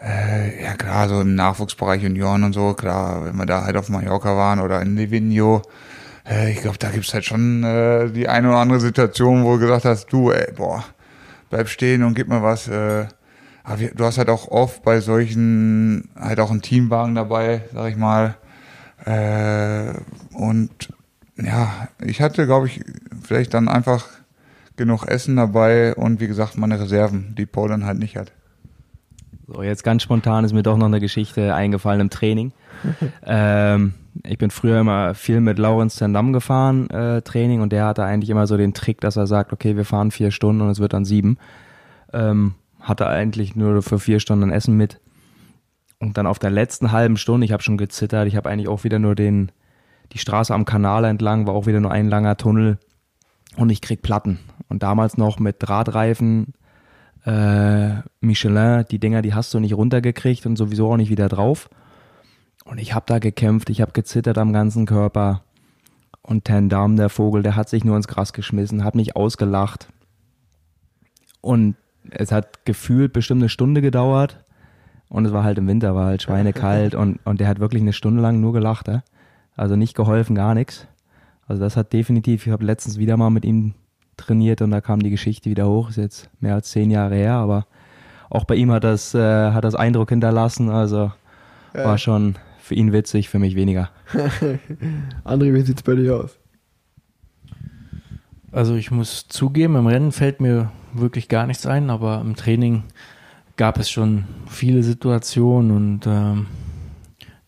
äh, 0.00 0.62
ja 0.62 0.74
klar, 0.74 1.08
so 1.08 1.20
im 1.20 1.34
Nachwuchsbereich 1.34 2.02
Junioren 2.02 2.44
und 2.44 2.52
so, 2.52 2.74
klar, 2.74 3.24
wenn 3.24 3.36
wir 3.36 3.46
da 3.46 3.64
halt 3.64 3.76
auf 3.76 3.88
Mallorca 3.88 4.36
waren 4.36 4.60
oder 4.60 4.80
in 4.82 4.96
Livigno, 4.96 5.62
äh, 6.28 6.52
ich 6.52 6.60
glaube, 6.60 6.78
da 6.78 6.90
gibt's 6.90 7.14
halt 7.14 7.24
schon 7.24 7.64
äh, 7.64 8.10
die 8.10 8.28
eine 8.28 8.48
oder 8.48 8.58
andere 8.58 8.80
Situation, 8.80 9.44
wo 9.44 9.54
du 9.54 9.60
gesagt 9.60 9.84
hast, 9.84 10.06
du, 10.12 10.30
ey, 10.30 10.52
boah, 10.52 10.84
bleib 11.50 11.68
stehen 11.68 12.04
und 12.04 12.14
gib 12.14 12.28
mir 12.28 12.42
was. 12.42 12.68
Äh, 12.68 13.06
aber 13.64 13.80
wir, 13.80 13.94
du 13.94 14.04
hast 14.04 14.18
halt 14.18 14.28
auch 14.28 14.48
oft 14.48 14.82
bei 14.82 15.00
solchen 15.00 16.10
halt 16.18 16.40
auch 16.40 16.50
einen 16.50 16.62
Teamwagen 16.62 17.14
dabei, 17.14 17.62
sag 17.72 17.90
ich 17.90 17.96
mal. 17.96 18.36
Äh, 19.04 19.94
und 20.34 20.92
ja, 21.36 21.88
ich 22.04 22.20
hatte, 22.20 22.46
glaube 22.46 22.66
ich, 22.66 22.80
vielleicht 23.22 23.54
dann 23.54 23.68
einfach 23.68 24.06
genug 24.76 25.06
Essen 25.06 25.36
dabei 25.36 25.94
und 25.94 26.20
wie 26.20 26.26
gesagt 26.26 26.56
meine 26.56 26.80
Reserven, 26.80 27.34
die 27.36 27.46
Paul 27.46 27.68
dann 27.68 27.84
halt 27.84 27.98
nicht 27.98 28.16
hat. 28.16 28.32
So, 29.46 29.62
jetzt 29.62 29.84
ganz 29.84 30.02
spontan 30.02 30.44
ist 30.44 30.52
mir 30.52 30.62
doch 30.62 30.76
noch 30.76 30.86
eine 30.86 31.00
Geschichte 31.00 31.54
eingefallen 31.54 32.00
im 32.00 32.10
Training. 32.10 32.52
ähm, 33.26 33.94
ich 34.24 34.38
bin 34.38 34.50
früher 34.50 34.80
immer 34.80 35.14
viel 35.14 35.40
mit 35.40 35.58
Laurens 35.58 35.96
Zendam 35.96 36.32
gefahren, 36.32 36.88
äh, 36.90 37.22
Training, 37.22 37.60
und 37.60 37.72
der 37.72 37.86
hatte 37.86 38.04
eigentlich 38.04 38.30
immer 38.30 38.46
so 38.46 38.56
den 38.56 38.74
Trick, 38.74 39.00
dass 39.00 39.16
er 39.16 39.26
sagt, 39.26 39.52
okay, 39.52 39.76
wir 39.76 39.84
fahren 39.84 40.10
vier 40.10 40.30
Stunden 40.30 40.62
und 40.62 40.70
es 40.70 40.80
wird 40.80 40.92
dann 40.92 41.04
sieben. 41.04 41.38
Ähm, 42.12 42.54
hatte 42.82 43.06
eigentlich 43.06 43.56
nur 43.56 43.82
für 43.82 43.98
vier 43.98 44.20
Stunden 44.20 44.50
Essen 44.50 44.76
mit. 44.76 45.00
Und 45.98 46.18
dann 46.18 46.26
auf 46.26 46.38
der 46.38 46.50
letzten 46.50 46.92
halben 46.92 47.16
Stunde, 47.16 47.44
ich 47.44 47.52
habe 47.52 47.62
schon 47.62 47.78
gezittert, 47.78 48.26
ich 48.26 48.36
habe 48.36 48.50
eigentlich 48.50 48.68
auch 48.68 48.84
wieder 48.84 48.98
nur 48.98 49.14
den, 49.14 49.52
die 50.12 50.18
Straße 50.18 50.52
am 50.52 50.64
Kanal 50.64 51.04
entlang, 51.04 51.46
war 51.46 51.54
auch 51.54 51.66
wieder 51.66 51.80
nur 51.80 51.92
ein 51.92 52.08
langer 52.08 52.36
Tunnel 52.36 52.78
und 53.56 53.70
ich 53.70 53.80
krieg 53.80 54.02
Platten. 54.02 54.38
Und 54.68 54.82
damals 54.82 55.16
noch 55.16 55.38
mit 55.38 55.56
Drahtreifen, 55.60 56.54
äh, 57.24 58.00
Michelin, 58.20 58.84
die 58.90 58.98
Dinger, 58.98 59.22
die 59.22 59.34
hast 59.34 59.54
du 59.54 59.60
nicht 59.60 59.74
runtergekriegt 59.74 60.44
und 60.44 60.56
sowieso 60.56 60.90
auch 60.90 60.96
nicht 60.96 61.10
wieder 61.10 61.28
drauf. 61.28 61.70
Und 62.64 62.78
ich 62.78 62.94
habe 62.94 63.06
da 63.06 63.18
gekämpft, 63.18 63.70
ich 63.70 63.80
habe 63.80 63.92
gezittert 63.92 64.38
am 64.38 64.52
ganzen 64.52 64.86
Körper. 64.86 65.44
Und 66.22 66.44
Tendam, 66.44 66.96
der 66.96 67.08
Vogel, 67.08 67.42
der 67.42 67.56
hat 67.56 67.68
sich 67.68 67.84
nur 67.84 67.96
ins 67.96 68.08
Gras 68.08 68.32
geschmissen, 68.32 68.84
hat 68.84 68.94
mich 68.94 69.16
ausgelacht. 69.16 69.88
Und 71.40 71.76
es 72.10 72.32
hat 72.32 72.64
gefühlt 72.64 73.12
bestimmt 73.12 73.42
eine 73.42 73.48
Stunde 73.48 73.80
gedauert. 73.80 74.38
Und 75.08 75.26
es 75.26 75.32
war 75.32 75.44
halt 75.44 75.58
im 75.58 75.68
Winter, 75.68 75.94
war 75.94 76.06
halt 76.06 76.22
schweinekalt. 76.22 76.94
und, 76.96 77.20
und 77.24 77.40
der 77.40 77.48
hat 77.48 77.60
wirklich 77.60 77.82
eine 77.82 77.92
Stunde 77.92 78.22
lang 78.22 78.40
nur 78.40 78.52
gelacht. 78.52 78.88
Äh? 78.88 79.00
Also 79.56 79.76
nicht 79.76 79.94
geholfen, 79.94 80.34
gar 80.34 80.54
nichts. 80.54 80.86
Also 81.46 81.62
das 81.62 81.76
hat 81.76 81.92
definitiv, 81.92 82.46
ich 82.46 82.52
habe 82.52 82.64
letztens 82.64 82.98
wieder 82.98 83.16
mal 83.16 83.28
mit 83.30 83.44
ihm 83.44 83.74
trainiert 84.16 84.62
und 84.62 84.70
da 84.70 84.80
kam 84.80 85.00
die 85.02 85.10
Geschichte 85.10 85.50
wieder 85.50 85.68
hoch. 85.68 85.90
Ist 85.90 85.96
jetzt 85.96 86.30
mehr 86.40 86.54
als 86.54 86.70
zehn 86.70 86.90
Jahre 86.90 87.16
her, 87.16 87.34
aber 87.34 87.66
auch 88.30 88.44
bei 88.44 88.54
ihm 88.54 88.70
hat 88.70 88.84
das, 88.84 89.14
äh, 89.14 89.50
hat 89.52 89.64
das 89.64 89.74
Eindruck 89.74 90.08
hinterlassen. 90.08 90.70
Also 90.70 91.12
Ja. 91.74 91.84
war 91.84 91.98
schon 91.98 92.36
für 92.60 92.74
ihn 92.74 92.92
witzig, 92.92 93.28
für 93.28 93.38
mich 93.38 93.54
weniger. 93.54 93.90
André, 95.24 95.52
wie 95.52 95.60
sieht's 95.62 95.82
bei 95.82 95.94
dir 95.94 96.16
aus? 96.16 96.38
Also 98.52 98.74
ich 98.74 98.90
muss 98.90 99.28
zugeben, 99.28 99.76
im 99.76 99.86
Rennen 99.86 100.12
fällt 100.12 100.42
mir 100.42 100.70
wirklich 100.92 101.28
gar 101.28 101.46
nichts 101.46 101.64
ein, 101.64 101.88
aber 101.88 102.20
im 102.20 102.36
Training 102.36 102.84
gab 103.56 103.78
es 103.78 103.90
schon 103.90 104.24
viele 104.46 104.82
Situationen 104.82 105.70
und 105.70 106.06
ähm, 106.06 106.46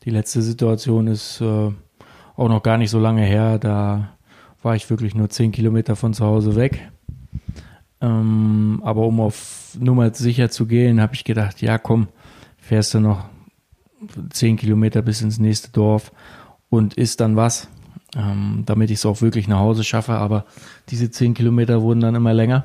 die 0.04 0.10
letzte 0.10 0.40
Situation 0.40 1.06
ist 1.06 1.42
äh, 1.42 1.70
auch 2.36 2.48
noch 2.48 2.62
gar 2.62 2.78
nicht 2.78 2.90
so 2.90 2.98
lange 2.98 3.22
her. 3.22 3.58
Da 3.58 4.16
war 4.62 4.76
ich 4.76 4.88
wirklich 4.88 5.14
nur 5.14 5.28
zehn 5.28 5.52
Kilometer 5.52 5.94
von 5.94 6.14
zu 6.14 6.24
Hause 6.24 6.56
weg. 6.56 6.90
Ähm, 8.00 8.80
aber 8.82 9.06
um 9.06 9.20
auf 9.20 9.76
Nummer 9.78 10.12
sicher 10.14 10.50
zu 10.50 10.66
gehen, 10.66 11.02
habe 11.02 11.14
ich 11.14 11.24
gedacht, 11.24 11.60
ja 11.60 11.76
komm, 11.76 12.08
fährst 12.56 12.94
du 12.94 13.00
noch 13.00 13.26
zehn 14.30 14.56
Kilometer 14.56 15.02
bis 15.02 15.20
ins 15.20 15.38
nächste 15.38 15.70
Dorf 15.70 16.12
und 16.70 16.94
isst 16.94 17.20
dann 17.20 17.36
was, 17.36 17.68
ähm, 18.16 18.62
damit 18.66 18.90
ich 18.90 18.98
es 18.98 19.06
auch 19.06 19.22
wirklich 19.22 19.48
nach 19.48 19.58
Hause 19.58 19.84
schaffe. 19.84 20.12
Aber 20.12 20.44
diese 20.88 21.10
zehn 21.10 21.34
Kilometer 21.34 21.82
wurden 21.82 22.00
dann 22.00 22.14
immer 22.14 22.34
länger, 22.34 22.64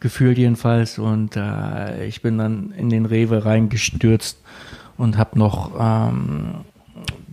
gefühlt 0.00 0.38
jedenfalls. 0.38 0.98
Und 0.98 1.36
äh, 1.36 2.06
ich 2.06 2.22
bin 2.22 2.38
dann 2.38 2.72
in 2.72 2.90
den 2.90 3.06
Rewe 3.06 3.44
reingestürzt 3.44 4.38
und 4.96 5.18
habe 5.18 5.38
noch 5.38 5.72
ähm, 5.78 6.64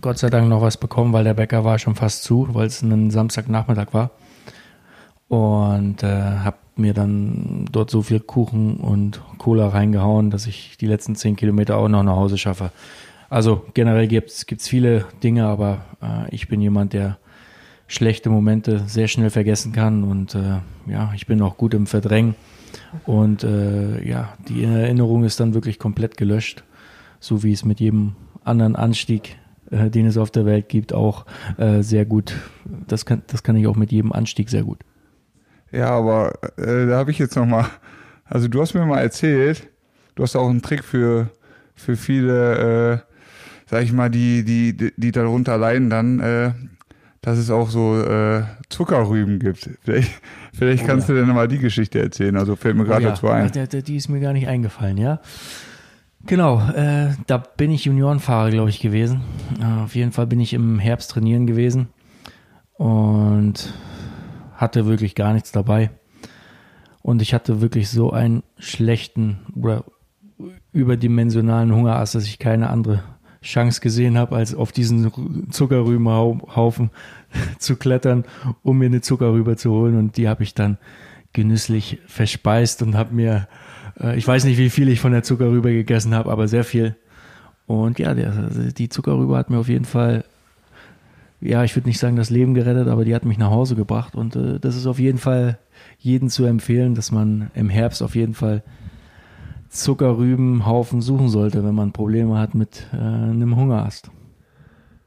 Gott 0.00 0.18
sei 0.18 0.30
Dank 0.30 0.48
noch 0.48 0.62
was 0.62 0.76
bekommen, 0.76 1.12
weil 1.12 1.24
der 1.24 1.34
Bäcker 1.34 1.64
war 1.64 1.78
schon 1.78 1.94
fast 1.94 2.24
zu, 2.24 2.48
weil 2.52 2.66
es 2.66 2.82
ein 2.82 3.10
Samstagnachmittag 3.10 3.92
war. 3.92 4.10
Und 5.28 6.02
äh, 6.02 6.08
habe 6.08 6.56
mir 6.76 6.94
dann 6.94 7.66
dort 7.70 7.90
so 7.90 8.02
viel 8.02 8.20
Kuchen 8.20 8.76
und 8.76 9.20
Cola 9.38 9.68
reingehauen, 9.68 10.30
dass 10.30 10.46
ich 10.46 10.76
die 10.78 10.86
letzten 10.86 11.14
zehn 11.16 11.36
Kilometer 11.36 11.76
auch 11.76 11.88
noch 11.88 12.02
nach 12.02 12.16
Hause 12.16 12.38
schaffe. 12.38 12.70
Also 13.30 13.64
generell 13.72 14.08
gibt's 14.08 14.44
gibt's 14.46 14.68
viele 14.68 15.06
Dinge, 15.22 15.46
aber 15.46 15.86
äh, 16.02 16.34
ich 16.34 16.48
bin 16.48 16.60
jemand, 16.60 16.92
der 16.92 17.16
schlechte 17.92 18.30
Momente 18.30 18.82
sehr 18.86 19.06
schnell 19.06 19.28
vergessen 19.28 19.72
kann 19.72 20.02
und 20.02 20.34
äh, 20.34 20.60
ja, 20.86 21.12
ich 21.14 21.26
bin 21.26 21.42
auch 21.42 21.58
gut 21.58 21.74
im 21.74 21.86
Verdrängen 21.86 22.34
und 23.04 23.44
äh, 23.44 24.02
ja, 24.06 24.34
die 24.48 24.64
Erinnerung 24.64 25.24
ist 25.24 25.40
dann 25.40 25.52
wirklich 25.52 25.78
komplett 25.78 26.16
gelöscht, 26.16 26.64
so 27.20 27.42
wie 27.42 27.52
es 27.52 27.64
mit 27.64 27.80
jedem 27.80 28.14
anderen 28.44 28.76
Anstieg, 28.76 29.36
äh, 29.70 29.90
den 29.90 30.06
es 30.06 30.16
auf 30.16 30.30
der 30.30 30.46
Welt 30.46 30.70
gibt, 30.70 30.94
auch 30.94 31.26
äh, 31.58 31.82
sehr 31.82 32.06
gut. 32.06 32.34
Das 32.88 33.04
kann, 33.04 33.22
das 33.26 33.42
kann 33.42 33.56
ich 33.56 33.66
auch 33.66 33.76
mit 33.76 33.92
jedem 33.92 34.12
Anstieg 34.12 34.48
sehr 34.48 34.64
gut. 34.64 34.78
Ja, 35.70 35.90
aber 35.90 36.32
äh, 36.56 36.86
da 36.86 36.96
habe 36.96 37.10
ich 37.10 37.18
jetzt 37.18 37.36
noch 37.36 37.46
mal, 37.46 37.66
also 38.24 38.48
du 38.48 38.60
hast 38.62 38.72
mir 38.72 38.86
mal 38.86 39.00
erzählt, 39.00 39.68
du 40.14 40.22
hast 40.22 40.34
auch 40.34 40.48
einen 40.48 40.62
Trick 40.62 40.82
für 40.82 41.30
für 41.74 41.96
viele, 41.96 42.94
äh, 42.94 42.98
sag 43.66 43.82
ich 43.82 43.92
mal, 43.92 44.10
die 44.10 44.44
die 44.44 44.92
die, 44.96 45.12
darunter 45.12 45.58
leiden 45.58 45.90
dann, 45.90 46.20
äh, 46.20 46.52
dass 47.22 47.38
es 47.38 47.50
auch 47.50 47.70
so 47.70 47.98
äh, 48.02 48.42
Zuckerrüben 48.68 49.38
gibt. 49.38 49.70
Vielleicht, 49.82 50.10
vielleicht 50.52 50.84
Oh 50.84 50.86
kannst 50.86 51.08
ja. 51.08 51.14
du 51.14 51.24
dir 51.24 51.32
mal 51.32 51.48
die 51.48 51.58
Geschichte 51.58 52.00
erzählen. 52.02 52.36
Also 52.36 52.56
fällt 52.56 52.76
mir 52.76 52.84
gerade 52.84 53.00
Oh 53.04 53.08
ja, 53.08 53.10
dazu 53.10 53.28
ein. 53.28 53.50
der- 53.52 53.66
Die 53.82 53.96
ist 53.96 54.08
mir 54.08 54.20
gar 54.20 54.32
nicht 54.32 54.48
eingefallen, 54.48 54.96
ja. 54.98 55.20
Genau, 56.26 56.60
äh, 56.70 57.10
da 57.26 57.38
bin 57.38 57.70
ich 57.72 57.84
Juniorenfahrer, 57.84 58.50
glaube 58.50 58.70
ich, 58.70 58.80
gewesen. 58.80 59.22
Äh, 59.60 59.82
auf 59.84 59.94
jeden 59.96 60.12
Fall 60.12 60.26
bin 60.26 60.38
ich 60.40 60.52
im 60.54 60.78
Herbst 60.78 61.10
trainieren 61.10 61.46
gewesen 61.48 61.88
und 62.74 63.72
hatte 64.54 64.86
wirklich 64.86 65.14
gar 65.14 65.32
nichts 65.32 65.50
dabei. 65.52 65.90
Und 67.02 67.22
ich 67.22 67.34
hatte 67.34 67.60
wirklich 67.60 67.88
so 67.88 68.12
einen 68.12 68.44
schlechten 68.58 69.40
oder 69.56 69.84
überdimensionalen 70.72 71.74
Hungerass, 71.74 72.12
dass 72.12 72.24
ich 72.24 72.38
keine 72.38 72.70
andere 72.70 73.02
Chance 73.42 73.80
gesehen 73.80 74.16
habe, 74.16 74.36
als 74.36 74.54
auf 74.54 74.72
diesen 74.72 75.12
Zuckerrübenhaufen 75.50 76.90
zu 77.58 77.76
klettern, 77.76 78.24
um 78.62 78.78
mir 78.78 78.86
eine 78.86 79.00
Zuckerrübe 79.00 79.56
zu 79.56 79.70
holen. 79.72 79.96
Und 79.96 80.16
die 80.16 80.28
habe 80.28 80.42
ich 80.42 80.54
dann 80.54 80.78
genüsslich 81.32 82.00
verspeist 82.06 82.82
und 82.82 82.96
habe 82.96 83.14
mir, 83.14 83.48
äh, 84.00 84.16
ich 84.16 84.26
weiß 84.26 84.44
nicht, 84.44 84.58
wie 84.58 84.70
viel 84.70 84.88
ich 84.88 85.00
von 85.00 85.12
der 85.12 85.22
Zuckerrübe 85.22 85.72
gegessen 85.72 86.14
habe, 86.14 86.30
aber 86.30 86.48
sehr 86.48 86.64
viel. 86.64 86.96
Und 87.66 87.98
ja, 87.98 88.14
der, 88.14 88.32
die 88.76 88.88
Zuckerrübe 88.88 89.36
hat 89.36 89.50
mir 89.50 89.58
auf 89.58 89.68
jeden 89.68 89.84
Fall, 89.84 90.24
ja, 91.40 91.64
ich 91.64 91.74
würde 91.74 91.88
nicht 91.88 91.98
sagen 91.98 92.16
das 92.16 92.30
Leben 92.30 92.54
gerettet, 92.54 92.88
aber 92.88 93.04
die 93.04 93.14
hat 93.14 93.24
mich 93.24 93.38
nach 93.38 93.50
Hause 93.50 93.74
gebracht. 93.74 94.14
Und 94.14 94.36
äh, 94.36 94.60
das 94.60 94.76
ist 94.76 94.86
auf 94.86 94.98
jeden 94.98 95.18
Fall 95.18 95.58
jeden 95.98 96.28
zu 96.28 96.44
empfehlen, 96.44 96.94
dass 96.94 97.12
man 97.12 97.50
im 97.54 97.70
Herbst 97.70 98.02
auf 98.02 98.14
jeden 98.14 98.34
Fall 98.34 98.62
Zuckerrübenhaufen 99.72 101.00
suchen 101.00 101.28
sollte, 101.28 101.64
wenn 101.64 101.74
man 101.74 101.92
Probleme 101.92 102.38
hat 102.38 102.54
mit 102.54 102.86
äh, 102.92 102.96
einem 102.96 103.56
Hungerast. 103.56 104.10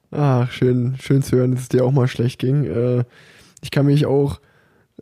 Ach, 0.10 0.50
schön, 0.50 0.96
schön 1.00 1.22
zu 1.22 1.38
hören, 1.38 1.52
dass 1.52 1.62
es 1.62 1.70
dir 1.70 1.86
auch 1.86 1.92
mal 1.92 2.08
schlecht 2.08 2.40
ging. 2.40 2.66
Äh, 2.66 3.04
ich 3.62 3.70
kann 3.70 3.86
mich 3.86 4.08
auch 4.08 4.40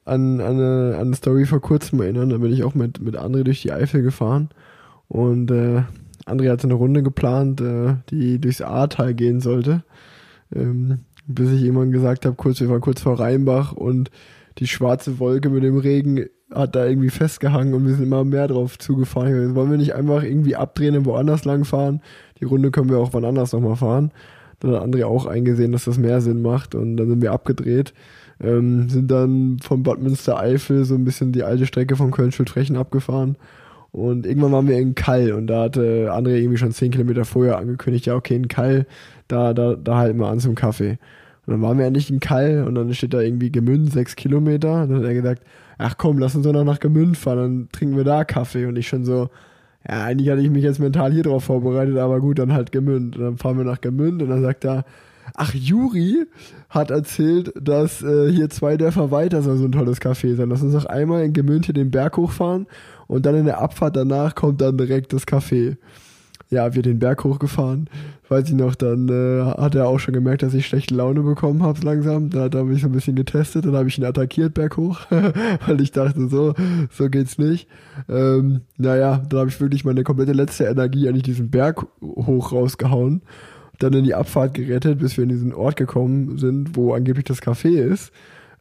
an, 0.04 0.42
an, 0.42 0.56
eine, 0.58 0.96
an 0.96 1.08
eine 1.08 1.16
Story 1.16 1.46
vor 1.46 1.62
kurzem 1.62 2.02
erinnern. 2.02 2.30
Da 2.30 2.38
bin 2.38 2.52
ich 2.52 2.64
auch 2.64 2.76
mit, 2.76 3.00
mit 3.00 3.18
André 3.18 3.44
durch 3.44 3.62
die 3.62 3.72
Eifel 3.72 4.02
gefahren. 4.02 4.50
Und 5.08 5.50
äh, 5.50 5.84
André 6.26 6.50
hatte 6.50 6.68
eine 6.68 6.74
Runde 6.74 7.02
geplant, 7.02 7.62
äh, 7.62 7.96
die 8.10 8.40
durchs 8.40 8.62
Ahrtal 8.62 9.14
gehen 9.14 9.40
sollte. 9.40 9.84
Ähm, 10.54 11.00
bis 11.26 11.52
ich 11.52 11.64
irgendwann 11.64 11.92
gesagt 11.92 12.26
habe, 12.26 12.36
kurz, 12.36 12.60
wir 12.60 12.70
waren 12.70 12.82
kurz 12.82 13.02
vor 13.02 13.18
Rheinbach 13.18 13.72
und 13.72 14.12
die 14.58 14.68
schwarze 14.68 15.20
Wolke 15.20 15.50
mit 15.50 15.64
dem 15.64 15.78
Regen 15.78 16.26
hat 16.54 16.76
da 16.76 16.86
irgendwie 16.86 17.10
festgehangen 17.10 17.74
und 17.74 17.86
wir 17.86 17.94
sind 17.94 18.04
immer 18.04 18.24
mehr 18.24 18.48
drauf 18.48 18.78
zugefahren. 18.78 19.34
Gesagt, 19.34 19.56
Wollen 19.56 19.72
wir 19.72 19.78
nicht 19.78 19.96
einfach 19.96 20.24
irgendwie 20.24 20.56
abdrehen 20.56 20.98
und 20.98 21.06
woanders 21.06 21.46
lang 21.46 21.66
fahren? 21.66 22.02
Die 22.40 22.46
Runde 22.46 22.72
können 22.72 22.90
wir 22.90 23.00
auch 23.00 23.14
wann 23.14 23.26
anders 23.26 23.54
nochmal 23.54 23.76
fahren. 23.76 24.12
Dann 24.60 24.72
hat 24.72 24.84
André 24.84 25.06
auch 25.06 25.26
eingesehen, 25.26 25.72
dass 25.72 25.86
das 25.86 25.98
mehr 25.98 26.22
Sinn 26.22 26.42
macht 26.42 26.76
und 26.76 26.98
dann 26.98 27.10
sind 27.10 27.22
wir 27.22 27.32
abgedreht. 27.32 27.94
Ähm, 28.42 28.90
sind 28.90 29.12
dann 29.12 29.60
von 29.62 29.84
Bad 29.84 30.02
Münstereifel 30.02 30.86
so 30.86 30.96
ein 30.96 31.06
bisschen 31.06 31.32
die 31.32 31.44
alte 31.44 31.66
Strecke 31.66 31.96
von 31.96 32.12
Köln-Schultrechen 32.12 32.78
abgefahren. 32.78 33.36
Und 33.92 34.26
irgendwann 34.26 34.52
waren 34.52 34.68
wir 34.68 34.80
in 34.80 34.96
Kall 34.96 35.34
und 35.34 35.48
da 35.48 35.64
hatte 35.64 36.12
André 36.12 36.38
irgendwie 36.38 36.58
schon 36.58 36.72
zehn 36.72 36.92
Kilometer 36.92 37.26
vorher 37.26 37.58
angekündigt, 37.58 38.08
ja 38.08 38.16
okay, 38.16 38.36
in 38.36 38.48
Kall, 38.48 38.88
da, 39.28 39.54
da, 39.54 39.76
da 39.76 39.98
halten 39.98 40.20
wir 40.20 40.28
an 40.28 40.40
zum 40.40 40.56
Kaffee. 40.56 40.98
Und 41.46 41.52
dann 41.54 41.62
waren 41.62 41.78
wir 41.78 41.86
endlich 41.86 42.10
in 42.10 42.20
Kall 42.20 42.64
und 42.68 42.76
dann 42.76 42.94
steht 42.94 43.14
da 43.14 43.20
irgendwie 43.20 43.52
Gemünd, 43.52 43.92
sechs 43.92 44.16
Kilometer. 44.16 44.84
Und 44.84 44.90
dann 44.90 45.00
hat 45.00 45.06
er 45.06 45.14
gesagt, 45.14 45.44
ach 45.78 45.98
komm, 45.98 46.18
lass 46.18 46.36
uns 46.36 46.46
doch 46.46 46.54
noch 46.54 46.64
nach 46.64 46.80
Gemünd 46.80 47.18
fahren, 47.18 47.38
dann 47.38 47.70
trinken 47.72 47.98
wir 47.98 48.04
da 48.04 48.24
Kaffee. 48.24 48.66
Und 48.66 48.78
ich 48.78 48.88
schon 48.88 49.06
so, 49.06 49.30
ja, 49.88 50.04
eigentlich 50.04 50.30
hatte 50.30 50.42
ich 50.42 50.50
mich 50.50 50.64
jetzt 50.64 50.80
mental 50.80 51.12
hier 51.12 51.24
drauf 51.24 51.44
vorbereitet, 51.46 51.98
aber 51.98 52.20
gut, 52.20 52.40
dann 52.40 52.54
halt 52.54 52.72
Gemünd. 52.72 53.18
Und 53.18 53.24
dann 53.24 53.38
fahren 53.38 53.58
wir 53.58 53.66
nach 53.66 53.82
Gemünd 53.82 54.22
und 54.22 54.30
dann 54.30 54.42
sagt 54.42 54.66
er, 54.66 54.86
ach, 55.36 55.54
Juri 55.54 56.26
hat 56.70 56.92
erzählt, 56.92 57.54
dass 57.60 58.02
äh, 58.02 58.32
hier 58.32 58.50
zwei 58.50 58.78
Dörfer 58.78 59.12
weiter 59.12 59.42
soll 59.42 59.58
so 59.58 59.66
ein 59.66 59.72
tolles 59.72 60.02
Café 60.02 60.36
sein. 60.36 60.50
Lass 60.50 60.62
uns 60.62 60.74
doch 60.74 60.86
einmal 60.86 61.24
in 61.24 61.34
Gemünd 61.34 61.66
hier 61.66 61.74
den 61.74 61.92
Berg 61.92 62.18
hochfahren 62.18 62.68
und 63.08 63.26
dann 63.26 63.36
in 63.36 63.46
der 63.46 63.60
Abfahrt 63.60 63.96
danach 63.96 64.36
kommt 64.36 64.62
dann 64.62 64.78
direkt 64.78 65.14
das 65.14 65.28
Café. 65.28 65.78
Ja, 66.54 66.76
wir 66.76 66.82
den 66.82 67.00
Berg 67.00 67.24
hochgefahren. 67.24 67.90
Weiß 68.30 68.48
ich 68.48 68.56
noch, 68.56 68.76
dann 68.76 69.10
äh, 69.10 69.44
hat 69.44 69.76
er 69.76 69.88
auch 69.88 70.00
schon 70.00 70.14
gemerkt, 70.14 70.44
dass 70.44 70.54
ich 70.54 70.66
schlechte 70.66 70.96
Laune 70.96 71.22
bekommen 71.22 71.64
habe 71.64 71.82
langsam. 71.84 72.30
Da, 72.30 72.48
da 72.48 72.60
habe 72.60 72.74
ich 72.74 72.82
so 72.82 72.88
ein 72.88 72.94
bisschen 72.94 73.16
getestet, 73.16 73.66
dann 73.66 73.76
habe 73.76 73.90
ich 73.90 73.98
ihn 73.98 74.06
attackiert 74.06 74.54
berghoch, 74.54 75.02
weil 75.10 75.82
ich 75.82 75.92
dachte, 75.92 76.30
so, 76.30 76.54
so 76.92 77.10
geht's 77.10 77.38
nicht. 77.38 77.68
Ähm, 78.08 78.62
naja, 78.78 79.22
dann 79.28 79.40
habe 79.40 79.50
ich 79.50 79.60
wirklich 79.60 79.84
meine 79.84 80.04
komplette 80.04 80.34
letzte 80.34 80.66
Energie 80.66 81.08
eigentlich 81.08 81.24
diesen 81.24 81.50
Berg 81.50 81.86
hoch 82.02 82.52
rausgehauen. 82.52 83.22
Dann 83.80 83.94
in 83.94 84.04
die 84.04 84.16
Abfahrt 84.16 84.54
gerettet, 84.54 85.00
bis 85.00 85.18
wir 85.18 85.24
in 85.24 85.30
diesen 85.30 85.54
Ort 85.54 85.76
gekommen 85.76 86.38
sind, 86.38 86.78
wo 86.78 86.94
angeblich 86.94 87.26
das 87.26 87.42
Café 87.42 87.70
ist. 87.70 88.12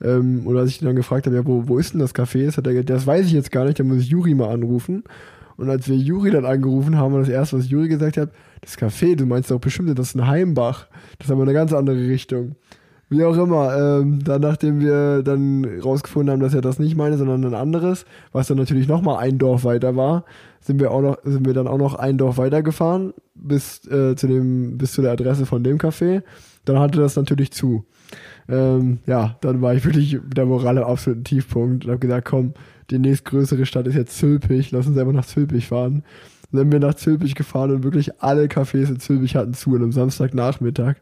Ähm, 0.02 0.46
und 0.46 0.56
als 0.56 0.70
ich 0.70 0.82
ihn 0.82 0.86
dann 0.86 0.96
gefragt 0.96 1.26
habe, 1.26 1.36
ja, 1.36 1.46
wo, 1.46 1.68
wo 1.68 1.78
ist 1.78 1.92
denn 1.92 2.00
das 2.00 2.14
Café? 2.14 2.46
Das, 2.46 2.56
hat 2.56 2.66
er, 2.66 2.72
gesagt, 2.72 2.90
das 2.90 3.06
weiß 3.06 3.26
ich 3.26 3.32
jetzt 3.32 3.52
gar 3.52 3.64
nicht, 3.64 3.78
da 3.78 3.84
muss 3.84 3.98
ich 3.98 4.08
Juri 4.08 4.34
mal 4.34 4.48
anrufen. 4.48 5.04
Und 5.62 5.70
als 5.70 5.88
wir 5.88 5.94
Juri 5.94 6.32
dann 6.32 6.44
angerufen 6.44 6.98
haben, 6.98 7.12
war 7.12 7.20
das 7.20 7.28
erste, 7.28 7.56
was 7.56 7.70
Juri 7.70 7.86
gesagt 7.86 8.16
hat, 8.16 8.30
das 8.62 8.76
Café, 8.76 9.14
du 9.14 9.26
meinst 9.26 9.48
doch 9.48 9.60
bestimmt, 9.60 9.96
das 9.96 10.08
ist 10.08 10.16
ein 10.16 10.26
Heimbach. 10.26 10.88
Das 11.18 11.28
ist 11.28 11.30
aber 11.30 11.42
eine 11.42 11.52
ganz 11.52 11.72
andere 11.72 11.98
Richtung. 12.08 12.56
Wie 13.08 13.22
auch 13.22 13.36
immer, 13.36 14.00
ähm, 14.00 14.24
dann 14.24 14.40
nachdem 14.40 14.80
wir 14.80 15.22
dann 15.22 15.64
rausgefunden 15.64 16.32
haben, 16.32 16.40
dass 16.40 16.52
er 16.52 16.62
das 16.62 16.80
nicht 16.80 16.96
meine, 16.96 17.16
sondern 17.16 17.44
ein 17.44 17.54
anderes, 17.54 18.06
was 18.32 18.48
dann 18.48 18.58
natürlich 18.58 18.88
nochmal 18.88 19.18
ein 19.18 19.38
Dorf 19.38 19.62
weiter 19.62 19.94
war, 19.94 20.24
sind 20.60 20.80
wir 20.80 20.90
auch 20.90 21.00
noch, 21.00 21.18
sind 21.22 21.46
wir 21.46 21.54
dann 21.54 21.68
auch 21.68 21.78
noch 21.78 21.94
ein 21.94 22.18
Dorf 22.18 22.38
weitergefahren 22.38 23.14
bis 23.36 23.86
äh, 23.86 24.16
zu 24.16 24.26
dem, 24.26 24.78
bis 24.78 24.94
zu 24.94 25.02
der 25.02 25.12
Adresse 25.12 25.46
von 25.46 25.62
dem 25.62 25.78
Café. 25.78 26.24
Dann 26.64 26.80
hatte 26.80 26.98
das 26.98 27.14
natürlich 27.14 27.52
zu. 27.52 27.84
Ähm, 28.48 28.98
ja, 29.06 29.36
dann 29.42 29.62
war 29.62 29.74
ich 29.74 29.84
wirklich 29.84 30.14
mit 30.14 30.36
der 30.36 30.46
Moral 30.46 30.78
am 30.78 30.90
absoluten 30.90 31.22
Tiefpunkt 31.22 31.84
und 31.84 31.90
habe 31.92 32.00
gesagt, 32.00 32.26
komm, 32.26 32.54
die 32.92 32.98
nächstgrößere 32.98 33.66
Stadt 33.66 33.86
ist 33.86 33.96
jetzt 33.96 34.18
Zülpich, 34.18 34.70
lass 34.70 34.86
uns 34.86 34.98
einfach 34.98 35.12
nach 35.12 35.26
Zülpich 35.26 35.66
fahren. 35.66 36.04
Dann 36.50 36.60
sind 36.60 36.72
wir 36.72 36.80
nach 36.80 36.94
Zülpich 36.94 37.34
gefahren 37.34 37.70
und 37.70 37.82
wirklich 37.82 38.22
alle 38.22 38.44
Cafés 38.44 38.88
in 38.88 39.00
Zülpich 39.00 39.36
hatten 39.36 39.54
zu 39.54 39.70
an 39.70 39.76
einem 39.76 39.92
Samstagnachmittag, 39.92 40.96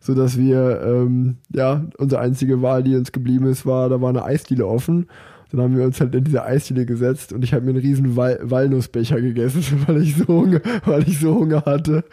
so 0.00 0.14
dass 0.14 0.36
wir, 0.36 0.82
ähm, 0.84 1.36
ja, 1.54 1.86
unsere 1.98 2.20
einzige 2.20 2.62
Wahl, 2.62 2.82
die 2.82 2.96
uns 2.96 3.12
geblieben 3.12 3.46
ist, 3.46 3.64
war, 3.64 3.88
da 3.88 4.00
war 4.00 4.10
eine 4.10 4.24
Eisdiele 4.24 4.66
offen. 4.66 5.06
Dann 5.50 5.62
haben 5.62 5.76
wir 5.76 5.84
uns 5.84 6.00
halt 6.00 6.14
in 6.14 6.24
diese 6.24 6.44
Eisdiele 6.44 6.84
gesetzt 6.84 7.32
und 7.32 7.42
ich 7.42 7.54
habe 7.54 7.64
mir 7.64 7.70
einen 7.70 7.80
riesen 7.80 8.16
Wal 8.16 8.38
Walnussbecher 8.42 9.20
gegessen, 9.20 9.62
weil 9.86 10.02
ich 10.02 10.16
so 10.16 10.26
Hunger, 10.26 10.60
weil 10.84 11.08
ich 11.08 11.20
so 11.20 11.34
Hunger 11.34 11.62
hatte 11.64 12.04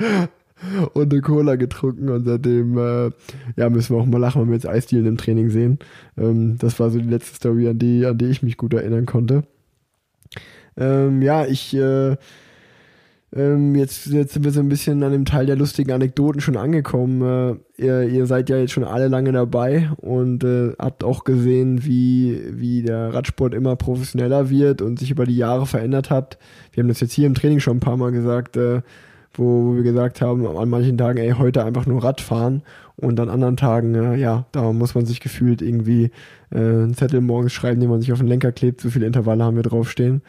und 0.94 1.12
eine 1.12 1.22
Cola 1.22 1.56
getrunken 1.56 2.10
und 2.10 2.26
seitdem 2.26 2.78
äh, 2.78 3.12
ja, 3.56 3.70
müssen 3.70 3.96
wir 3.96 4.02
auch 4.02 4.06
mal 4.06 4.20
lachen, 4.20 4.42
wenn 4.42 4.50
wir 4.50 4.56
jetzt 4.56 4.68
Eisdielen 4.68 5.06
im 5.06 5.18
Training 5.18 5.50
sehen. 5.50 5.80
Ähm, 6.18 6.58
das 6.58 6.80
war 6.80 6.90
so 6.90 7.00
die 7.00 7.10
letzte 7.10 7.36
Story, 7.36 7.68
an 7.68 7.80
die, 7.80 8.06
an 8.06 8.18
die 8.18 8.26
ich 8.26 8.44
mich 8.44 8.58
gut 8.58 8.74
erinnern 8.74 9.06
konnte. 9.06 9.44
Ähm, 10.78 11.22
ja, 11.22 11.46
ich 11.46 11.76
äh, 11.76 12.16
ähm, 13.36 13.76
jetzt, 13.76 14.08
jetzt 14.08 14.34
sind 14.34 14.46
wir 14.46 14.52
so 14.52 14.62
ein 14.62 14.70
bisschen 14.70 15.04
an 15.04 15.12
dem 15.12 15.26
Teil 15.26 15.46
der 15.46 15.58
lustigen 15.58 15.92
Anekdoten 15.92 16.40
schon 16.40 16.56
angekommen. 16.56 17.22
Äh, 17.78 17.84
ihr, 17.84 18.04
ihr 18.04 18.26
seid 18.28 18.50
ja 18.50 18.58
jetzt 18.58 18.72
schon 18.72 18.86
alle 18.86 19.10
lange 19.10 19.34
dabei 19.34 19.90
und 19.98 20.46
äh, 20.46 20.72
habt 20.80 21.04
auch 21.04 21.26
gesehen, 21.26 21.84
wie, 21.84 22.42
wie 22.52 22.82
der 22.82 23.14
Radsport 23.14 23.54
immer 23.54 23.76
professioneller 23.76 24.50
wird 24.50 24.82
und 24.82 25.00
sich 25.00 25.12
über 25.12 25.26
die 25.26 25.36
Jahre 25.36 25.66
verändert 25.66 26.10
hat. 26.10 26.38
Wir 26.72 26.82
haben 26.82 26.88
das 26.88 27.02
jetzt 27.02 27.12
hier 27.12 27.28
im 27.28 27.36
Training 27.36 27.60
schon 27.60 27.78
ein 27.78 27.82
paar 27.82 27.98
Mal 27.98 28.14
gesagt. 28.14 28.56
Äh, 28.56 28.82
wo, 29.38 29.66
wo 29.66 29.76
wir 29.76 29.84
gesagt 29.84 30.22
haben, 30.22 30.46
an 30.46 30.70
manchen 30.70 30.98
Tagen, 30.98 31.20
ey, 31.20 31.32
heute 31.32 31.64
einfach 31.64 31.86
nur 31.86 32.04
Rad 32.04 32.22
fahren 32.22 32.62
und 32.98 33.20
an 33.20 33.30
anderen 33.30 33.58
Tagen, 33.58 33.96
äh, 33.96 34.16
ja, 34.16 34.46
da 34.52 34.72
muss 34.72 34.96
man 34.96 35.06
sich 35.06 35.20
gefühlt 35.20 35.62
irgendwie 35.62 36.12
äh, 36.52 36.58
einen 36.58 36.94
Zettel 36.94 37.22
morgens 37.22 37.54
schreiben, 37.54 37.80
den 37.80 37.90
man 37.90 38.02
sich 38.02 38.12
auf 38.14 38.20
den 38.20 38.28
Lenker 38.28 38.52
klebt, 38.52 38.82
so 38.82 38.90
viele 38.90 39.06
Intervalle 39.06 39.44
haben 39.44 39.56
wir 39.56 39.64
draufstehen. 39.64 40.22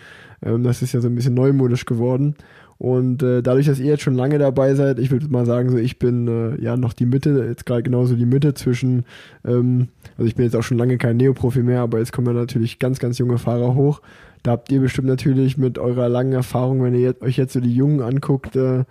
Ähm, 0.44 0.64
das 0.64 0.82
ist 0.82 0.92
ja 0.92 1.00
so 1.00 1.08
ein 1.08 1.14
bisschen 1.14 1.34
neumodisch 1.34 1.84
geworden. 1.84 2.34
Und 2.78 3.22
äh, 3.22 3.42
dadurch, 3.42 3.66
dass 3.66 3.78
ihr 3.78 3.86
jetzt 3.86 4.02
schon 4.02 4.14
lange 4.14 4.38
dabei 4.38 4.74
seid, 4.74 4.98
ich 4.98 5.10
würde 5.10 5.28
mal 5.28 5.46
sagen, 5.46 5.70
so 5.70 5.78
ich 5.78 5.98
bin 5.98 6.28
äh, 6.28 6.62
ja 6.62 6.76
noch 6.76 6.92
die 6.92 7.06
Mitte, 7.06 7.46
jetzt 7.48 7.64
gerade 7.64 7.82
genauso 7.82 8.16
die 8.16 8.26
Mitte 8.26 8.52
zwischen, 8.52 9.04
ähm, 9.46 9.88
also 10.18 10.28
ich 10.28 10.34
bin 10.34 10.44
jetzt 10.44 10.56
auch 10.56 10.62
schon 10.62 10.76
lange 10.76 10.98
kein 10.98 11.16
Neoprofi 11.16 11.62
mehr, 11.62 11.80
aber 11.80 11.98
jetzt 11.98 12.12
kommen 12.12 12.26
ja 12.26 12.34
natürlich 12.34 12.78
ganz, 12.78 12.98
ganz 12.98 13.16
junge 13.18 13.38
Fahrer 13.38 13.74
hoch. 13.74 14.02
Da 14.42 14.52
habt 14.52 14.70
ihr 14.70 14.80
bestimmt 14.80 15.08
natürlich 15.08 15.56
mit 15.56 15.78
eurer 15.78 16.08
langen 16.08 16.32
Erfahrung, 16.32 16.82
wenn 16.82 16.94
ihr 16.94 17.00
jetzt, 17.00 17.22
euch 17.22 17.38
jetzt 17.38 17.54
so 17.54 17.60
die 17.60 17.74
Jungen 17.74 18.02
anguckt, 18.02 18.56
äh, 18.56 18.84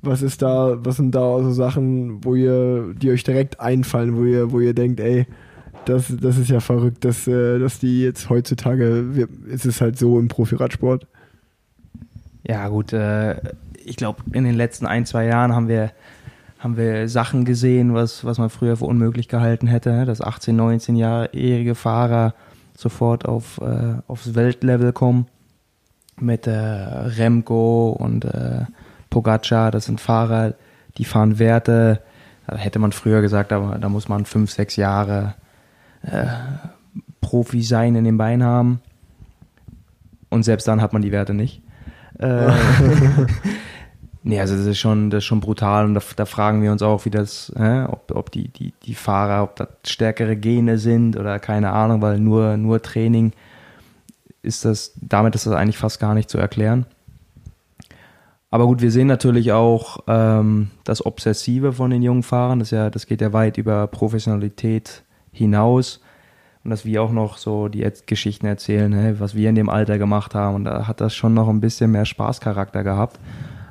was 0.00 0.22
ist 0.22 0.42
da, 0.42 0.78
was 0.84 0.96
sind 0.96 1.12
da 1.14 1.42
so 1.42 1.50
Sachen, 1.50 2.24
wo 2.24 2.36
ihr, 2.36 2.94
die 2.94 3.10
euch 3.10 3.24
direkt 3.24 3.58
einfallen, 3.58 4.16
wo 4.16 4.24
ihr, 4.24 4.52
wo 4.52 4.60
ihr 4.60 4.74
denkt, 4.74 5.00
ey, 5.00 5.26
das, 5.86 6.12
das 6.20 6.38
ist 6.38 6.50
ja 6.50 6.60
verrückt, 6.60 7.04
dass, 7.04 7.26
äh, 7.26 7.58
dass 7.58 7.80
die 7.80 8.02
jetzt 8.02 8.30
heutzutage, 8.30 9.16
wir, 9.16 9.28
ist 9.48 9.66
es 9.66 9.80
halt 9.80 9.98
so 9.98 10.20
im 10.20 10.28
Profi-Radsport. 10.28 11.06
Ja, 12.48 12.68
gut, 12.68 12.92
äh, 12.92 13.36
ich 13.84 13.96
glaube, 13.96 14.22
in 14.32 14.44
den 14.44 14.54
letzten 14.54 14.86
ein, 14.86 15.04
zwei 15.04 15.26
Jahren 15.26 15.54
haben 15.54 15.68
wir, 15.68 15.92
haben 16.58 16.76
wir 16.76 17.08
Sachen 17.08 17.44
gesehen, 17.44 17.94
was, 17.94 18.24
was 18.24 18.38
man 18.38 18.48
früher 18.48 18.76
für 18.76 18.86
unmöglich 18.86 19.28
gehalten 19.28 19.66
hätte, 19.66 19.92
ne? 19.92 20.06
dass 20.06 20.22
18-, 20.22 20.56
19-jährige 20.56 21.74
Fahrer 21.74 22.34
sofort 22.76 23.26
auf, 23.26 23.60
äh, 23.60 24.00
aufs 24.06 24.34
Weltlevel 24.34 24.92
kommen. 24.92 25.26
Mit 26.20 26.48
äh, 26.48 26.52
Remco 26.52 27.90
und 27.90 28.24
äh, 28.24 28.64
Pogacar, 29.08 29.70
das 29.70 29.84
sind 29.84 30.00
Fahrer, 30.00 30.54
die 30.96 31.04
fahren 31.04 31.38
Werte, 31.38 32.02
da 32.46 32.56
hätte 32.56 32.80
man 32.80 32.90
früher 32.90 33.20
gesagt, 33.20 33.52
aber 33.52 33.78
da 33.78 33.88
muss 33.88 34.08
man 34.08 34.24
fünf, 34.24 34.50
sechs 34.50 34.74
Jahre 34.76 35.34
äh, 36.02 36.26
Profi 37.20 37.62
sein 37.62 37.94
in 37.94 38.04
den 38.04 38.16
Beinen 38.16 38.42
haben. 38.42 38.80
Und 40.30 40.42
selbst 40.42 40.66
dann 40.66 40.82
hat 40.82 40.92
man 40.92 41.02
die 41.02 41.12
Werte 41.12 41.34
nicht. 41.34 41.62
Äh, 42.18 42.50
Nee, 44.28 44.40
also 44.40 44.56
das 44.56 44.66
ist 44.66 44.78
schon, 44.78 45.08
das 45.08 45.18
ist 45.18 45.24
schon 45.24 45.40
brutal 45.40 45.86
und 45.86 45.94
da, 45.94 46.02
da 46.16 46.26
fragen 46.26 46.60
wir 46.62 46.70
uns 46.70 46.82
auch, 46.82 47.06
wie 47.06 47.10
das, 47.10 47.50
äh, 47.56 47.84
ob, 47.84 48.14
ob 48.14 48.30
die, 48.30 48.48
die, 48.48 48.74
die 48.82 48.94
Fahrer, 48.94 49.42
ob 49.42 49.56
das 49.56 49.68
stärkere 49.86 50.36
Gene 50.36 50.76
sind 50.76 51.16
oder 51.16 51.38
keine 51.38 51.72
Ahnung, 51.72 52.02
weil 52.02 52.18
nur, 52.18 52.58
nur 52.58 52.82
Training 52.82 53.32
ist 54.42 54.66
das, 54.66 54.92
damit 55.00 55.34
ist 55.34 55.46
das 55.46 55.54
eigentlich 55.54 55.78
fast 55.78 55.98
gar 55.98 56.12
nicht 56.12 56.28
zu 56.28 56.36
erklären. 56.36 56.84
Aber 58.50 58.66
gut, 58.66 58.82
wir 58.82 58.90
sehen 58.90 59.06
natürlich 59.06 59.52
auch 59.52 60.00
ähm, 60.06 60.72
das 60.84 61.06
Obsessive 61.06 61.72
von 61.72 61.90
den 61.90 62.02
jungen 62.02 62.22
Fahrern, 62.22 62.58
das, 62.58 62.70
ja, 62.70 62.90
das 62.90 63.06
geht 63.06 63.22
ja 63.22 63.32
weit 63.32 63.56
über 63.56 63.86
Professionalität 63.86 65.04
hinaus. 65.32 66.00
Und 66.64 66.70
dass 66.70 66.84
wir 66.84 67.02
auch 67.02 67.12
noch 67.12 67.38
so 67.38 67.68
die 67.68 67.86
Geschichten 68.06 68.46
erzählen, 68.46 68.92
hey, 68.92 69.20
was 69.20 69.34
wir 69.34 69.48
in 69.48 69.54
dem 69.54 69.68
Alter 69.68 69.98
gemacht 69.98 70.34
haben. 70.34 70.56
Und 70.56 70.64
da 70.64 70.86
hat 70.86 71.00
das 71.00 71.14
schon 71.14 71.34
noch 71.34 71.48
ein 71.48 71.60
bisschen 71.60 71.90
mehr 71.90 72.04
Spaßcharakter 72.04 72.82
gehabt. 72.82 73.18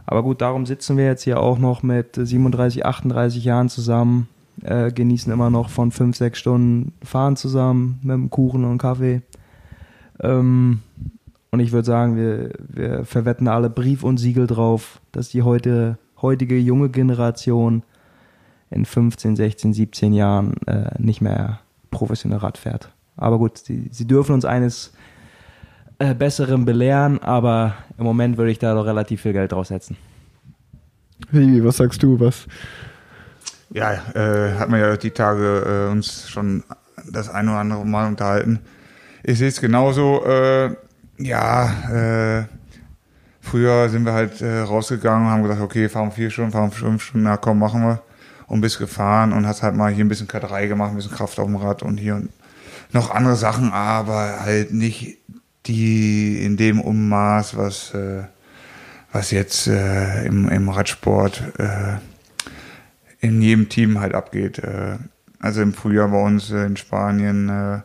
Aber 0.05 0.23
gut, 0.23 0.41
darum 0.41 0.65
sitzen 0.65 0.97
wir 0.97 1.05
jetzt 1.05 1.23
hier 1.23 1.39
auch 1.39 1.59
noch 1.59 1.83
mit 1.83 2.15
37, 2.15 2.85
38 2.85 3.43
Jahren 3.43 3.67
zusammen, 3.67 4.29
äh, 4.63 4.91
genießen 4.91 5.31
immer 5.31 5.49
noch 5.49 5.69
von 5.69 5.91
5, 5.91 6.15
6 6.15 6.39
Stunden 6.39 6.93
Fahren 7.03 7.35
zusammen 7.35 7.99
mit 8.03 8.13
einem 8.13 8.29
Kuchen 8.29 8.63
und 8.63 8.77
Kaffee. 8.77 9.21
Ähm, 10.21 10.79
und 11.51 11.59
ich 11.59 11.73
würde 11.73 11.85
sagen, 11.85 12.15
wir, 12.15 12.51
wir 12.69 13.05
verwetten 13.05 13.47
alle 13.47 13.69
Brief 13.69 14.03
und 14.03 14.17
Siegel 14.17 14.47
drauf, 14.47 15.01
dass 15.11 15.29
die 15.29 15.43
heute, 15.43 15.97
heutige 16.21 16.57
junge 16.57 16.89
Generation 16.89 17.83
in 18.69 18.85
15, 18.85 19.35
16, 19.35 19.73
17 19.73 20.13
Jahren 20.13 20.55
äh, 20.67 20.91
nicht 20.99 21.21
mehr 21.21 21.59
professionell 21.91 22.39
Rad 22.39 22.57
fährt. 22.57 22.89
Aber 23.15 23.37
gut, 23.37 23.57
sie, 23.57 23.89
sie 23.91 24.05
dürfen 24.05 24.33
uns 24.33 24.45
eines 24.45 24.93
äh, 25.99 26.13
Besseren 26.13 26.65
belehren, 26.65 27.21
aber 27.21 27.75
im 27.97 28.03
Moment 28.03 28.37
würde 28.37 28.51
ich 28.51 28.59
da 28.59 28.73
doch 28.73 28.85
relativ 28.85 29.21
viel 29.21 29.33
Geld 29.33 29.51
draufsetzen. 29.51 29.97
Wie, 31.31 31.63
was 31.63 31.77
sagst 31.77 32.03
du, 32.03 32.19
was? 32.19 32.47
Ja, 33.71 33.93
äh, 34.13 34.53
hat 34.53 34.69
man 34.69 34.79
ja 34.79 34.95
die 34.95 35.11
Tage 35.11 35.87
äh, 35.87 35.91
uns 35.91 36.29
schon 36.29 36.63
das 37.11 37.29
ein 37.29 37.49
oder 37.49 37.59
andere 37.59 37.85
Mal 37.85 38.07
unterhalten. 38.07 38.59
Ich 39.23 39.39
sehe 39.39 39.47
es 39.47 39.59
genauso. 39.59 40.23
Äh, 40.25 40.75
ja, 41.17 42.39
äh, 42.39 42.45
früher 43.41 43.89
sind 43.89 44.05
wir 44.05 44.13
halt 44.13 44.41
äh, 44.41 44.59
rausgegangen 44.59 45.25
und 45.25 45.31
haben 45.31 45.43
gesagt, 45.43 45.61
okay, 45.61 45.89
fahren 45.89 46.11
vier 46.11 46.29
Stunden, 46.29 46.51
fahren 46.51 46.71
fünf 46.71 47.03
Stunden, 47.03 47.25
na 47.25 47.37
komm, 47.37 47.59
machen 47.59 47.81
wir. 47.81 48.01
Und 48.47 48.61
bist 48.61 48.79
gefahren 48.79 49.33
und 49.33 49.45
hast 49.45 49.61
halt 49.61 49.75
mal 49.75 49.91
hier 49.91 50.05
ein 50.05 50.09
bisschen 50.09 50.27
K3 50.27 50.67
gemacht, 50.67 50.91
ein 50.91 50.95
bisschen 50.95 51.11
Kraft 51.11 51.37
auf 51.37 51.47
dem 51.47 51.57
Rad 51.57 51.83
und 51.83 51.97
hier 51.97 52.15
und 52.15 52.29
noch 52.93 53.11
andere 53.11 53.35
Sachen, 53.35 53.73
aber 53.73 54.39
halt 54.39 54.73
nicht 54.73 55.17
die 55.65 56.41
in 56.43 56.55
dem 56.55 56.79
Ummaß, 56.79 57.57
was, 57.57 57.93
äh, 57.93 58.23
was 59.11 59.31
jetzt 59.31 59.67
äh, 59.67 60.25
im, 60.25 60.47
im 60.47 60.69
Radsport 60.69 61.43
äh, 61.59 61.97
in 63.19 63.41
jedem 63.41 63.67
Team 63.67 63.99
halt 63.99 64.13
abgeht. 64.13 64.59
Äh, 64.59 64.97
also 65.39 65.61
im 65.61 65.73
Frühjahr 65.73 66.07
bei 66.07 66.21
uns 66.21 66.49
in 66.49 66.77
Spanien 66.77 67.49
äh, 67.49 67.79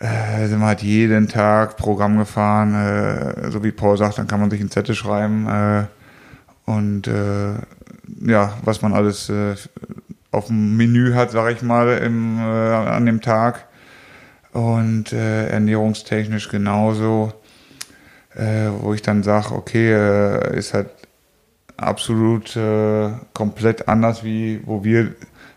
äh, 0.00 0.48
sind 0.48 0.60
wir 0.60 0.66
halt 0.66 0.82
jeden 0.82 1.28
Tag 1.28 1.76
Programm 1.76 2.18
gefahren. 2.18 2.74
Äh, 2.74 3.50
so 3.50 3.62
wie 3.62 3.72
Paul 3.72 3.96
sagt, 3.96 4.18
dann 4.18 4.26
kann 4.26 4.40
man 4.40 4.50
sich 4.50 4.60
einen 4.60 4.70
Zettel 4.70 4.94
schreiben. 4.94 5.46
Äh, 5.48 5.84
und 6.64 7.06
äh, 7.06 7.54
ja, 8.24 8.58
was 8.64 8.82
man 8.82 8.92
alles 8.92 9.28
äh, 9.28 9.54
auf 10.30 10.46
dem 10.46 10.76
Menü 10.76 11.14
hat, 11.14 11.30
sag 11.30 11.52
ich 11.52 11.62
mal, 11.62 11.98
im, 11.98 12.38
äh, 12.38 12.42
an 12.42 13.06
dem 13.06 13.20
Tag 13.20 13.66
und 14.52 15.12
äh, 15.12 15.48
ernährungstechnisch 15.48 16.48
genauso, 16.48 17.32
äh, 18.34 18.68
wo 18.80 18.94
ich 18.94 19.02
dann 19.02 19.22
sage, 19.22 19.52
okay, 19.54 19.92
äh, 19.92 20.56
ist 20.56 20.74
halt 20.74 20.90
absolut 21.76 22.56
äh, 22.56 23.10
komplett 23.34 23.88
anders, 23.88 24.24
wie 24.24 24.62
wo 24.64 24.84
wir, 24.84 25.14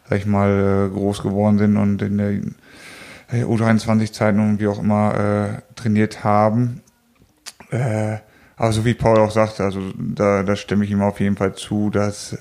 sag 0.09 0.19
ich 0.19 0.25
mal, 0.25 0.89
äh, 0.89 0.93
groß 0.93 1.23
geworden 1.23 1.57
sind 1.57 1.77
und 1.77 2.01
in 2.01 2.17
der 2.17 2.31
äh, 3.31 3.43
U23-Zeiten 3.43 4.39
und 4.39 4.59
wie 4.59 4.67
auch 4.67 4.79
immer 4.79 5.59
äh, 5.59 5.73
trainiert 5.75 6.23
haben. 6.23 6.81
Äh, 7.69 8.17
aber 8.57 8.71
so 8.71 8.85
wie 8.85 8.93
Paul 8.93 9.19
auch 9.19 9.31
sagt, 9.31 9.59
also 9.59 9.81
da, 9.97 10.43
da 10.43 10.55
stimme 10.55 10.85
ich 10.85 10.91
ihm 10.91 11.01
auf 11.01 11.19
jeden 11.19 11.35
Fall 11.35 11.55
zu, 11.55 11.89
dass, 11.89 12.37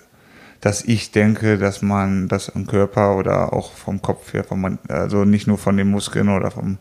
dass 0.60 0.84
ich 0.84 1.10
denke, 1.10 1.58
dass 1.58 1.82
man 1.82 2.28
das 2.28 2.48
im 2.48 2.66
Körper 2.66 3.16
oder 3.16 3.52
auch 3.52 3.72
vom 3.72 4.00
Kopf 4.00 4.32
her, 4.32 4.44
vom, 4.44 4.78
also 4.88 5.24
nicht 5.24 5.46
nur 5.46 5.58
von 5.58 5.76
den 5.76 5.90
Muskeln 5.90 6.28
oder 6.28 6.50
vom, 6.50 6.78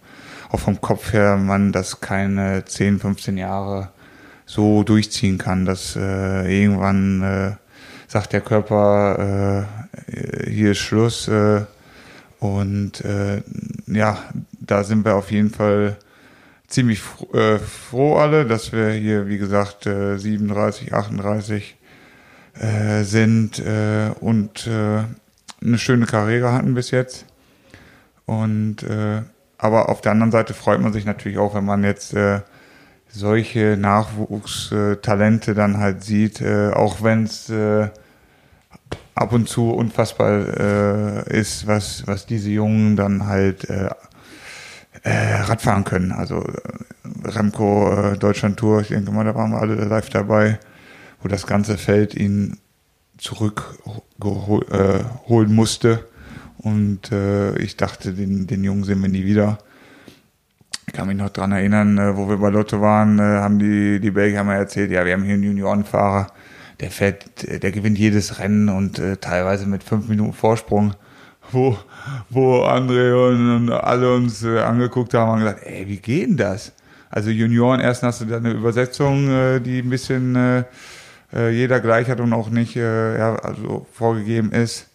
auch 0.52 0.60
vom 0.60 0.80
Kopf 0.82 1.14
her, 1.14 1.38
man 1.38 1.72
das 1.72 2.00
keine 2.00 2.66
10, 2.66 3.00
15 3.00 3.38
Jahre 3.38 3.90
so 4.46 4.84
durchziehen 4.84 5.38
kann, 5.38 5.66
dass 5.66 5.96
äh, 5.96 6.62
irgendwann 6.62 7.24
äh, 7.24 7.52
sagt 8.08 8.34
der 8.34 8.42
Körper, 8.42 9.66
äh, 10.08 10.50
hier 10.50 10.72
ist 10.72 10.80
Schluss. 10.80 11.28
Äh, 11.28 11.62
und 12.40 13.04
äh, 13.06 13.42
ja, 13.88 14.20
da 14.60 14.84
sind 14.84 15.06
wir 15.06 15.16
auf 15.16 15.32
jeden 15.32 15.50
Fall 15.50 15.98
ziemlich 16.74 17.00
froh, 17.00 17.32
äh, 17.34 17.60
froh 17.60 18.18
alle, 18.18 18.46
dass 18.46 18.72
wir 18.72 18.92
hier, 18.92 19.28
wie 19.28 19.38
gesagt, 19.38 19.86
äh, 19.86 20.18
37, 20.18 20.94
38 20.94 21.78
äh, 22.60 23.04
sind 23.04 23.60
äh, 23.60 24.12
und 24.20 24.68
äh, 24.68 25.04
eine 25.66 25.78
schöne 25.78 26.06
Karriere 26.06 26.52
hatten 26.52 26.74
bis 26.74 26.92
jetzt. 26.92 27.26
Und 28.26 28.84
äh, 28.84 29.22
aber 29.58 29.90
auf 29.90 30.02
der 30.02 30.12
anderen 30.12 30.32
Seite 30.32 30.54
freut 30.54 30.82
man 30.82 30.92
sich 30.92 31.06
natürlich 31.06 31.38
auch, 31.38 31.56
wenn 31.56 31.66
man 31.66 31.84
jetzt 31.84 32.14
äh, 32.14 32.42
solche 33.08 33.78
Nachwuchstalente 33.78 35.54
dann 35.54 35.78
halt 35.78 36.04
sieht, 36.04 36.42
äh, 36.42 36.72
auch 36.72 37.02
wenn 37.04 37.24
es 37.24 37.50
äh, 37.50 37.90
ab 39.16 39.32
und 39.32 39.48
zu 39.48 39.72
unfassbar 39.72 40.58
äh, 40.60 41.40
ist, 41.40 41.68
was, 41.68 42.06
was 42.08 42.26
diese 42.26 42.50
Jungen 42.50 42.96
dann 42.96 43.28
halt 43.28 43.70
äh, 43.70 43.90
äh, 45.04 45.36
Radfahren 45.36 45.84
können. 45.84 46.12
Also 46.12 46.42
äh, 46.42 47.28
Remco 47.28 47.92
äh, 47.92 48.18
Deutschland 48.18 48.58
Tour, 48.58 48.82
ich 48.82 48.88
denke 48.88 49.12
mal, 49.12 49.26
da 49.26 49.36
waren 49.36 49.52
wir 49.52 49.60
alle 49.60 49.76
live 49.76 50.10
dabei, 50.10 50.60
wo 51.22 51.28
das 51.28 51.46
ganze 51.46 51.78
Feld 51.78 52.16
ihn 52.16 52.58
zurückholen 53.18 54.70
äh, 55.50 55.54
musste. 55.54 56.08
Und 56.58 57.12
äh, 57.12 57.58
ich 57.58 57.76
dachte, 57.76 58.14
den, 58.14 58.48
den 58.48 58.64
Jungen 58.64 58.84
sehen 58.84 59.02
wir 59.02 59.10
nie 59.10 59.26
wieder. 59.26 59.58
Ich 60.88 60.94
kann 60.94 61.08
mich 61.08 61.18
noch 61.18 61.30
dran 61.30 61.52
erinnern, 61.52 61.98
äh, 61.98 62.16
wo 62.16 62.30
wir 62.30 62.38
bei 62.38 62.50
Lotto 62.50 62.80
waren, 62.80 63.20
äh, 63.20 63.22
haben 63.22 63.60
die, 63.60 64.00
die 64.00 64.12
Belgier 64.12 64.44
mal 64.44 64.56
erzählt, 64.56 64.92
ja, 64.92 65.06
wir 65.06 65.14
haben 65.14 65.24
hier 65.24 65.34
einen 65.34 65.44
Juniorenfahrer, 65.44 66.28
der 66.80 66.92
fährt, 66.92 67.64
der 67.64 67.72
gewinnt 67.72 67.98
jedes 67.98 68.40
Rennen 68.40 68.70
und 68.70 69.00
äh, 69.00 69.18
teilweise 69.18 69.66
mit 69.66 69.84
fünf 69.84 70.08
Minuten 70.08 70.34
Vorsprung, 70.34 70.94
wo, 71.52 71.78
wo 72.30 72.64
André 72.64 73.14
und, 73.14 73.56
und 73.56 73.72
alle 73.72 74.14
uns 74.14 74.44
äh, 74.44 74.60
angeguckt 74.60 75.14
haben 75.14 75.32
und 75.32 75.40
gesagt, 75.40 75.64
ey, 75.64 75.88
wie 75.88 75.98
geht 75.98 76.30
denn 76.30 76.38
das? 76.38 76.72
Also 77.10 77.30
Junioren, 77.30 77.80
erst 77.80 78.04
hast 78.04 78.22
du 78.22 78.26
da 78.26 78.38
eine 78.38 78.52
Übersetzung, 78.52 79.30
äh, 79.30 79.60
die 79.60 79.80
ein 79.80 79.90
bisschen 79.90 80.36
äh, 80.36 80.64
jeder 81.50 81.80
gleich 81.80 82.10
hat 82.10 82.20
und 82.20 82.34
auch 82.34 82.50
nicht 82.50 82.76
ja, 82.76 83.36
also 83.38 83.88
vorgegeben 83.92 84.52
ist. 84.52 84.88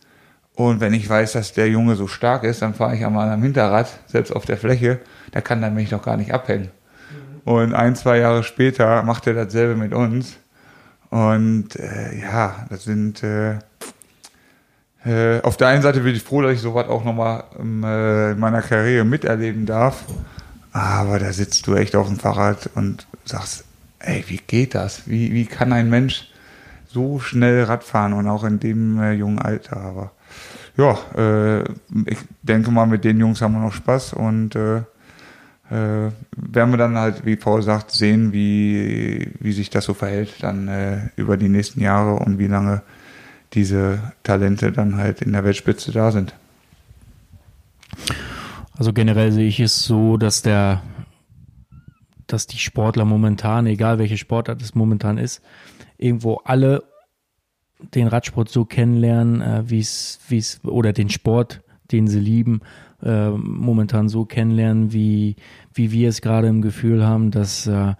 Und 0.54 0.80
wenn 0.80 0.94
ich 0.94 1.08
weiß, 1.08 1.32
dass 1.32 1.52
der 1.52 1.68
Junge 1.68 1.96
so 1.96 2.06
stark 2.06 2.44
ist, 2.44 2.62
dann 2.62 2.74
fahre 2.74 2.94
ich 2.94 3.04
einmal 3.04 3.28
am 3.30 3.42
Hinterrad, 3.42 3.88
selbst 4.06 4.34
auf 4.34 4.44
der 4.44 4.56
Fläche, 4.56 5.00
da 5.32 5.40
kann 5.40 5.62
er 5.62 5.70
mich 5.70 5.90
doch 5.90 6.02
gar 6.02 6.16
nicht 6.16 6.32
abhängen. 6.32 6.70
Und 7.44 7.74
ein, 7.74 7.96
zwei 7.96 8.18
Jahre 8.18 8.44
später 8.44 9.02
macht 9.02 9.26
er 9.26 9.34
dasselbe 9.34 9.74
mit 9.74 9.92
uns. 9.92 10.36
Und 11.10 11.70
ja, 11.74 12.66
das 12.70 12.84
sind 12.84 13.22
äh, 15.08 15.40
auf 15.42 15.56
der 15.56 15.68
einen 15.68 15.82
Seite 15.82 16.00
bin 16.00 16.14
ich 16.14 16.22
froh, 16.22 16.42
dass 16.42 16.52
ich 16.52 16.60
sowas 16.60 16.88
auch 16.88 17.04
nochmal 17.04 17.44
ähm, 17.58 17.82
äh, 17.82 18.32
in 18.32 18.38
meiner 18.38 18.62
Karriere 18.62 19.04
miterleben 19.04 19.64
darf. 19.64 20.04
Aber 20.72 21.18
da 21.18 21.32
sitzt 21.32 21.66
du 21.66 21.74
echt 21.74 21.96
auf 21.96 22.08
dem 22.08 22.18
Fahrrad 22.18 22.70
und 22.74 23.06
sagst, 23.24 23.64
ey, 24.00 24.24
wie 24.28 24.40
geht 24.46 24.74
das? 24.74 25.08
Wie, 25.08 25.32
wie 25.32 25.46
kann 25.46 25.72
ein 25.72 25.88
Mensch 25.88 26.30
so 26.86 27.18
schnell 27.20 27.64
Rad 27.64 27.84
fahren 27.84 28.12
und 28.12 28.28
auch 28.28 28.44
in 28.44 28.60
dem 28.60 29.00
äh, 29.00 29.12
jungen 29.12 29.38
Alter? 29.38 29.78
Aber 29.78 30.12
ja, 30.76 30.98
äh, 31.16 31.62
ich 32.04 32.18
denke 32.42 32.70
mal, 32.70 32.86
mit 32.86 33.04
den 33.04 33.18
Jungs 33.18 33.40
haben 33.40 33.54
wir 33.54 33.60
noch 33.60 33.72
Spaß 33.72 34.12
und 34.12 34.54
äh, 34.56 34.78
äh, 35.70 36.10
werden 36.36 36.70
wir 36.70 36.76
dann 36.76 36.96
halt, 36.96 37.24
wie 37.24 37.36
Paul 37.36 37.62
sagt, 37.62 37.90
sehen, 37.90 38.32
wie, 38.32 39.30
wie 39.40 39.52
sich 39.52 39.70
das 39.70 39.84
so 39.84 39.94
verhält, 39.94 40.42
dann 40.42 40.68
äh, 40.68 40.98
über 41.16 41.36
die 41.36 41.48
nächsten 41.48 41.80
Jahre 41.80 42.14
und 42.14 42.38
wie 42.38 42.46
lange 42.46 42.82
diese 43.54 44.12
Talente 44.22 44.72
dann 44.72 44.96
halt 44.96 45.22
in 45.22 45.32
der 45.32 45.44
Weltspitze 45.44 45.92
da 45.92 46.10
sind. 46.10 46.34
Also 48.76 48.92
generell 48.92 49.32
sehe 49.32 49.48
ich 49.48 49.60
es 49.60 49.82
so, 49.82 50.16
dass 50.16 50.42
der, 50.42 50.82
dass 52.26 52.46
die 52.46 52.58
Sportler 52.58 53.04
momentan, 53.04 53.66
egal 53.66 53.98
welche 53.98 54.16
Sportart 54.16 54.62
es 54.62 54.74
momentan 54.74 55.18
ist, 55.18 55.42
irgendwo 55.96 56.36
alle 56.44 56.84
den 57.94 58.08
Radsport 58.08 58.48
so 58.48 58.64
kennenlernen, 58.64 59.40
äh, 59.40 59.70
wie 59.70 59.80
es, 59.80 60.20
wie 60.28 60.38
es, 60.38 60.64
oder 60.64 60.92
den 60.92 61.10
Sport, 61.10 61.62
den 61.90 62.08
sie 62.08 62.20
lieben, 62.20 62.60
äh, 63.02 63.30
momentan 63.30 64.08
so 64.08 64.24
kennenlernen, 64.24 64.92
wie, 64.92 65.36
wie 65.72 65.92
wir 65.92 66.08
es 66.08 66.20
gerade 66.20 66.48
im 66.48 66.62
Gefühl 66.62 67.06
haben, 67.06 67.30
dass 67.30 67.66
äh, 67.66 67.94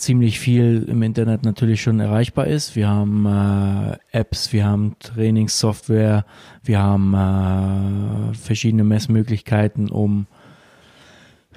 ziemlich 0.00 0.40
viel 0.40 0.84
im 0.88 1.02
Internet 1.02 1.44
natürlich 1.44 1.82
schon 1.82 2.00
erreichbar 2.00 2.46
ist. 2.46 2.76
Wir 2.76 2.88
haben 2.88 3.26
äh, 3.26 3.98
Apps, 4.18 4.52
wir 4.52 4.64
haben 4.64 4.96
Trainingssoftware, 4.98 6.24
wir 6.64 6.78
haben 6.80 7.14
äh, 7.14 8.34
verschiedene 8.34 8.84
Messmöglichkeiten, 8.84 9.90
um 9.90 10.26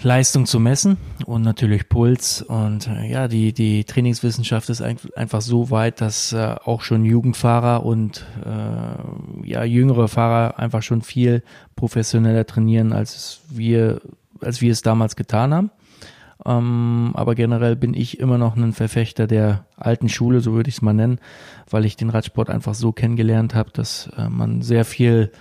Leistung 0.01 0.45
zu 0.45 0.59
messen 0.59 0.97
und 1.25 1.43
natürlich 1.43 1.87
Puls. 1.87 2.41
Und 2.41 2.87
äh, 2.87 3.09
ja, 3.09 3.27
die, 3.27 3.53
die 3.53 3.85
Trainingswissenschaft 3.85 4.69
ist 4.69 4.81
ein, 4.81 4.97
einfach 5.15 5.41
so 5.41 5.69
weit, 5.69 6.01
dass 6.01 6.33
äh, 6.33 6.55
auch 6.65 6.81
schon 6.81 7.05
Jugendfahrer 7.05 7.85
und 7.85 8.25
äh, 8.45 9.47
ja, 9.49 9.63
jüngere 9.63 10.07
Fahrer 10.07 10.59
einfach 10.59 10.81
schon 10.81 11.01
viel 11.01 11.43
professioneller 11.75 12.45
trainieren, 12.45 12.91
als 12.91 13.41
wir, 13.49 14.01
als 14.41 14.61
wir 14.61 14.71
es 14.71 14.81
damals 14.81 15.15
getan 15.15 15.53
haben. 15.53 15.71
Ähm, 16.45 17.11
aber 17.13 17.35
generell 17.35 17.75
bin 17.75 17.93
ich 17.93 18.19
immer 18.19 18.37
noch 18.37 18.55
ein 18.55 18.73
Verfechter 18.73 19.27
der 19.27 19.65
alten 19.77 20.09
Schule, 20.09 20.41
so 20.41 20.53
würde 20.53 20.69
ich 20.69 20.75
es 20.75 20.81
mal 20.81 20.93
nennen, 20.93 21.19
weil 21.69 21.85
ich 21.85 21.95
den 21.95 22.09
Radsport 22.09 22.49
einfach 22.49 22.73
so 22.73 22.91
kennengelernt 22.91 23.55
habe, 23.55 23.71
dass 23.71 24.09
äh, 24.17 24.29
man 24.29 24.61
sehr 24.61 24.85
viel 24.85 25.31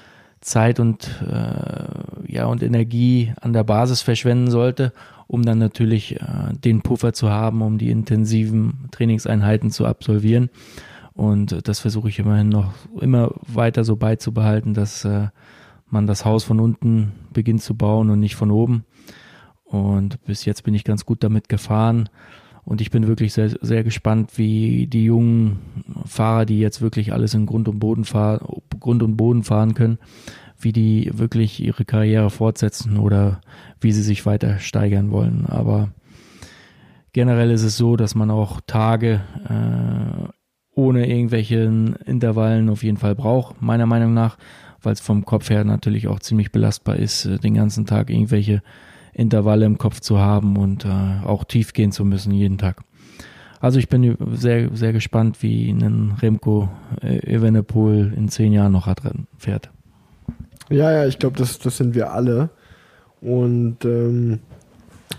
Zeit 0.40 0.80
und 0.80 1.22
äh, 1.28 2.32
ja 2.32 2.46
und 2.46 2.62
Energie 2.62 3.32
an 3.40 3.52
der 3.52 3.64
Basis 3.64 4.02
verschwenden 4.02 4.50
sollte, 4.50 4.92
um 5.26 5.44
dann 5.44 5.58
natürlich 5.58 6.20
äh, 6.20 6.52
den 6.52 6.82
Puffer 6.82 7.12
zu 7.12 7.30
haben, 7.30 7.62
um 7.62 7.78
die 7.78 7.90
intensiven 7.90 8.88
Trainingseinheiten 8.90 9.70
zu 9.70 9.86
absolvieren. 9.86 10.50
Und 11.14 11.68
das 11.68 11.78
versuche 11.78 12.08
ich 12.08 12.18
immerhin 12.18 12.48
noch 12.48 12.72
immer 13.00 13.32
weiter 13.46 13.84
so 13.84 13.96
beizubehalten, 13.96 14.74
dass 14.74 15.04
äh, 15.04 15.28
man 15.88 16.06
das 16.06 16.24
Haus 16.24 16.42
von 16.44 16.58
unten 16.58 17.12
beginnt 17.32 17.62
zu 17.62 17.76
bauen 17.76 18.10
und 18.10 18.18
nicht 18.18 18.34
von 18.34 18.50
oben. 18.50 18.84
Und 19.72 20.22
bis 20.24 20.44
jetzt 20.44 20.64
bin 20.64 20.74
ich 20.74 20.84
ganz 20.84 21.06
gut 21.06 21.24
damit 21.24 21.48
gefahren. 21.48 22.10
Und 22.64 22.80
ich 22.80 22.90
bin 22.90 23.08
wirklich 23.08 23.32
sehr, 23.32 23.48
sehr 23.60 23.82
gespannt, 23.82 24.36
wie 24.36 24.86
die 24.86 25.04
jungen 25.04 25.58
Fahrer, 26.04 26.44
die 26.44 26.60
jetzt 26.60 26.82
wirklich 26.82 27.12
alles 27.12 27.34
in 27.34 27.46
Grund 27.46 27.68
und 27.68 27.78
Boden 27.80 28.04
fahren, 28.04 28.46
Grund 28.78 29.02
und 29.02 29.16
Boden 29.16 29.42
fahren 29.42 29.74
können, 29.74 29.98
wie 30.60 30.72
die 30.72 31.10
wirklich 31.14 31.60
ihre 31.60 31.84
Karriere 31.84 32.30
fortsetzen 32.30 32.98
oder 32.98 33.40
wie 33.80 33.92
sie 33.92 34.02
sich 34.02 34.26
weiter 34.26 34.58
steigern 34.58 35.10
wollen. 35.10 35.46
Aber 35.46 35.88
generell 37.12 37.50
ist 37.50 37.64
es 37.64 37.76
so, 37.76 37.96
dass 37.96 38.14
man 38.14 38.30
auch 38.30 38.60
Tage 38.66 39.22
äh, 39.48 40.28
ohne 40.74 41.08
irgendwelchen 41.08 41.96
Intervallen 41.96 42.68
auf 42.68 42.84
jeden 42.84 42.98
Fall 42.98 43.14
braucht, 43.14 43.60
meiner 43.60 43.86
Meinung 43.86 44.14
nach, 44.14 44.36
weil 44.82 44.92
es 44.92 45.00
vom 45.00 45.24
Kopf 45.24 45.50
her 45.50 45.64
natürlich 45.64 46.08
auch 46.08 46.20
ziemlich 46.20 46.52
belastbar 46.52 46.96
ist, 46.96 47.24
äh, 47.24 47.38
den 47.38 47.54
ganzen 47.54 47.86
Tag 47.86 48.10
irgendwelche 48.10 48.62
Intervalle 49.12 49.66
im 49.66 49.78
Kopf 49.78 50.00
zu 50.00 50.18
haben 50.18 50.56
und 50.56 50.84
äh, 50.84 51.24
auch 51.24 51.44
tief 51.44 51.72
gehen 51.72 51.92
zu 51.92 52.04
müssen 52.04 52.32
jeden 52.32 52.58
Tag. 52.58 52.82
Also 53.60 53.78
ich 53.78 53.88
bin 53.88 54.16
sehr, 54.32 54.70
sehr 54.74 54.92
gespannt, 54.92 55.42
wie 55.42 55.70
ein 55.70 56.14
Remco 56.20 56.68
äh, 57.00 57.18
Evenepoel 57.32 58.12
in 58.16 58.28
zehn 58.28 58.52
Jahren 58.52 58.72
noch 58.72 58.88
Radrennen 58.88 59.28
fährt. 59.38 59.70
Ja, 60.68 60.90
ja, 60.90 61.06
ich 61.06 61.18
glaube, 61.18 61.36
das, 61.38 61.58
das 61.58 61.76
sind 61.76 61.94
wir 61.94 62.12
alle. 62.12 62.50
Und 63.20 63.84
ähm, 63.84 64.40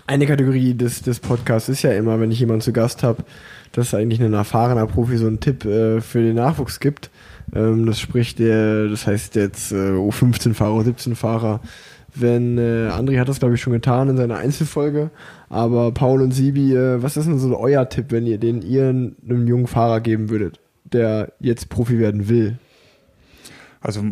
eine 0.06 0.26
Kategorie 0.26 0.74
des, 0.74 1.00
des 1.00 1.20
Podcasts 1.20 1.70
ist 1.70 1.82
ja 1.82 1.92
immer, 1.92 2.20
wenn 2.20 2.30
ich 2.30 2.40
jemanden 2.40 2.60
zu 2.60 2.72
Gast 2.72 3.02
habe, 3.02 3.24
dass 3.72 3.94
eigentlich 3.94 4.22
ein 4.22 4.34
erfahrener 4.34 4.86
Profi 4.86 5.16
so 5.16 5.26
einen 5.26 5.40
Tipp 5.40 5.64
äh, 5.64 6.00
für 6.00 6.20
den 6.20 6.36
Nachwuchs 6.36 6.80
gibt. 6.80 7.10
Ähm, 7.54 7.86
das 7.86 7.98
spricht 7.98 8.38
der, 8.38 8.88
das 8.88 9.06
heißt 9.06 9.36
jetzt 9.36 9.72
äh, 9.72 9.92
U15-Fahrer, 9.92 10.80
U17-Fahrer, 10.80 11.60
wenn 12.14 12.58
äh, 12.58 12.88
André 12.90 13.18
hat 13.18 13.28
das 13.28 13.40
glaube 13.40 13.54
ich 13.54 13.60
schon 13.60 13.72
getan 13.72 14.08
in 14.08 14.16
seiner 14.16 14.36
Einzelfolge, 14.36 15.10
aber 15.48 15.92
Paul 15.92 16.22
und 16.22 16.32
Sibi, 16.32 16.74
äh, 16.74 17.02
was 17.02 17.16
ist 17.16 17.26
denn 17.26 17.38
so 17.38 17.58
euer 17.58 17.88
Tipp, 17.88 18.06
wenn 18.10 18.26
ihr 18.26 18.38
den 18.38 18.62
ihr 18.62 18.88
einem 18.88 19.46
jungen 19.46 19.66
Fahrer 19.66 20.00
geben 20.00 20.30
würdet, 20.30 20.60
der 20.84 21.32
jetzt 21.40 21.68
Profi 21.68 21.98
werden 21.98 22.28
will? 22.28 22.58
Also 23.80 24.02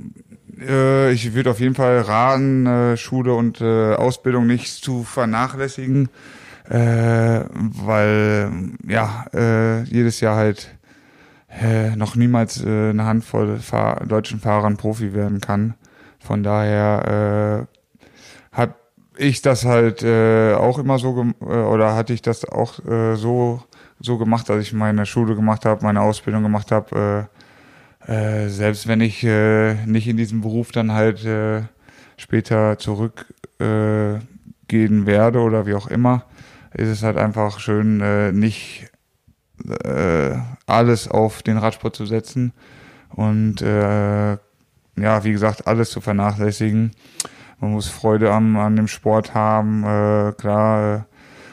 äh, 0.60 1.12
ich 1.12 1.34
würde 1.34 1.50
auf 1.50 1.60
jeden 1.60 1.74
Fall 1.74 2.00
raten, 2.00 2.66
äh, 2.66 2.96
Schule 2.96 3.34
und 3.34 3.60
äh, 3.60 3.94
Ausbildung 3.94 4.46
nicht 4.46 4.84
zu 4.84 5.02
vernachlässigen, 5.02 6.08
äh, 6.68 7.40
weil 7.48 8.50
ja 8.86 9.26
äh, 9.32 9.82
jedes 9.84 10.20
Jahr 10.20 10.36
halt 10.36 10.76
äh, 11.60 11.96
noch 11.96 12.16
niemals 12.16 12.62
äh, 12.62 12.90
eine 12.90 13.04
Handvoll 13.04 13.58
Fahr 13.58 14.04
deutschen 14.06 14.40
Fahrern 14.40 14.76
Profi 14.76 15.14
werden 15.14 15.40
kann. 15.40 15.74
Von 16.18 16.42
daher 16.42 17.66
äh, 17.68 17.81
habe 18.52 18.74
ich 19.16 19.42
das 19.42 19.64
halt 19.64 20.02
äh, 20.02 20.54
auch 20.54 20.78
immer 20.78 20.98
so 20.98 21.26
äh, 21.40 21.44
oder 21.44 21.94
hatte 21.94 22.12
ich 22.12 22.22
das 22.22 22.44
auch 22.44 22.84
äh, 22.86 23.16
so 23.16 23.62
so 24.00 24.18
gemacht, 24.18 24.50
als 24.50 24.64
ich 24.64 24.72
meine 24.72 25.06
Schule 25.06 25.34
gemacht 25.36 25.64
habe, 25.64 25.84
meine 25.84 26.00
Ausbildung 26.00 26.42
gemacht 26.42 26.72
habe. 26.72 27.28
Äh, 28.08 28.44
äh, 28.44 28.48
selbst 28.48 28.88
wenn 28.88 29.00
ich 29.00 29.22
äh, 29.22 29.74
nicht 29.86 30.08
in 30.08 30.16
diesem 30.16 30.40
Beruf 30.40 30.72
dann 30.72 30.92
halt 30.92 31.24
äh, 31.24 31.62
später 32.16 32.78
zurückgehen 32.78 34.22
äh, 35.02 35.06
werde 35.06 35.40
oder 35.40 35.66
wie 35.66 35.74
auch 35.74 35.86
immer, 35.86 36.24
ist 36.74 36.88
es 36.88 37.02
halt 37.02 37.16
einfach 37.16 37.60
schön, 37.60 38.00
äh, 38.00 38.32
nicht 38.32 38.90
äh, 39.84 40.36
alles 40.66 41.08
auf 41.08 41.42
den 41.42 41.58
Radsport 41.58 41.94
zu 41.94 42.06
setzen 42.06 42.52
und 43.10 43.62
äh, 43.62 44.32
ja, 44.96 45.24
wie 45.24 45.32
gesagt, 45.32 45.66
alles 45.66 45.90
zu 45.90 46.00
vernachlässigen. 46.00 46.90
Man 47.62 47.70
muss 47.70 47.86
Freude 47.86 48.32
am, 48.32 48.56
an 48.56 48.74
dem 48.74 48.88
Sport 48.88 49.34
haben, 49.34 49.84
äh, 49.84 50.32
klar, 50.32 50.96
äh, 50.96 51.00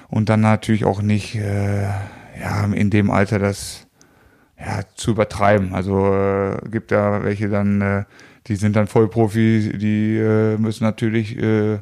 und 0.10 0.28
dann 0.28 0.42
natürlich 0.42 0.84
auch 0.84 1.04
nicht 1.04 1.36
äh, 1.36 1.84
ja, 1.84 2.66
in 2.74 2.90
dem 2.90 3.12
Alter 3.12 3.38
das 3.38 3.86
ja, 4.60 4.82
zu 4.96 5.12
übertreiben. 5.12 5.76
Also 5.76 6.12
äh, 6.12 6.58
gibt 6.72 6.90
ja 6.90 7.24
welche 7.24 7.48
dann, 7.48 7.82
äh, 7.82 8.04
die 8.48 8.56
sind 8.56 8.76
dann 8.76 8.88
Vollprofi, 8.88 9.78
die 9.78 10.18
äh, 10.18 10.58
müssen 10.58 10.84
natürlich, 10.84 11.38
äh, 11.38 11.74
äh, 11.74 11.80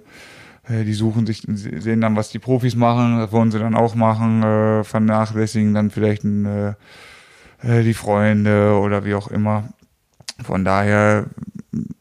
die 0.84 0.93
suchen 0.93 1.25
sich, 1.25 1.43
sehen 1.47 2.01
dann, 2.01 2.17
was 2.17 2.30
die 2.30 2.39
Profis 2.39 2.75
machen, 2.75 3.19
das 3.19 3.32
wollen 3.32 3.51
sie 3.51 3.59
dann 3.59 3.75
auch 3.75 3.95
machen, 3.95 4.43
äh, 4.43 4.84
vernachlässigen 4.84 5.73
dann 5.73 5.89
vielleicht 5.89 6.25
ein, 6.25 6.45
äh, 6.45 6.73
äh, 7.61 7.82
die 7.82 7.93
Freunde 7.93 8.78
oder 8.78 9.05
wie 9.05 9.13
auch 9.15 9.30
immer. 9.30 9.69
Von 10.43 10.65
daher 10.65 11.28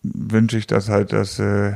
wünsche 0.03 0.59
ich 0.59 0.67
das 0.67 0.89
halt, 0.89 1.13
dass 1.13 1.39
äh, 1.39 1.75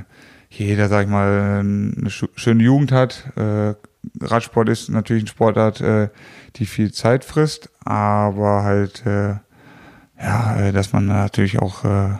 jeder, 0.50 0.88
sag 0.88 1.04
ich 1.04 1.10
mal, 1.10 1.60
eine 1.60 2.10
schöne 2.10 2.62
Jugend 2.62 2.92
hat. 2.92 3.32
Äh, 3.36 3.74
Radsport 4.20 4.68
ist 4.68 4.88
natürlich 4.88 5.24
ein 5.24 5.28
Sportart, 5.28 5.80
äh, 5.80 6.08
die 6.56 6.66
viel 6.66 6.92
Zeit 6.92 7.24
frisst, 7.24 7.70
aber 7.84 8.64
halt, 8.64 9.06
äh, 9.06 9.36
ja, 10.20 10.56
äh, 10.56 10.72
dass 10.72 10.92
man 10.92 11.06
natürlich 11.06 11.60
auch 11.60 11.84
äh, 11.84 12.10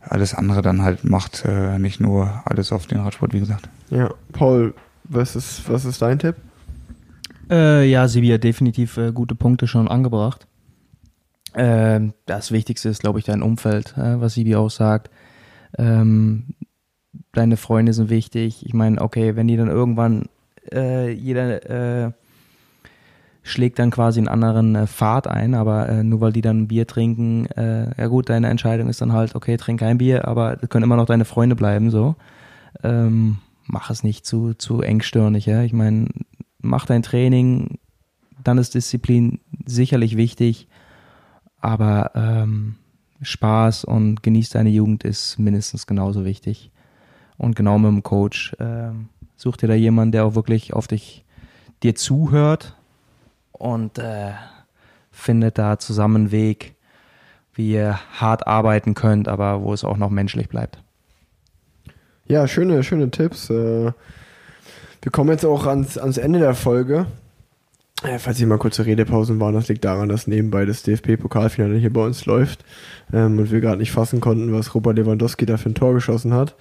alles 0.00 0.34
andere 0.34 0.62
dann 0.62 0.82
halt 0.82 1.04
macht, 1.04 1.44
äh, 1.44 1.78
nicht 1.78 2.00
nur 2.00 2.42
alles 2.44 2.72
auf 2.72 2.86
den 2.86 3.00
Radsport, 3.00 3.32
wie 3.32 3.40
gesagt. 3.40 3.68
Ja, 3.90 4.10
Paul, 4.32 4.74
was 5.04 5.34
ist, 5.34 5.68
was 5.68 5.84
ist 5.84 6.00
dein 6.02 6.18
Tipp? 6.18 6.36
Äh, 7.50 7.88
ja, 7.88 8.06
Sibi 8.08 8.28
hat 8.28 8.44
definitiv 8.44 8.96
äh, 8.96 9.12
gute 9.12 9.34
Punkte 9.34 9.66
schon 9.66 9.88
angebracht. 9.88 10.46
Ähm, 11.54 12.12
das 12.26 12.52
Wichtigste 12.52 12.88
ist, 12.88 13.00
glaube 13.00 13.18
ich, 13.18 13.24
dein 13.24 13.42
Umfeld, 13.42 13.96
äh, 13.96 14.20
was 14.20 14.34
Sibi 14.34 14.56
auch 14.56 14.70
sagt. 14.70 15.10
Ähm, 15.78 16.54
deine 17.32 17.56
Freunde 17.56 17.92
sind 17.92 18.10
wichtig. 18.10 18.64
Ich 18.64 18.74
meine, 18.74 19.00
okay, 19.00 19.36
wenn 19.36 19.48
die 19.48 19.56
dann 19.56 19.68
irgendwann 19.68 20.26
äh, 20.72 21.10
jeder 21.12 22.06
äh, 22.06 22.12
schlägt 23.42 23.78
dann 23.78 23.90
quasi 23.90 24.18
einen 24.18 24.28
anderen 24.28 24.74
äh, 24.74 24.86
Pfad 24.86 25.28
ein, 25.28 25.54
aber 25.54 25.88
äh, 25.88 26.02
nur 26.02 26.20
weil 26.20 26.32
die 26.32 26.40
dann 26.40 26.62
ein 26.62 26.68
Bier 26.68 26.86
trinken, 26.86 27.46
äh, 27.46 27.90
ja 27.96 28.08
gut, 28.08 28.28
deine 28.28 28.48
Entscheidung 28.48 28.88
ist 28.88 29.00
dann 29.00 29.12
halt, 29.12 29.34
okay, 29.36 29.56
trink 29.56 29.80
kein 29.80 29.98
Bier, 29.98 30.26
aber 30.26 30.56
können 30.56 30.82
immer 30.82 30.96
noch 30.96 31.06
deine 31.06 31.24
Freunde 31.24 31.54
bleiben, 31.54 31.90
so. 31.90 32.16
Ähm, 32.82 33.38
mach 33.66 33.90
es 33.90 34.02
nicht 34.02 34.26
zu, 34.26 34.54
zu 34.54 34.82
engstirnig, 34.82 35.46
ja. 35.46 35.62
Ich 35.62 35.72
meine, 35.72 36.08
mach 36.60 36.86
dein 36.86 37.02
Training, 37.02 37.78
dann 38.42 38.58
ist 38.58 38.74
Disziplin 38.74 39.38
sicherlich 39.64 40.16
wichtig, 40.16 40.66
aber 41.60 42.10
ähm, 42.14 42.74
Spaß 43.22 43.84
und 43.84 44.22
genieß 44.22 44.50
deine 44.50 44.70
Jugend 44.70 45.04
ist 45.04 45.38
mindestens 45.38 45.86
genauso 45.86 46.24
wichtig. 46.24 46.72
Und 47.38 47.56
genau 47.56 47.78
mit 47.78 47.90
dem 47.90 48.02
Coach. 48.02 48.56
Ähm, 48.58 49.08
such 49.36 49.56
dir 49.56 49.68
da 49.68 49.74
jemanden, 49.74 50.12
der 50.12 50.24
auch 50.24 50.34
wirklich 50.34 50.72
auf 50.72 50.86
dich, 50.86 51.24
dir 51.82 51.94
zuhört 51.94 52.74
und 53.52 53.98
äh, 53.98 54.32
findet 55.10 55.58
da 55.58 55.78
zusammen 55.78 56.16
einen 56.16 56.30
Weg, 56.30 56.74
wie 57.54 57.72
ihr 57.72 57.98
hart 58.18 58.46
arbeiten 58.46 58.94
könnt, 58.94 59.28
aber 59.28 59.62
wo 59.62 59.72
es 59.72 59.84
auch 59.84 59.96
noch 59.96 60.10
menschlich 60.10 60.48
bleibt. 60.48 60.78
Ja, 62.26 62.48
schöne, 62.48 62.82
schöne 62.82 63.10
Tipps. 63.10 63.50
Äh, 63.50 63.92
Wir 65.02 65.12
kommen 65.12 65.30
jetzt 65.30 65.44
auch 65.44 65.66
ans, 65.66 65.96
ans 65.96 66.18
Ende 66.18 66.38
der 66.38 66.54
Folge. 66.54 67.06
Äh, 68.02 68.18
Falls 68.18 68.38
hier 68.38 68.46
mal 68.46 68.58
kurze 68.58 68.84
Redepausen 68.84 69.40
waren, 69.40 69.54
das 69.54 69.68
liegt 69.68 69.84
daran, 69.84 70.08
dass 70.08 70.26
nebenbei 70.26 70.64
das 70.66 70.82
DFB-Pokalfinale 70.82 71.78
hier 71.78 71.92
bei 71.92 72.04
uns 72.04 72.26
läuft 72.26 72.64
ähm, 73.12 73.38
und 73.38 73.50
wir 73.50 73.60
gerade 73.60 73.78
nicht 73.78 73.92
fassen 73.92 74.20
konnten, 74.20 74.52
was 74.52 74.74
Robert 74.74 74.96
Lewandowski 74.96 75.46
da 75.46 75.56
für 75.56 75.70
ein 75.70 75.74
Tor 75.74 75.94
geschossen 75.94 76.34
hat. 76.34 76.56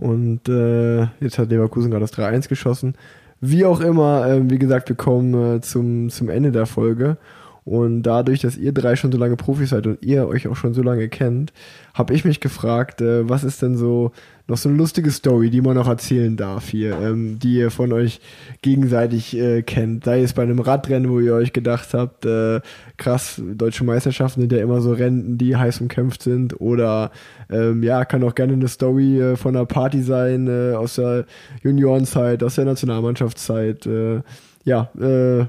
Und 0.00 0.48
äh, 0.48 1.02
jetzt 1.20 1.38
hat 1.38 1.50
Leverkusen 1.50 1.90
gerade 1.90 2.04
das 2.04 2.14
3-1 2.14 2.48
geschossen. 2.48 2.94
Wie 3.42 3.66
auch 3.66 3.80
immer, 3.80 4.26
äh, 4.26 4.50
wie 4.50 4.58
gesagt, 4.58 4.88
wir 4.88 4.96
kommen 4.96 5.56
äh, 5.56 5.60
zum, 5.60 6.08
zum 6.08 6.30
Ende 6.30 6.52
der 6.52 6.64
Folge. 6.64 7.18
Und 7.64 8.02
dadurch, 8.04 8.40
dass 8.40 8.56
ihr 8.56 8.72
drei 8.72 8.96
schon 8.96 9.12
so 9.12 9.18
lange 9.18 9.36
Profis 9.36 9.70
seid 9.70 9.86
und 9.86 10.02
ihr 10.02 10.26
euch 10.26 10.48
auch 10.48 10.56
schon 10.56 10.72
so 10.72 10.82
lange 10.82 11.10
kennt, 11.10 11.52
habe 11.92 12.14
ich 12.14 12.24
mich 12.24 12.40
gefragt, 12.40 13.02
äh, 13.02 13.28
was 13.28 13.44
ist 13.44 13.60
denn 13.60 13.76
so 13.76 14.12
noch 14.50 14.58
so 14.58 14.68
eine 14.68 14.78
lustige 14.78 15.10
Story, 15.12 15.48
die 15.48 15.60
man 15.60 15.76
noch 15.76 15.86
erzählen 15.86 16.36
darf 16.36 16.68
hier, 16.68 16.98
ähm, 17.00 17.38
die 17.38 17.54
ihr 17.54 17.70
von 17.70 17.92
euch 17.92 18.20
gegenseitig 18.62 19.36
äh, 19.38 19.62
kennt. 19.62 20.04
Sei 20.04 20.22
es 20.22 20.32
bei 20.32 20.42
einem 20.42 20.58
Radrennen, 20.58 21.08
wo 21.08 21.20
ihr 21.20 21.34
euch 21.34 21.52
gedacht 21.52 21.94
habt, 21.94 22.26
äh, 22.26 22.60
krass, 22.96 23.40
deutsche 23.40 23.84
Meisterschaften 23.84 24.40
sind 24.40 24.52
ja 24.52 24.58
immer 24.58 24.80
so 24.80 24.92
Rennen, 24.92 25.38
die 25.38 25.56
heiß 25.56 25.80
umkämpft 25.80 26.22
sind. 26.22 26.60
Oder 26.60 27.12
ähm, 27.48 27.84
ja, 27.84 28.04
kann 28.04 28.24
auch 28.24 28.34
gerne 28.34 28.54
eine 28.54 28.66
Story 28.66 29.20
äh, 29.20 29.36
von 29.36 29.56
einer 29.56 29.66
Party 29.66 30.02
sein, 30.02 30.48
äh, 30.48 30.74
aus 30.74 30.96
der 30.96 31.26
Juniorenzeit, 31.62 32.42
aus 32.42 32.56
der 32.56 32.64
Nationalmannschaftszeit. 32.64 33.86
Äh, 33.86 34.22
ja, 34.64 34.90
äh, 35.00 35.46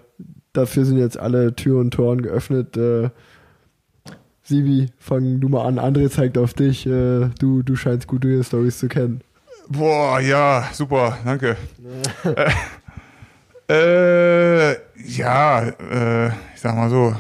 dafür 0.53 0.85
sind 0.85 0.99
jetzt 0.99 1.19
alle 1.19 1.55
Tür 1.55 1.79
und 1.79 1.91
Toren 1.91 2.21
geöffnet. 2.21 2.77
Sibi, 4.51 4.91
fang 4.99 5.39
du 5.39 5.47
mal 5.47 5.65
an. 5.65 5.79
André 5.79 6.09
zeigt 6.09 6.37
auf 6.37 6.53
dich. 6.53 6.85
Äh, 6.85 7.29
du, 7.39 7.63
du 7.63 7.77
scheinst 7.77 8.05
gute 8.05 8.43
Stories 8.43 8.79
zu 8.79 8.89
kennen. 8.89 9.21
Boah, 9.69 10.19
ja, 10.19 10.67
super, 10.73 11.17
danke. 11.23 11.55
äh, 13.69 14.71
äh, 14.73 14.75
ja, 15.05 15.61
äh, 15.61 16.27
ich 16.53 16.59
sag 16.59 16.75
mal 16.75 16.89
so, 16.89 17.15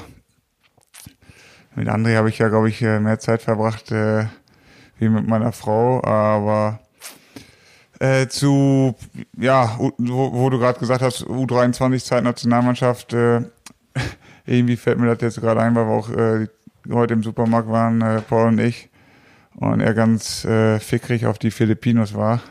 mit 1.75 1.87
André 1.87 2.17
habe 2.17 2.27
ich 2.27 2.37
ja, 2.37 2.49
glaube 2.49 2.67
ich, 2.67 2.81
äh, 2.81 2.99
mehr 2.99 3.19
Zeit 3.19 3.41
verbracht 3.41 3.91
wie 3.91 5.09
mit 5.09 5.25
meiner 5.25 5.53
Frau, 5.53 6.03
aber 6.03 6.79
äh, 7.99 8.27
zu, 8.27 8.93
ja, 9.37 9.79
wo, 9.79 10.33
wo 10.33 10.49
du 10.49 10.59
gerade 10.59 10.79
gesagt 10.79 11.01
hast, 11.01 11.23
U23-Zeit 11.23 12.25
Nationalmannschaft, 12.25 13.13
äh, 13.13 13.41
irgendwie 14.45 14.75
fällt 14.75 14.99
mir 14.99 15.07
das 15.07 15.21
jetzt 15.21 15.39
gerade 15.39 15.61
ein, 15.61 15.73
weil 15.75 15.85
wir 15.85 15.93
auch 15.93 16.09
äh, 16.09 16.47
heute 16.89 17.13
im 17.13 17.23
Supermarkt 17.23 17.69
waren, 17.69 18.01
äh, 18.01 18.21
Paul 18.21 18.49
und 18.49 18.59
ich, 18.59 18.89
und 19.55 19.81
er 19.81 19.93
ganz 19.93 20.45
äh, 20.45 20.79
fickrig 20.79 21.25
auf 21.25 21.37
die 21.37 21.51
Filipinos 21.51 22.13
war. 22.13 22.41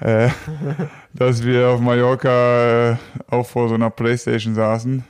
Äh, 0.00 0.28
dass 1.12 1.44
wir 1.44 1.68
auf 1.68 1.80
Mallorca 1.80 2.92
äh, 2.92 2.96
auch 3.28 3.46
vor 3.46 3.68
so 3.68 3.74
einer 3.74 3.90
Playstation 3.90 4.54
saßen. 4.54 5.04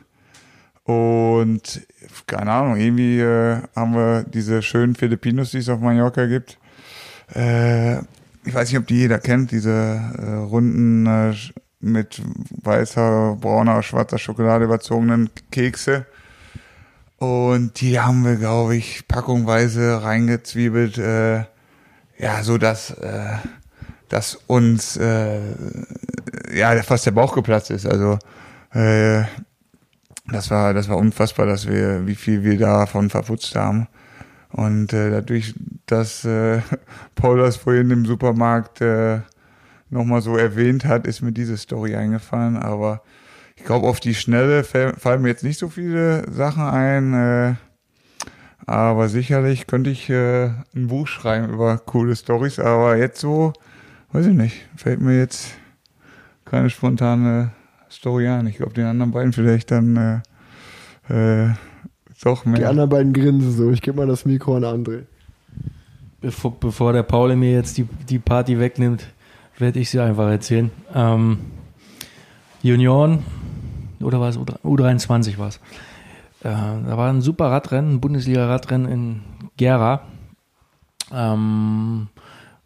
Und 0.85 1.87
keine 2.27 2.51
Ahnung, 2.51 2.77
irgendwie 2.77 3.21
äh, 3.21 3.61
haben 3.77 3.95
wir 3.95 4.25
diese 4.25 4.63
schönen 4.63 4.95
Filipinos, 4.95 5.51
die 5.51 5.59
es 5.59 5.69
auf 5.69 5.81
Mallorca 5.81 6.25
gibt. 6.25 6.59
Äh, 7.35 7.99
ich 8.45 8.55
weiß 8.55 8.71
nicht, 8.71 8.79
ob 8.79 8.87
die 8.87 8.97
jeder 8.97 9.19
kennt, 9.19 9.51
diese 9.51 9.71
äh, 9.71 10.35
runden 10.37 11.07
äh, 11.07 11.35
mit 11.81 12.23
weißer, 12.63 13.37
brauner, 13.39 13.83
schwarzer 13.83 14.19
Schokolade 14.19 14.65
überzogenen 14.65 15.29
Kekse. 15.51 16.07
Und 17.19 17.81
die 17.81 17.99
haben 17.99 18.25
wir, 18.25 18.37
glaube 18.37 18.77
ich, 18.77 19.09
packungweise 19.09 20.03
reingezwiebelt, 20.03 20.99
äh, 20.99 21.45
ja, 22.19 22.43
so 22.43 22.59
dass, 22.59 22.91
äh, 22.91 23.37
dass 24.09 24.37
uns 24.47 24.97
äh, 24.97 25.41
ja 26.55 26.81
fast 26.83 27.07
der 27.07 27.11
Bauch 27.11 27.35
geplatzt 27.35 27.71
ist. 27.71 27.87
Also 27.87 28.19
äh, 28.73 29.25
das 30.31 30.51
war, 30.51 30.75
das 30.75 30.89
war 30.89 30.97
unfassbar, 30.97 31.47
dass 31.47 31.67
wir, 31.67 32.07
wie 32.07 32.15
viel 32.15 32.45
wir 32.45 32.59
davon 32.59 33.11
verputzt 33.11 33.57
haben. 33.57 33.89
Und 34.51 34.93
äh, 34.93 35.11
dadurch, 35.11 35.55
dass 35.87 36.25
äh, 36.25 36.61
Paul 37.17 37.39
das 37.39 37.57
vorhin 37.57 37.91
im 37.91 38.05
Supermarkt 38.05 38.81
äh, 38.81 39.21
nochmal 39.91 40.23
so 40.23 40.37
erwähnt 40.37 40.85
hat, 40.85 41.07
ist 41.07 41.23
mir 41.23 41.33
diese 41.33 41.57
Story 41.57 41.97
eingefallen. 41.97 42.57
Aber 42.57 43.03
glaube, 43.69 43.87
auf 43.87 44.01
die 44.01 44.15
Schnelle 44.15 44.65
fallen 44.65 45.21
mir 45.21 45.29
jetzt 45.29 45.45
nicht 45.45 45.59
so 45.59 45.69
viele 45.69 46.25
Sachen 46.33 46.63
ein. 46.63 47.13
Äh, 47.13 47.55
Aber 48.67 49.11
sicherlich 49.11 49.67
könnte 49.67 49.91
ich 49.91 50.09
äh, 50.09 50.47
ein 50.75 50.87
Buch 50.89 51.07
schreiben 51.07 51.53
über 51.53 51.77
coole 51.77 52.17
Stories. 52.17 52.59
Aber 52.59 52.97
jetzt 52.97 53.21
so, 53.21 53.53
weiß 54.13 54.27
ich 54.27 54.35
nicht, 54.35 54.57
fällt 54.75 55.03
mir 55.03 55.19
jetzt 55.19 55.55
keine 56.47 56.71
spontane 56.71 57.51
Story 57.91 58.27
ein. 58.29 58.47
Ich 58.47 58.57
glaube, 58.57 58.73
den 58.73 58.87
anderen 58.87 59.13
beiden 59.13 59.35
vielleicht 59.35 59.71
dann 59.71 60.23
äh, 61.11 61.45
äh, 61.45 61.51
doch 62.23 62.47
mehr. 62.47 62.57
Die 62.57 62.65
anderen 62.65 62.89
beiden 62.89 63.13
grinsen 63.13 63.53
so. 63.53 63.71
Ich 63.71 63.83
gebe 63.83 63.99
mal 63.99 64.07
das 64.07 64.25
Mikro 64.25 64.57
an 64.57 64.65
André. 64.65 65.03
Bevor, 66.23 66.59
bevor 66.59 66.95
der 66.95 67.03
Paul 67.03 67.37
mir 67.37 67.53
jetzt 67.53 67.77
die, 67.77 67.87
die 68.09 68.19
Party 68.19 68.59
wegnimmt, 68.59 69.07
werde 69.59 69.79
ich 69.79 69.91
sie 69.91 70.01
einfach 70.01 70.31
erzählen. 70.31 70.71
Ähm, 70.95 71.39
Junioren, 72.63 73.23
oder 74.01 74.21
was? 74.21 74.39
U23 74.39 75.39
war 75.39 75.49
es. 75.49 75.57
Äh, 76.43 76.51
da 76.51 76.97
war 76.97 77.11
ein 77.11 77.21
super 77.21 77.51
Radrennen, 77.51 77.95
ein 77.95 78.01
Bundesliga-Radrennen 78.01 78.91
in 78.91 79.21
Gera. 79.57 80.03
Ähm, 81.13 82.09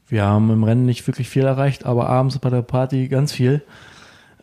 wir 0.08 0.24
haben 0.24 0.50
im 0.50 0.64
Rennen 0.64 0.84
nicht 0.84 1.06
wirklich 1.06 1.28
viel 1.28 1.44
erreicht, 1.44 1.86
aber 1.86 2.08
abends 2.08 2.38
bei 2.38 2.50
der 2.50 2.62
Party 2.62 3.08
ganz 3.08 3.32
viel. 3.32 3.62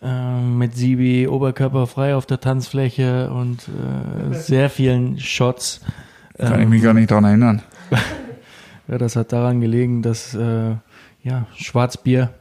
Ähm, 0.02 0.58
mit 0.58 0.76
Sibi 0.76 1.28
oberkörperfrei 1.28 2.16
auf 2.16 2.26
der 2.26 2.40
Tanzfläche 2.40 3.30
und 3.32 3.68
äh, 3.68 4.34
sehr 4.34 4.70
vielen 4.70 5.20
Shots. 5.20 5.82
Kann 6.38 6.62
ich 6.62 6.70
mich 6.70 6.82
gar 6.82 6.94
nicht 6.94 7.12
daran 7.12 7.26
erinnern. 7.26 7.62
ja, 8.88 8.98
das 8.98 9.18
hat 9.18 9.34
daran 9.34 9.60
gelegen, 9.60 10.02
dass 10.02 10.34
äh, 10.34 10.76
ja, 11.22 11.48
Schwarzbier 11.56 12.34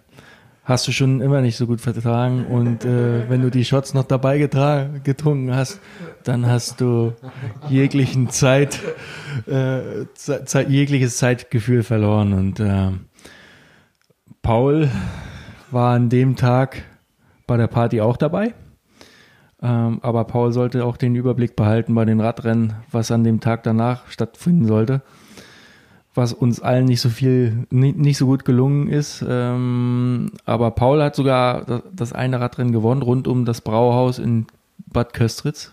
hast 0.68 0.86
du 0.86 0.92
schon 0.92 1.22
immer 1.22 1.40
nicht 1.40 1.56
so 1.56 1.66
gut 1.66 1.80
vertragen 1.80 2.44
und 2.46 2.84
äh, 2.84 3.28
wenn 3.30 3.40
du 3.40 3.50
die 3.50 3.64
Shots 3.64 3.94
noch 3.94 4.04
dabei 4.04 4.38
getrunken 4.38 5.54
hast, 5.54 5.80
dann 6.24 6.46
hast 6.46 6.82
du 6.82 7.14
jeglichen 7.70 8.28
Zeit, 8.28 8.78
äh, 9.46 10.04
Zeit, 10.14 10.68
jegliches 10.68 11.16
Zeitgefühl 11.16 11.82
verloren 11.82 12.34
und 12.34 12.60
äh, 12.60 12.90
Paul 14.42 14.90
war 15.70 15.94
an 15.94 16.10
dem 16.10 16.36
Tag 16.36 16.82
bei 17.46 17.56
der 17.56 17.66
Party 17.66 18.02
auch 18.02 18.18
dabei. 18.18 18.52
Ähm, 19.60 19.98
aber 20.02 20.24
Paul 20.24 20.52
sollte 20.52 20.84
auch 20.84 20.96
den 20.96 21.14
Überblick 21.14 21.56
behalten 21.56 21.94
bei 21.94 22.04
den 22.04 22.20
Radrennen, 22.20 22.74
was 22.92 23.10
an 23.10 23.24
dem 23.24 23.40
Tag 23.40 23.64
danach 23.64 24.06
stattfinden 24.08 24.66
sollte. 24.66 25.02
Was 26.18 26.32
uns 26.32 26.58
allen 26.58 26.86
nicht 26.86 27.00
so 27.00 27.10
viel, 27.10 27.68
nicht, 27.70 27.96
nicht 27.96 28.18
so 28.18 28.26
gut 28.26 28.44
gelungen 28.44 28.88
ist. 28.88 29.24
Ähm, 29.26 30.32
aber 30.44 30.72
Paul 30.72 31.00
hat 31.00 31.14
sogar 31.14 31.84
das 31.94 32.12
eine 32.12 32.40
Radrennen 32.40 32.72
gewonnen, 32.72 33.02
rund 33.02 33.28
um 33.28 33.44
das 33.44 33.60
Brauhaus 33.60 34.18
in 34.18 34.46
Bad 34.78 35.12
Köstritz. 35.12 35.72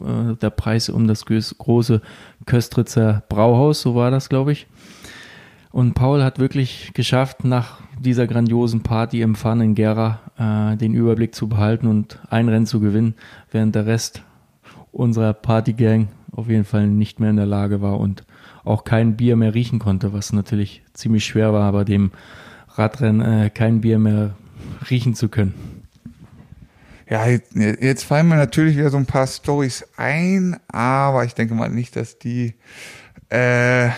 Äh, 0.00 0.34
der 0.34 0.50
Preis 0.50 0.88
um 0.88 1.06
das 1.06 1.24
große 1.24 2.02
Köstritzer 2.44 3.22
Brauhaus, 3.28 3.82
so 3.82 3.94
war 3.94 4.10
das, 4.10 4.28
glaube 4.28 4.50
ich. 4.50 4.66
Und 5.70 5.94
Paul 5.94 6.24
hat 6.24 6.40
wirklich 6.40 6.90
geschafft, 6.94 7.44
nach 7.44 7.78
dieser 8.00 8.26
grandiosen 8.26 8.82
Party 8.82 9.22
im 9.22 9.36
Fun 9.36 9.60
in 9.60 9.76
Gera 9.76 10.18
äh, 10.36 10.76
den 10.76 10.94
Überblick 10.94 11.36
zu 11.36 11.48
behalten 11.48 11.86
und 11.86 12.18
ein 12.30 12.48
Rennen 12.48 12.66
zu 12.66 12.80
gewinnen, 12.80 13.14
während 13.52 13.76
der 13.76 13.86
Rest 13.86 14.22
unserer 14.90 15.34
Partygang 15.34 16.08
auf 16.32 16.48
jeden 16.48 16.64
Fall 16.64 16.88
nicht 16.88 17.20
mehr 17.20 17.30
in 17.30 17.36
der 17.36 17.46
Lage 17.46 17.80
war 17.80 18.00
und 18.00 18.24
auch 18.64 18.84
kein 18.84 19.16
Bier 19.16 19.36
mehr 19.36 19.54
riechen 19.54 19.78
konnte, 19.78 20.12
was 20.12 20.32
natürlich 20.32 20.82
ziemlich 20.94 21.24
schwer 21.24 21.52
war, 21.52 21.70
bei 21.72 21.84
dem 21.84 22.12
Radrennen 22.70 23.20
äh, 23.20 23.50
kein 23.50 23.80
Bier 23.80 23.98
mehr 23.98 24.34
riechen 24.90 25.14
zu 25.14 25.28
können. 25.28 25.82
Ja, 27.08 27.26
jetzt, 27.26 27.54
jetzt 27.54 28.04
fallen 28.04 28.28
mir 28.28 28.36
natürlich 28.36 28.76
wieder 28.76 28.90
so 28.90 28.96
ein 28.96 29.06
paar 29.06 29.26
Stories 29.26 29.86
ein, 29.96 30.56
aber 30.68 31.24
ich 31.24 31.34
denke 31.34 31.54
mal 31.54 31.68
nicht, 31.68 31.96
dass 31.96 32.18
die 32.18 32.54
äh, 33.28 33.90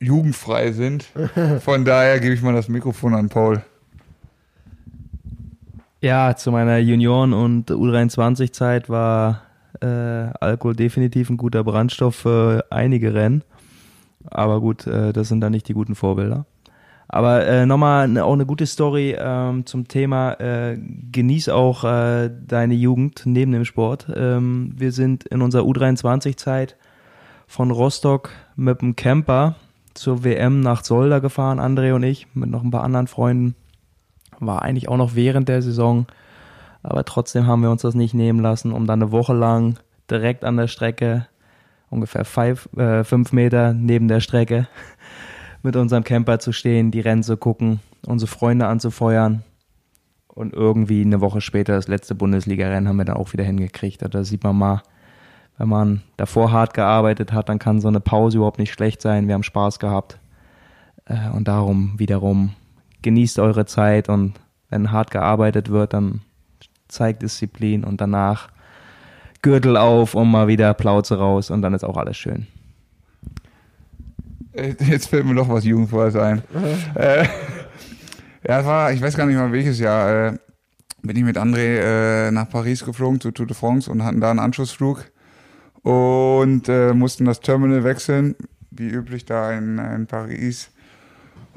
jugendfrei 0.00 0.72
sind. 0.72 1.04
Von 1.60 1.84
daher 1.84 2.18
gebe 2.20 2.34
ich 2.34 2.42
mal 2.42 2.54
das 2.54 2.68
Mikrofon 2.68 3.14
an 3.14 3.28
Paul. 3.28 3.62
Ja, 6.00 6.36
zu 6.36 6.52
meiner 6.52 6.78
Junioren- 6.78 7.32
und 7.32 7.70
U23-Zeit 7.70 8.88
war 8.88 9.42
äh, 9.80 9.86
Alkohol 9.86 10.74
definitiv 10.74 11.30
ein 11.30 11.36
guter 11.36 11.64
Brandstoff 11.64 12.14
für 12.16 12.64
einige 12.70 13.12
Rennen. 13.12 13.42
Aber 14.30 14.60
gut, 14.60 14.86
äh, 14.86 15.12
das 15.12 15.28
sind 15.28 15.40
dann 15.40 15.52
nicht 15.52 15.68
die 15.68 15.74
guten 15.74 15.94
Vorbilder. 15.94 16.46
Aber 17.08 17.46
äh, 17.46 17.66
nochmal 17.66 18.08
ne, 18.08 18.24
auch 18.24 18.32
eine 18.32 18.46
gute 18.46 18.66
Story 18.66 19.16
ähm, 19.18 19.64
zum 19.64 19.86
Thema 19.86 20.32
äh, 20.40 20.76
genieß 20.76 21.48
auch 21.50 21.84
äh, 21.84 22.30
deine 22.46 22.74
Jugend 22.74 23.22
neben 23.24 23.52
dem 23.52 23.64
Sport. 23.64 24.08
Ähm, 24.14 24.74
wir 24.76 24.90
sind 24.90 25.24
in 25.24 25.40
unserer 25.40 25.62
U23-Zeit 25.62 26.76
von 27.46 27.70
Rostock 27.70 28.30
mit 28.56 28.80
dem 28.80 28.96
Camper 28.96 29.54
zur 29.94 30.24
WM 30.24 30.60
nach 30.60 30.84
Solda 30.84 31.20
gefahren, 31.20 31.60
André 31.60 31.94
und 31.94 32.02
ich, 32.02 32.26
mit 32.34 32.50
noch 32.50 32.62
ein 32.62 32.70
paar 32.70 32.82
anderen 32.82 33.06
Freunden. 33.06 33.54
War 34.38 34.62
eigentlich 34.62 34.88
auch 34.88 34.96
noch 34.96 35.14
während 35.14 35.48
der 35.48 35.62
Saison, 35.62 36.06
aber 36.82 37.04
trotzdem 37.04 37.46
haben 37.46 37.62
wir 37.62 37.70
uns 37.70 37.82
das 37.82 37.94
nicht 37.94 38.14
nehmen 38.14 38.40
lassen, 38.40 38.72
um 38.72 38.86
dann 38.86 39.00
eine 39.00 39.12
Woche 39.12 39.32
lang 39.32 39.78
direkt 40.10 40.44
an 40.44 40.56
der 40.56 40.66
Strecke, 40.66 41.26
ungefähr 41.90 42.24
five, 42.24 42.68
äh, 42.76 43.04
fünf 43.04 43.32
Meter 43.32 43.72
neben 43.72 44.08
der 44.08 44.20
Strecke, 44.20 44.68
mit 45.62 45.76
unserem 45.76 46.04
Camper 46.04 46.38
zu 46.38 46.52
stehen, 46.52 46.90
die 46.90 47.00
Rennen 47.00 47.22
zu 47.22 47.36
gucken, 47.36 47.80
unsere 48.06 48.30
Freunde 48.30 48.66
anzufeuern. 48.66 49.42
Und 50.28 50.52
irgendwie 50.52 51.00
eine 51.00 51.22
Woche 51.22 51.40
später 51.40 51.74
das 51.74 51.88
letzte 51.88 52.14
Bundesliga-Rennen 52.14 52.86
haben 52.88 52.96
wir 52.96 53.06
dann 53.06 53.16
auch 53.16 53.32
wieder 53.32 53.44
hingekriegt. 53.44 54.04
Da 54.08 54.22
sieht 54.22 54.44
man 54.44 54.56
mal, 54.56 54.82
wenn 55.56 55.68
man 55.68 56.02
davor 56.18 56.52
hart 56.52 56.74
gearbeitet 56.74 57.32
hat, 57.32 57.48
dann 57.48 57.58
kann 57.58 57.80
so 57.80 57.88
eine 57.88 58.00
Pause 58.00 58.36
überhaupt 58.36 58.58
nicht 58.58 58.72
schlecht 58.72 59.00
sein. 59.00 59.28
Wir 59.28 59.34
haben 59.34 59.42
Spaß 59.42 59.78
gehabt. 59.78 60.18
Äh, 61.06 61.30
und 61.30 61.48
darum 61.48 61.98
wiederum 61.98 62.54
genießt 63.02 63.38
eure 63.38 63.64
Zeit 63.64 64.08
und 64.08 64.34
wenn 64.68 64.90
hart 64.90 65.10
gearbeitet 65.10 65.70
wird, 65.70 65.92
dann 65.92 66.20
zeigt 66.88 67.22
Disziplin 67.22 67.84
und 67.84 68.00
danach 68.00 68.48
Gürtel 69.46 69.76
auf 69.76 70.16
und 70.16 70.28
mal 70.28 70.48
wieder 70.48 70.74
Plauze 70.74 71.18
raus 71.18 71.52
und 71.52 71.62
dann 71.62 71.72
ist 71.72 71.84
auch 71.84 71.96
alles 71.96 72.16
schön. 72.16 72.48
Äh, 74.52 74.74
jetzt 74.90 75.06
fällt 75.06 75.24
mir 75.24 75.34
noch 75.34 75.48
was 75.48 75.64
Jugendvolles 75.64 76.16
ein. 76.16 76.42
äh, 76.96 77.28
ja, 78.44 78.58
es 78.58 78.66
war, 78.66 78.92
ich 78.92 79.00
weiß 79.00 79.16
gar 79.16 79.24
nicht 79.24 79.36
mal 79.36 79.52
welches 79.52 79.78
Jahr, 79.78 80.32
äh, 80.32 80.38
bin 81.02 81.16
ich 81.16 81.22
mit 81.22 81.38
André 81.38 82.26
äh, 82.26 82.30
nach 82.32 82.50
Paris 82.50 82.84
geflogen 82.84 83.20
zu 83.20 83.30
Tour 83.30 83.46
de 83.46 83.54
France 83.54 83.88
und 83.88 84.02
hatten 84.02 84.20
da 84.20 84.30
einen 84.30 84.40
Anschlussflug 84.40 85.04
und 85.82 86.68
äh, 86.68 86.92
mussten 86.92 87.24
das 87.24 87.38
Terminal 87.38 87.84
wechseln, 87.84 88.34
wie 88.72 88.88
üblich 88.88 89.26
da 89.26 89.52
in, 89.52 89.78
in 89.78 90.08
Paris. 90.08 90.70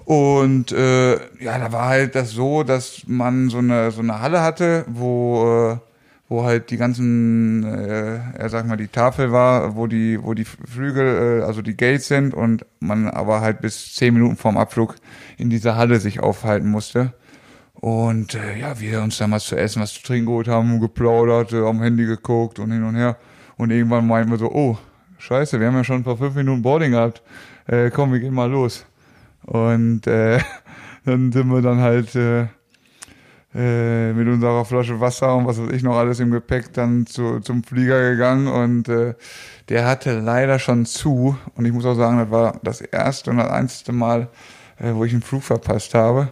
Und 0.05 0.71
äh, 0.73 1.13
ja, 1.43 1.57
da 1.57 1.71
war 1.71 1.87
halt 1.87 2.13
das 2.13 2.29
so, 2.29 2.61
dass 2.61 3.01
man 3.07 3.49
so 3.49 3.57
eine 3.57 3.89
so 3.89 4.01
eine 4.01 4.21
Halle 4.21 4.41
hatte, 4.41 4.85
wo 4.87 5.71
äh, 5.71 5.88
wo 6.29 6.43
halt 6.43 6.69
die 6.69 6.77
ganzen, 6.77 7.63
äh, 7.63 8.19
er 8.37 8.49
sag 8.49 8.67
mal 8.67 8.77
die 8.77 8.87
Tafel 8.87 9.31
war, 9.31 9.75
wo 9.75 9.87
die 9.87 10.23
wo 10.23 10.35
die 10.35 10.45
Flügel, 10.45 11.41
äh, 11.41 11.43
also 11.43 11.63
die 11.63 11.75
Gates 11.75 12.07
sind 12.07 12.35
und 12.35 12.65
man 12.79 13.07
aber 13.09 13.41
halt 13.41 13.61
bis 13.61 13.95
zehn 13.95 14.13
Minuten 14.13 14.37
vorm 14.37 14.57
Abflug 14.57 14.95
in 15.37 15.49
dieser 15.49 15.75
Halle 15.75 15.99
sich 15.99 16.19
aufhalten 16.19 16.69
musste. 16.69 17.13
Und 17.73 18.35
äh, 18.35 18.59
ja, 18.59 18.79
wir 18.79 19.01
uns 19.01 19.17
damals 19.17 19.45
zu 19.45 19.55
essen, 19.55 19.81
was 19.81 19.93
zu 19.93 20.03
trinken 20.03 20.27
geholt 20.27 20.47
haben, 20.47 20.79
geplaudert, 20.79 21.53
äh, 21.53 21.65
am 21.65 21.81
Handy 21.81 22.05
geguckt 22.05 22.59
und 22.59 22.71
hin 22.71 22.83
und 22.83 22.95
her. 22.95 23.17
Und 23.57 23.71
irgendwann 23.71 24.05
meinten 24.05 24.29
wir 24.31 24.37
so, 24.37 24.51
oh, 24.51 24.77
scheiße, 25.17 25.59
wir 25.59 25.67
haben 25.67 25.75
ja 25.75 25.83
schon 25.83 26.03
vor 26.03 26.17
fünf 26.17 26.35
Minuten 26.35 26.61
Boarding 26.61 26.91
gehabt. 26.91 27.23
Äh, 27.67 27.89
komm, 27.89 28.11
wir 28.11 28.19
gehen 28.19 28.33
mal 28.33 28.51
los. 28.51 28.85
Und 29.43 30.05
äh, 30.07 30.39
dann 31.05 31.31
sind 31.31 31.47
wir 31.47 31.61
dann 31.61 31.79
halt 31.79 32.15
äh, 32.15 32.47
äh, 33.55 34.13
mit 34.13 34.27
unserer 34.27 34.63
Flasche 34.63 34.99
Wasser 34.99 35.35
und 35.35 35.47
was 35.47 35.59
weiß 35.59 35.71
ich 35.71 35.81
noch 35.81 35.97
alles 35.97 36.19
im 36.19 36.31
Gepäck 36.31 36.71
dann 36.73 37.07
zu, 37.07 37.39
zum 37.39 37.63
Flieger 37.63 38.11
gegangen 38.11 38.47
und 38.47 38.87
äh, 38.89 39.15
der 39.69 39.87
hatte 39.87 40.19
leider 40.19 40.59
schon 40.59 40.85
zu. 40.85 41.35
Und 41.55 41.65
ich 41.65 41.73
muss 41.73 41.85
auch 41.85 41.95
sagen, 41.95 42.17
das 42.19 42.29
war 42.31 42.59
das 42.63 42.81
erste 42.81 43.31
und 43.31 43.37
das 43.37 43.49
einzige 43.49 43.91
Mal, 43.91 44.27
äh, 44.77 44.93
wo 44.93 45.03
ich 45.03 45.13
einen 45.13 45.23
Flug 45.23 45.43
verpasst 45.43 45.93
habe. 45.95 46.31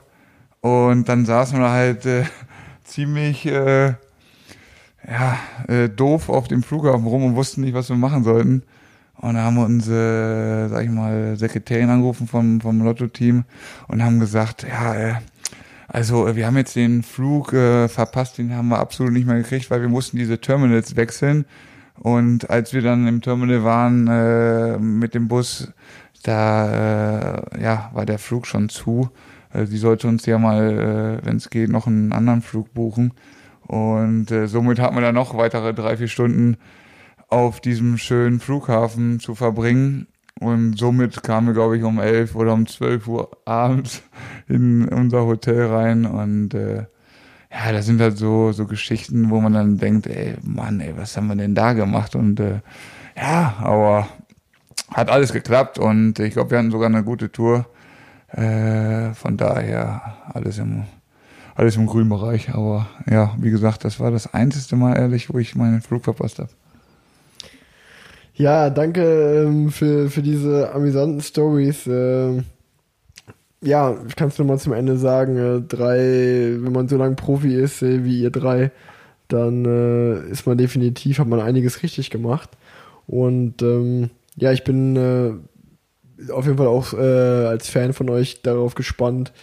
Und 0.61 1.09
dann 1.09 1.25
saßen 1.25 1.59
wir 1.59 1.71
halt 1.71 2.05
äh, 2.05 2.25
ziemlich 2.83 3.45
äh, 3.45 3.93
ja, 5.07 5.39
äh, 5.67 5.89
doof 5.89 6.29
auf 6.29 6.47
dem 6.47 6.63
Flughafen 6.63 7.07
rum 7.07 7.23
und 7.23 7.35
wussten 7.35 7.61
nicht, 7.61 7.73
was 7.73 7.89
wir 7.89 7.95
machen 7.95 8.23
sollten. 8.23 8.63
Und 9.19 9.33
da 9.33 9.41
haben 9.41 9.55
wir 9.55 9.65
unsere, 9.65 10.69
sag 10.69 10.83
ich 10.83 10.91
mal, 10.91 11.35
Sekretärin 11.37 11.89
angerufen 11.89 12.27
vom, 12.27 12.61
vom 12.61 12.83
Lotto-Team 12.83 13.45
und 13.87 14.03
haben 14.03 14.19
gesagt, 14.19 14.63
ja, 14.69 14.93
äh, 14.93 15.15
also 15.87 16.27
äh, 16.27 16.35
wir 16.35 16.45
haben 16.45 16.57
jetzt 16.57 16.75
den 16.75 17.03
Flug 17.03 17.53
äh, 17.53 17.87
verpasst, 17.87 18.37
den 18.37 18.53
haben 18.53 18.69
wir 18.69 18.79
absolut 18.79 19.13
nicht 19.13 19.27
mehr 19.27 19.37
gekriegt, 19.37 19.71
weil 19.71 19.81
wir 19.81 19.89
mussten 19.89 20.17
diese 20.17 20.39
Terminals 20.39 20.95
wechseln. 20.95 21.45
Und 21.99 22.49
als 22.49 22.73
wir 22.73 22.81
dann 22.81 23.07
im 23.07 23.21
Terminal 23.21 23.63
waren 23.63 24.07
äh, 24.07 24.77
mit 24.77 25.15
dem 25.15 25.27
Bus, 25.27 25.71
da 26.23 27.39
äh, 27.53 27.63
ja, 27.63 27.89
war 27.93 28.05
der 28.05 28.19
Flug 28.19 28.45
schon 28.45 28.69
zu. 28.69 29.09
Also 29.49 29.71
sie 29.71 29.77
sollte 29.77 30.07
uns 30.07 30.25
ja 30.25 30.37
mal, 30.37 31.19
äh, 31.21 31.25
wenn 31.25 31.37
es 31.37 31.49
geht, 31.49 31.69
noch 31.69 31.87
einen 31.87 32.11
anderen 32.11 32.41
Flug 32.41 32.73
buchen. 32.73 33.13
Und 33.61 34.31
äh, 34.31 34.47
somit 34.47 34.79
hatten 34.79 34.95
wir 34.95 35.01
dann 35.01 35.15
noch 35.15 35.37
weitere 35.37 35.73
drei, 35.73 35.97
vier 35.97 36.07
Stunden 36.07 36.57
auf 37.29 37.59
diesem 37.59 37.97
schönen 37.97 38.39
Flughafen 38.39 39.19
zu 39.19 39.35
verbringen. 39.35 40.07
Und 40.39 40.77
somit 40.77 41.23
kamen 41.23 41.47
wir, 41.47 41.53
glaube 41.53 41.77
ich, 41.77 41.83
um 41.83 41.99
11 41.99 42.35
oder 42.35 42.53
um 42.53 42.67
12 42.67 43.07
Uhr 43.07 43.29
abends 43.45 44.03
in 44.47 44.87
unser 44.87 45.25
Hotel 45.25 45.65
rein. 45.67 46.05
Und 46.05 46.53
äh, 46.53 46.85
ja, 47.51 47.71
das 47.71 47.85
sind 47.85 48.01
halt 48.01 48.17
so, 48.17 48.51
so 48.51 48.65
Geschichten, 48.65 49.29
wo 49.29 49.39
man 49.39 49.53
dann 49.53 49.77
denkt, 49.77 50.07
ey, 50.07 50.35
Mann, 50.43 50.79
ey, 50.79 50.93
was 50.97 51.15
haben 51.17 51.27
wir 51.27 51.35
denn 51.35 51.55
da 51.55 51.73
gemacht? 51.73 52.15
Und 52.15 52.39
äh, 52.39 52.59
ja, 53.15 53.55
aber 53.59 54.07
hat 54.93 55.09
alles 55.09 55.33
geklappt 55.33 55.79
und 55.79 56.19
ich 56.19 56.33
glaube, 56.33 56.51
wir 56.51 56.57
hatten 56.59 56.71
sogar 56.71 56.87
eine 56.87 57.03
gute 57.03 57.31
Tour. 57.31 57.65
Äh, 58.29 59.13
von 59.13 59.37
daher 59.37 60.17
alles 60.33 60.59
im, 60.59 60.83
alles 61.55 61.77
im 61.77 61.87
grünen 61.87 62.09
Bereich. 62.09 62.53
Aber 62.53 62.87
ja, 63.09 63.33
wie 63.37 63.51
gesagt, 63.51 63.85
das 63.85 63.99
war 63.99 64.11
das 64.11 64.33
einzige 64.33 64.75
Mal 64.75 64.97
ehrlich, 64.97 65.33
wo 65.33 65.39
ich 65.39 65.55
meinen 65.55 65.81
Flug 65.81 66.03
verpasst 66.03 66.39
habe. 66.39 66.49
Ja, 68.37 68.69
danke 68.69 69.01
ähm, 69.01 69.71
für, 69.71 70.11
für 70.11 70.21
diese 70.21 70.71
amüsanten 70.71 71.21
Stories. 71.21 71.87
Ähm, 71.87 72.43
ja, 73.63 73.97
ich 74.07 74.15
kann 74.15 74.27
es 74.27 74.37
nur 74.37 74.47
mal 74.47 74.59
zum 74.59 74.73
Ende 74.73 74.97
sagen. 74.97 75.37
Äh, 75.37 75.61
drei, 75.61 75.97
wenn 76.59 76.71
man 76.71 76.87
so 76.87 76.97
lange 76.97 77.15
Profi 77.15 77.55
ist 77.55 77.81
äh, 77.81 78.03
wie 78.03 78.21
ihr 78.21 78.29
drei, 78.29 78.71
dann 79.27 79.65
äh, 79.65 80.29
ist 80.29 80.45
man 80.45 80.57
definitiv, 80.57 81.17
hat 81.17 81.27
man 81.27 81.39
einiges 81.39 81.81
richtig 81.81 82.11
gemacht. 82.11 82.51
Und 83.07 83.63
ähm, 83.63 84.11
ja, 84.35 84.51
ich 84.51 84.63
bin 84.63 84.95
äh, 84.95 86.31
auf 86.31 86.45
jeden 86.45 86.57
Fall 86.57 86.67
auch 86.67 86.93
äh, 86.93 86.97
als 87.47 87.69
Fan 87.69 87.93
von 87.93 88.07
euch 88.07 88.43
darauf 88.43 88.75
gespannt, 88.75 89.33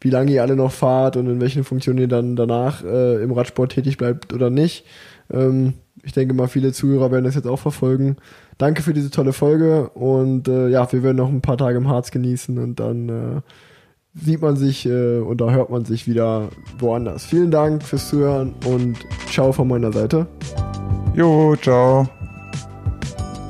wie 0.00 0.10
lange 0.10 0.30
ihr 0.30 0.42
alle 0.42 0.54
noch 0.54 0.70
fahrt 0.72 1.16
und 1.16 1.26
in 1.26 1.40
welchen 1.40 1.64
Funktionen 1.64 1.98
ihr 1.98 2.08
dann 2.08 2.36
danach 2.36 2.84
äh, 2.84 3.20
im 3.20 3.32
Radsport 3.32 3.72
tätig 3.72 3.96
bleibt 3.96 4.32
oder 4.32 4.48
nicht. 4.48 4.84
Ähm, 5.32 5.74
ich 6.04 6.12
denke 6.12 6.34
mal, 6.34 6.48
viele 6.48 6.72
Zuhörer 6.72 7.10
werden 7.10 7.24
das 7.24 7.34
jetzt 7.34 7.46
auch 7.46 7.58
verfolgen. 7.58 8.16
Danke 8.58 8.82
für 8.82 8.94
diese 8.94 9.10
tolle 9.10 9.32
Folge 9.32 9.88
und 9.90 10.46
äh, 10.48 10.68
ja, 10.68 10.90
wir 10.92 11.02
werden 11.02 11.16
noch 11.16 11.28
ein 11.28 11.40
paar 11.40 11.56
Tage 11.56 11.76
im 11.76 11.88
Harz 11.88 12.10
genießen 12.10 12.58
und 12.58 12.78
dann 12.78 13.08
äh, 13.08 13.40
sieht 14.14 14.42
man 14.42 14.56
sich 14.56 14.86
äh, 14.86 15.18
und 15.18 15.40
da 15.40 15.50
hört 15.50 15.70
man 15.70 15.84
sich 15.84 16.06
wieder 16.06 16.48
woanders. 16.78 17.24
Vielen 17.24 17.50
Dank 17.50 17.82
fürs 17.82 18.08
Zuhören 18.08 18.54
und 18.64 18.96
ciao 19.28 19.50
von 19.52 19.66
meiner 19.66 19.92
Seite. 19.92 20.26
Jo, 21.14 21.56
ciao. 21.56 22.08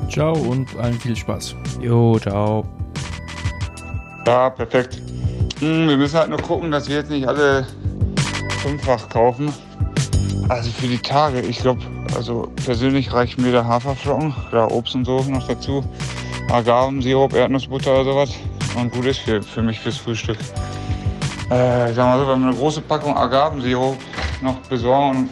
Ciao 0.09 0.33
und 0.33 0.67
allen 0.77 0.99
viel 0.99 1.15
Spaß. 1.15 1.55
Jo, 1.81 2.17
ciao. 2.19 2.65
Ja, 4.25 4.49
perfekt. 4.49 5.01
Hm, 5.59 5.87
wir 5.87 5.97
müssen 5.97 6.17
halt 6.17 6.29
nur 6.29 6.41
gucken, 6.41 6.71
dass 6.71 6.89
wir 6.89 6.97
jetzt 6.97 7.11
nicht 7.11 7.27
alle 7.27 7.67
fünffach 8.61 9.07
kaufen. 9.09 9.53
Also 10.49 10.69
für 10.71 10.87
die 10.87 10.97
Tage, 10.97 11.41
ich 11.41 11.59
glaube, 11.59 11.81
also 12.15 12.51
persönlich 12.65 13.13
reicht 13.13 13.37
mir 13.37 13.51
der 13.51 13.65
Haferflocken, 13.65 14.33
klar 14.49 14.71
Obst 14.71 14.95
und 14.95 15.05
so 15.05 15.21
noch 15.23 15.47
dazu, 15.47 15.83
Agavensirup, 16.51 17.33
Erdnussbutter 17.33 17.93
oder 17.93 18.03
sowas 18.05 18.29
und 18.77 18.91
gut 18.91 19.05
ist 19.05 19.19
für, 19.19 19.41
für 19.41 19.61
mich 19.61 19.79
fürs 19.79 19.97
Frühstück. 19.97 20.37
Äh, 21.51 21.89
ich 21.89 21.95
sag 21.95 22.05
mal 22.05 22.19
so, 22.19 22.27
wenn 22.27 22.41
wir 22.41 22.47
eine 22.47 22.55
große 22.55 22.81
Packung 22.81 23.15
Agavensirup 23.15 23.97
noch 24.41 24.55
besorgen 24.69 25.29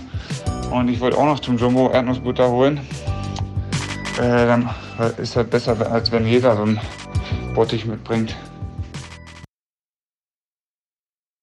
und, 0.72 0.72
und 0.72 0.90
ich 0.90 1.00
wollte 1.00 1.18
auch 1.18 1.26
noch 1.26 1.40
zum 1.40 1.58
Jumbo 1.58 1.90
Erdnussbutter 1.90 2.50
holen, 2.50 2.80
äh, 4.20 4.46
dann 4.46 4.70
ist 5.18 5.36
das 5.36 5.48
besser, 5.48 5.76
als 5.92 6.12
wenn 6.12 6.28
jeder 6.28 6.56
so 6.56 6.64
einen 6.64 6.80
Bottich 7.56 7.86
mitbringt. 7.86 8.36